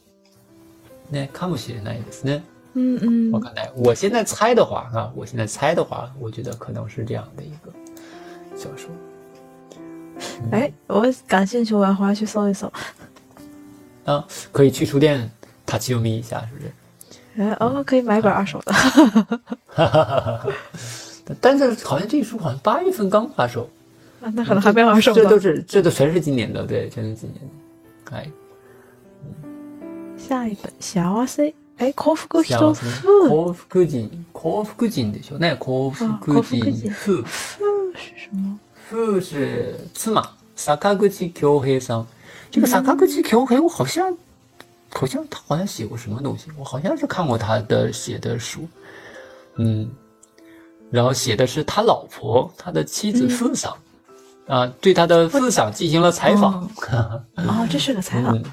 [1.10, 2.42] 那看不起那意思呢？
[2.74, 7.72] 嗯嗯，我看来，我现在猜的话啊，我现在猜的话，我觉得可能是这样的一个
[8.56, 8.90] 小说。
[10.52, 12.70] 哎，我感兴趣，我要回来去搜一搜。
[14.04, 15.30] 啊，可以去书店。
[15.66, 17.42] 他去眯一下，是不是？
[17.42, 19.40] 哎哦，可以买本二手的。
[21.40, 23.68] 但是好像这书好像八月份刚发售，
[24.20, 25.14] 啊，那可能还没二手。
[25.14, 27.40] 这都是，这都全是今年的，对，全是今年
[28.04, 28.16] 的。
[28.16, 28.30] 哎，
[30.18, 33.99] 下一本小 C，哎，幸福人幸福人
[34.33, 35.37] 幸福人でしょ？
[35.39, 37.23] 那幸福人夫夫
[37.95, 38.59] 是什么？
[38.89, 40.11] 夫是妻，
[40.55, 42.05] 坂口恭平さん。
[42.51, 44.17] 这个坂口恭平，我好像。
[44.91, 48.67] 好像他好像写过什么东西，我好像是看过他的写的书，
[49.57, 49.87] 嗯，
[50.89, 53.71] 然后写的是他老婆，他的妻子富桑，
[54.47, 56.67] 啊，对他的富桑进行了采访。
[57.35, 58.43] 哦，这是个采访。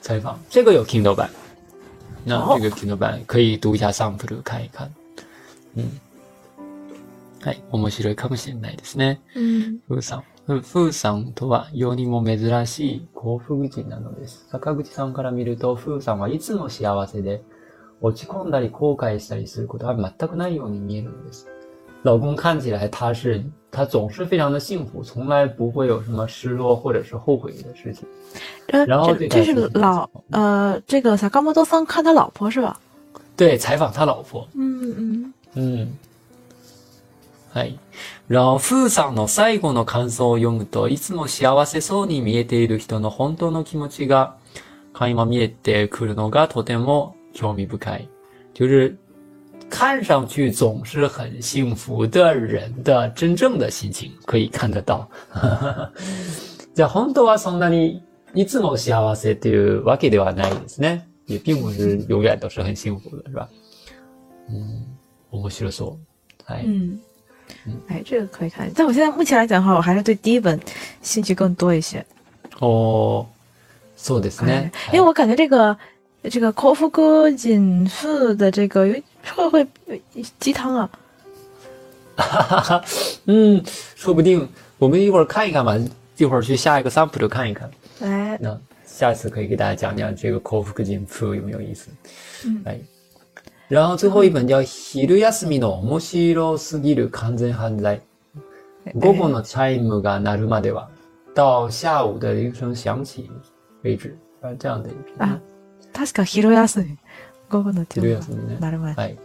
[0.00, 1.28] 采访这个有 Kindle 版，
[2.25, 4.91] 那这个 Kindle 版可以读一下 sample 看一看。
[5.75, 5.99] 嗯，
[7.43, 9.21] はい、面白いかもしれないですね。
[9.35, 10.23] 嗯，富桑。
[10.47, 14.47] フーさんとは世にも珍しい幸福人なのです。
[14.49, 17.43] 坂口さんから見ると、フーさんはいつも幸せで、
[18.01, 21.47] 落ち込んだり後悔したりすることは全くないように見えるのです。
[22.04, 28.06] 老公看起来他是他总是非常的幸福，从来不会有什么失落或者是后悔的事情。
[28.86, 32.78] 然后这是老呃，这个萨冈莫多桑看他老婆是吧？
[33.36, 34.46] 对，采访他老婆。
[34.54, 35.88] 嗯嗯嗯。
[37.52, 37.76] はい。
[38.28, 44.36] 然后、フーさんの最後の感想を読むと、いつも幸せそうに見えている人の本当の気持ちが
[44.92, 48.08] 垣間見えてくるのがとても興味深い。
[48.54, 48.96] 就是
[49.68, 55.08] 看上去总是很幸福的人的真正的心情可以看得到。
[56.74, 58.02] じゃあ本当はそんなに
[58.34, 61.06] いつも幸せというわけではないですね。
[61.26, 63.48] 也并不是永远都是很幸福的，是吧？
[64.48, 64.84] 嗯，
[65.30, 65.96] 面白そ
[66.46, 66.52] う。
[66.52, 66.64] はい。
[66.66, 66.98] 嗯。
[67.88, 68.70] 哎，这个可以看。
[68.74, 70.58] 但我现在目前来讲的话，我还是对第一本
[71.02, 72.04] 兴趣更多一些。
[72.58, 73.26] 哦，
[73.96, 74.70] そうですね。
[74.92, 75.76] 因为我感觉这个
[76.30, 78.82] 这个口福哥锦富的这个
[79.34, 79.66] 会不会
[80.38, 80.90] 鸡汤啊？
[82.16, 82.84] 哈哈哈，
[83.24, 83.62] 嗯，
[83.94, 84.46] 说不定
[84.78, 85.74] 我们一会儿看一看吧，
[86.18, 87.70] 一会儿去下一个 sample 看一看。
[88.00, 91.88] 哎，那 下次可以给大家讲讲这个 “kofukujin fu” 有没有意思？
[92.44, 92.78] 嗯，哎。
[93.68, 98.00] 然后最后一本叫《昼休みの面白すぎる完全犯罪》。
[99.00, 100.88] 午後のチャイムが鳴るまでは，
[101.34, 103.30] 到下午的铃声响起
[103.82, 104.14] 为止。
[104.42, 105.16] 啊，这样的一篇。
[105.18, 105.40] 啊，
[105.95, 106.97] 確か昼休み。
[107.49, 108.79] 午後のチャイムが鳴る。
[108.81, 109.17] はい。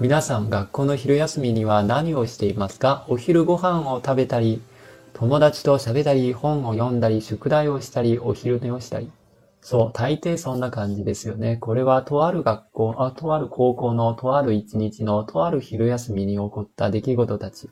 [0.00, 3.06] 皆さん、学校の昼休みには何をしていますか？
[3.08, 4.60] お昼ご飯を食べたり、
[5.14, 9.10] 友達と喋ったり、本を読んだり、宿題をしたり、お昼寝をしたり。
[9.62, 11.56] そう、大抵そんな感じですよね。
[11.56, 17.70] これはとある学校、あ、とある高校のとある一日のとある昼休みに起こった出来事たち。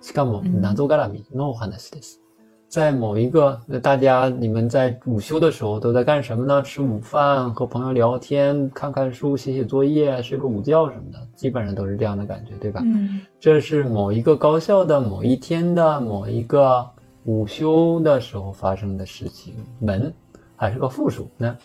[0.00, 2.20] しかも、謎絡みのお話です。
[2.68, 6.62] 在某一个，大家你们在午休的时候都在干什么呢？
[6.62, 12.82] 吃午饭、和朋友聊天、看看书、写写作业、睡个午觉什么的，基本上都是这样的感觉，对吧？
[12.84, 16.86] 嗯，这是某一个高校的某一天的某一个
[17.24, 20.12] 午休的时候发生的事情，门
[20.54, 21.56] 还是个复数呢？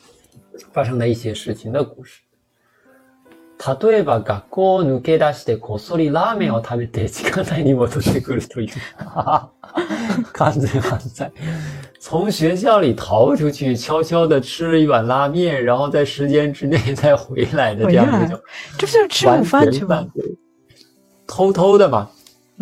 [0.71, 2.21] 发生的一些事情的故事。
[3.81, 8.69] 例えば学校を抜け出してこっそりラーメンを食べて時間内に戻ってくるという。
[10.33, 11.31] 完全犯罪。
[11.99, 18.37] 从学校里逃出去，悄悄的吃了一碗拉面，然后在时间之内再回来的这样一种。
[18.77, 20.05] 这不就是吃午饭去吗？
[21.25, 22.09] 偷偷的嘛。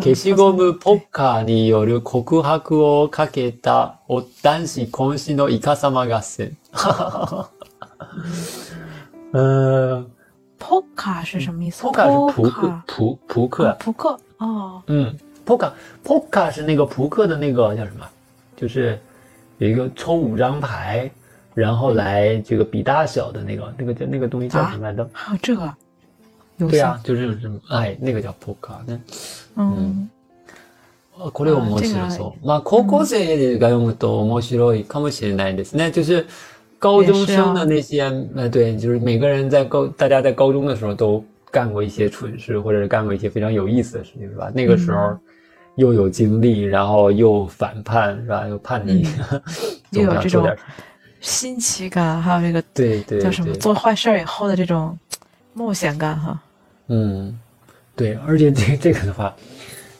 [0.00, 6.56] 消しゴムポッカーによる告白をかけたお男子渾身のイカ様合戦。
[9.34, 10.06] 嗯。
[10.06, 10.11] 扑
[10.95, 11.83] 克是什么意思？
[11.83, 14.81] 扑克是扑克，扑扑克，扑克哦。
[14.87, 15.15] 嗯，
[15.45, 15.71] 扑克，
[16.03, 18.05] 扑克是那个扑克的那个叫什么？
[18.55, 18.99] 就是
[19.59, 21.09] 有一个抽五张牌，
[21.53, 25.07] 然后来这个比大小的那个，那个叫那个东西叫什么来着？
[25.13, 25.73] 还有这个？
[26.57, 28.73] 对呀，就是这么哎，那个叫扑克。
[28.87, 28.99] 那
[29.55, 30.09] 嗯，
[31.31, 32.45] これ面白そう。
[32.45, 35.91] まあ高校生が読むと面白いかもしれないですね。
[35.91, 36.25] 就是。
[36.82, 38.02] 高中生的那些，
[38.34, 44.50] 呃，对，就是每个人在高，大家在高中的时候都干过一些蠢事，或者是干过一些非常有意思的事情，是吧？
[44.52, 45.16] 那个时候
[45.76, 48.44] 又有精力，然后又反叛，是吧？
[48.50, 49.06] 又叛逆，
[49.90, 50.44] 又有这种
[51.20, 54.98] 新奇感，还有这个对对叫什么做坏事以后的这种
[55.54, 56.42] 冒险感，哈。
[56.88, 57.38] 嗯，
[57.94, 59.32] 对，而且这 这个的话，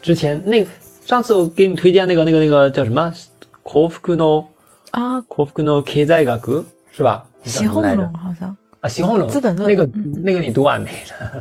[0.03, 0.67] 之前那
[1.07, 3.15] 上次我给你推荐那个那个那个叫什么
[3.63, 4.45] ？k o f u no
[4.93, 7.25] 啊，国服の経済学是吧？
[7.45, 9.89] 西红龙好像啊，西红龙资本论那个
[10.23, 10.91] 那个你读完没？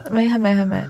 [0.10, 0.84] 没，还没，还没，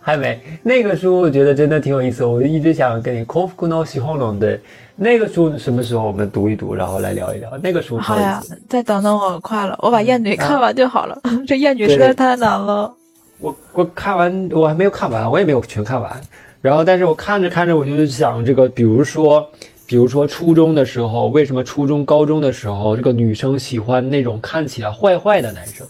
[0.00, 0.40] 还没。
[0.62, 4.58] 那个书我觉得真的挺有意思，我就一直想跟你国服の西红龙的
[4.96, 7.96] 那个书什么时候我们读一读，然后来聊一聊那个书。
[7.98, 11.16] 好呀，再等等我快了，我把艳女看完就好了。
[11.46, 12.92] 这艳女实在太难了。
[13.38, 16.20] 我我看完我还没有看完，我也没有全看完。
[16.60, 19.48] 然后，但是我看着看着，我就想这个，比如说。
[19.88, 25.86] 比如说初中的时候，为什么初中、高中的时候，这个女生喜欢那种看起来坏坏的男生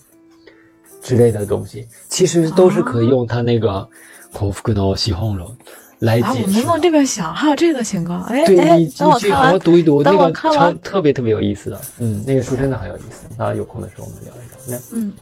[1.02, 3.86] 之类的东西，其实都是可以用他那个
[4.32, 5.52] 口福的喜红龙
[5.98, 6.42] 来解释。
[6.44, 13.26] 我们往这边想，还有这个情况，哎，对你你去好好读一读，那个超特别特别有意思的，嗯，那个书真的很有意思。
[13.36, 14.80] 那，有空的时候我们聊一聊。
[14.92, 15.12] 嗯，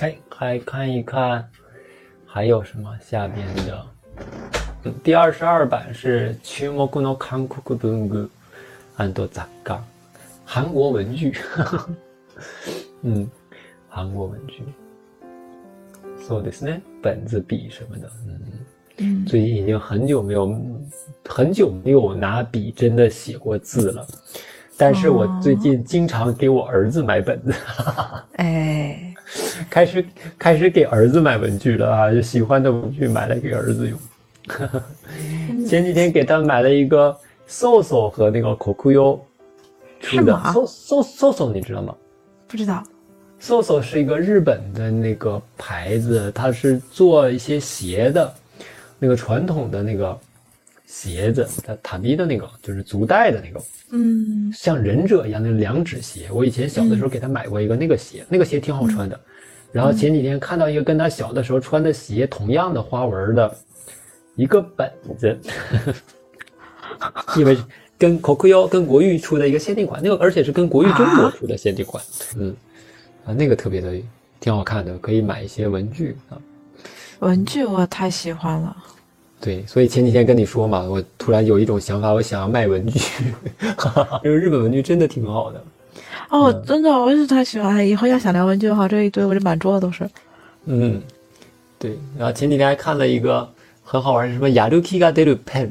[0.00, 1.48] 哎，还看一看
[2.26, 3.86] 还有什么下边的。
[5.03, 8.29] 第二十二版是注目の韓国文具
[8.97, 9.79] 雑貨，
[10.45, 11.33] 韩国文具。
[13.01, 13.27] 嗯，
[13.89, 14.63] 韩国文具。
[16.25, 18.09] そうですね，本子、笔什么的。
[18.97, 20.57] 嗯，最近已经很久没有
[21.25, 24.07] 很久没有拿笔真的写过字了，
[24.77, 27.53] 但是我最近经常给我儿子买本子。
[28.35, 29.13] 哎，
[29.69, 30.05] 开始
[30.37, 32.11] 开始给儿子买文具了啊！
[32.13, 33.97] 就喜欢的文具买来给儿子用。
[35.66, 37.16] 前几天给他买了一个
[37.48, 39.20] SOSO 和那个 Kokuyo
[40.00, 41.94] 出的 SOSO SOSO，你知道吗？
[42.46, 42.82] 不知道。
[43.40, 48.34] SOSO 是一个日本的那个牌子，它是做一些鞋的，
[48.98, 50.18] 那个传统的那个
[50.86, 56.28] 鞋子，它塔比的那个就是足带的那个，嗯，像忍者一样的两指鞋。
[56.32, 59.18] 我以前小的时候给他买过一个那个鞋，那个鞋挺好穿的。
[59.70, 63.56] 然后前几天看到一个跟他小的时候穿的鞋同样的花纹的。
[64.38, 64.88] 一个本
[65.18, 65.36] 子，
[67.36, 67.58] 因为
[67.98, 72.00] 跟 c o c o 跟国誉出的一个限定款，那个而且是跟国誉中国出的限定款，
[72.36, 72.54] 嗯，
[73.26, 73.92] 啊，那个特别的
[74.38, 76.38] 挺好看的，可以买一些文具啊。
[77.18, 78.76] 文具我太喜欢了。
[79.40, 83.00] 对，所以前几天跟你说嘛，我突然有一种想法，我想要卖文具，
[84.22, 85.60] 因为日本文具真的挺好的。
[86.30, 87.84] 哦，真的，我也是太喜欢了。
[87.84, 90.08] 以后要想聊文具的话，这一堆我这满桌子都是。
[90.66, 91.02] 嗯，
[91.76, 93.48] 对，然后前几天还看了一个。
[93.90, 95.70] 很好玩，什么亚鲁基嘎德鲁 pen，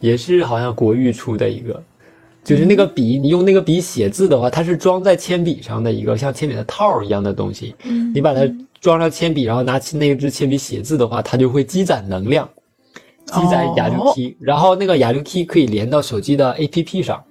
[0.00, 1.80] 也是好像国誉出的一个，
[2.42, 7.76] 就是那个笔，你用那个笔写字的话，它是装在铅笔上的一个像铅笔的套一样的东西。
[7.84, 8.40] 嗯，你把它
[8.80, 12.48] 装上铅笔，然后拿起那支铅笔写字的话，它就会积攒能量，
[13.26, 17.22] 积攒亚流 key，然后那个亚流 key 可以连到手机的 APP 上。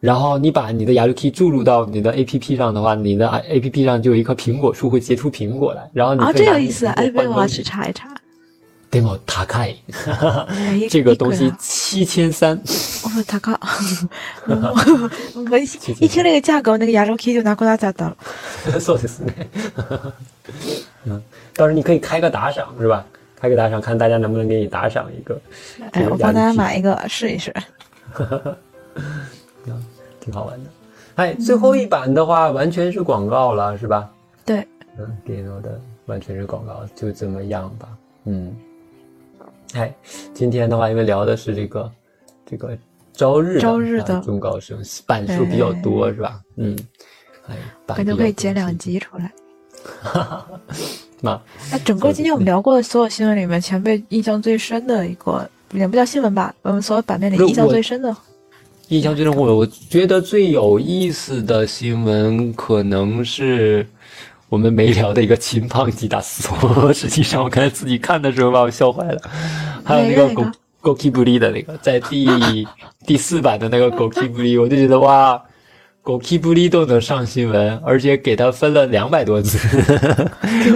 [0.00, 5.88] 然后你把你的牙 key 注入到你的 A P P 上的话，你的 A P P 上就有一棵苹果树会结出苹果来。
[5.92, 6.86] 然后你啊，这有意思！
[6.86, 8.12] 哎，我要去查一查。
[8.91, 9.75] demo 塔开，
[10.89, 12.55] 这个东西七千三。
[12.57, 13.59] 哦，塔卡。
[15.49, 15.63] 我一
[15.99, 18.15] 一听那个价格，那个牙 key 就拿过来咋的了？
[18.79, 19.47] そうですね。
[21.05, 21.21] 嗯，
[21.55, 23.05] 到时候你可以开个打赏是吧？
[23.39, 25.39] 开个打赏，看大家能不能给你打赏一个。
[25.91, 27.53] 哎，我帮大家买一个试一试。
[30.19, 30.69] 挺好玩的，
[31.15, 34.09] 哎，最后一版的话完全是广告了，是吧？
[34.43, 34.67] 对，
[34.97, 37.87] 嗯，电脑的完全是广告，就这么样吧。
[38.25, 38.53] 嗯，
[39.72, 39.94] 哎，
[40.34, 41.90] 今天的话，因为聊的是这个
[42.44, 42.76] 这个
[43.14, 46.40] 朝日朝日的中高生，版数比较多，是吧？
[46.56, 46.76] 嗯，
[47.48, 49.32] 哎，感觉可以剪两集出来。
[50.02, 50.46] 哈哈，
[51.20, 51.40] 那
[51.70, 58.14] 哎，整个今天我们聊过的所有新闻里面，前辈印象最深的一个，也不叫新闻吧，我们所有版面里印象最深的。
[58.88, 63.86] 印象最深，我我觉得最有意思的新闻可能是
[64.52, 66.92] 我们没聊的一个秦胖吉达索。
[66.92, 69.18] 实际上，我刚才自己看的时候把我笑坏了。
[69.82, 70.44] 还有那个狗
[70.82, 72.28] 狗 k 布 b 的那个，在第
[73.06, 75.42] 第四版的那个狗 k 布 b 我就觉得哇，
[76.02, 79.56] 狗 k 布 b 都能上新闻，而且给他分了两百多字，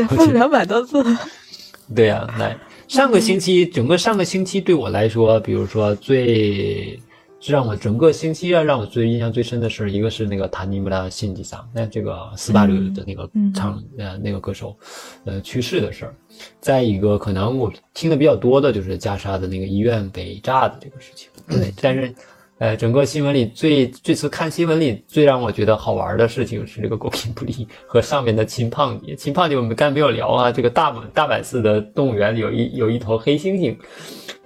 [0.09, 1.05] 分两百多字。
[1.95, 2.57] 对呀，来
[2.89, 6.99] 上个星期，整个上个星期对我来说，比如说最。
[7.47, 14.77] 是让我整个星期啊，让我最印象最深的事一个是那个塔尼姆拉辛吉桑，那这个斯巴鲁的那个唱呃那个歌手，
[15.25, 16.15] 呃去世的事儿。
[16.61, 21.31] 再一个，可能我听的比较多的就是加沙的那个医院被炸的这个事情。
[21.49, 22.13] 对，但是，
[22.59, 29.15] 呃，整个新闻里最这次看新闻里最让我觉得好玩的事情是这个狗皮布利和上面的秦胖姐。
[29.15, 33.77] 秦胖姐我们刚才没有聊啊，这个大阪大阪寺的动物园有一有一头黑猩猩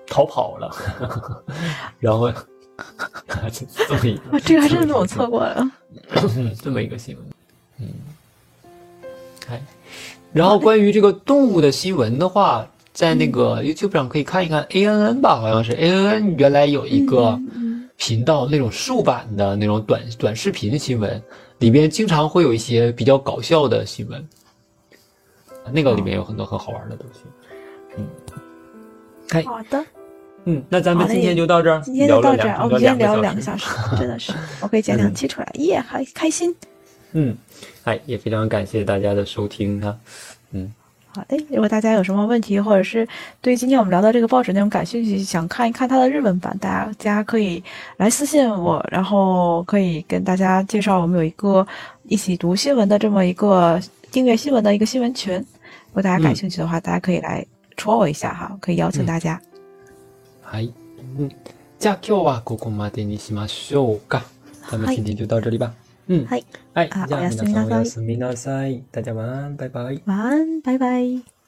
[0.06, 0.70] 逃跑了，
[1.98, 2.30] 然后。
[3.88, 5.70] 这么一个，这个还真是我错过了。
[6.62, 7.24] 这么一个新闻，
[7.80, 7.88] 嗯，
[9.48, 9.62] 哎，
[10.32, 17.38] 然后关于这个动物的新闻的话，在那个 YouTube 上可以看一看 ANN 吧，好像是 ANN 原来有一个
[17.96, 21.22] 频道，那种竖版的那种短短视频新闻，
[21.58, 24.28] 里边经常会有一些比较搞笑的新闻，
[25.72, 27.20] 那个里面有很多很好玩的东西。
[27.96, 28.06] 嗯，
[29.44, 29.84] 好的。
[30.44, 32.58] 嗯，那咱们今天就到这儿，今天就到这儿。
[32.62, 33.66] 我们今天聊了两个小时，
[33.98, 36.54] 真的是，我可以剪两期出来，耶，还开心。
[37.12, 37.36] 嗯，
[37.84, 39.94] 哎，也非常感谢大家的收听哈。
[40.52, 40.72] 嗯，
[41.14, 41.36] 好的。
[41.50, 43.06] 如果大家有什么问题，或者是
[43.42, 47.62] 对今天我们聊的这个报纸内容感兴趣，想看一看它的日文版，大家可以
[47.98, 51.66] 来私信我，然后可以跟大家介绍，我们有一个
[52.04, 53.78] 一起读新闻的这么一个
[54.10, 55.36] 订阅新闻的一个新闻群。
[55.36, 57.44] 如果大家感兴趣的话，大家可以来
[57.76, 59.38] 戳我一下哈，可以邀请大家。
[60.50, 60.74] はい。
[61.16, 61.30] 嗯，
[61.78, 64.24] じゃあ今日はここまでにしましょうか。
[64.68, 65.72] 咱们今天就到这里吧。
[66.08, 66.44] 嗯，はい。
[66.74, 66.90] はい。
[66.90, 68.82] じゃあ皆さんおやすみなさい。
[68.90, 70.02] 大家晚安，拜拜。
[70.06, 71.39] 晚安，拜拜。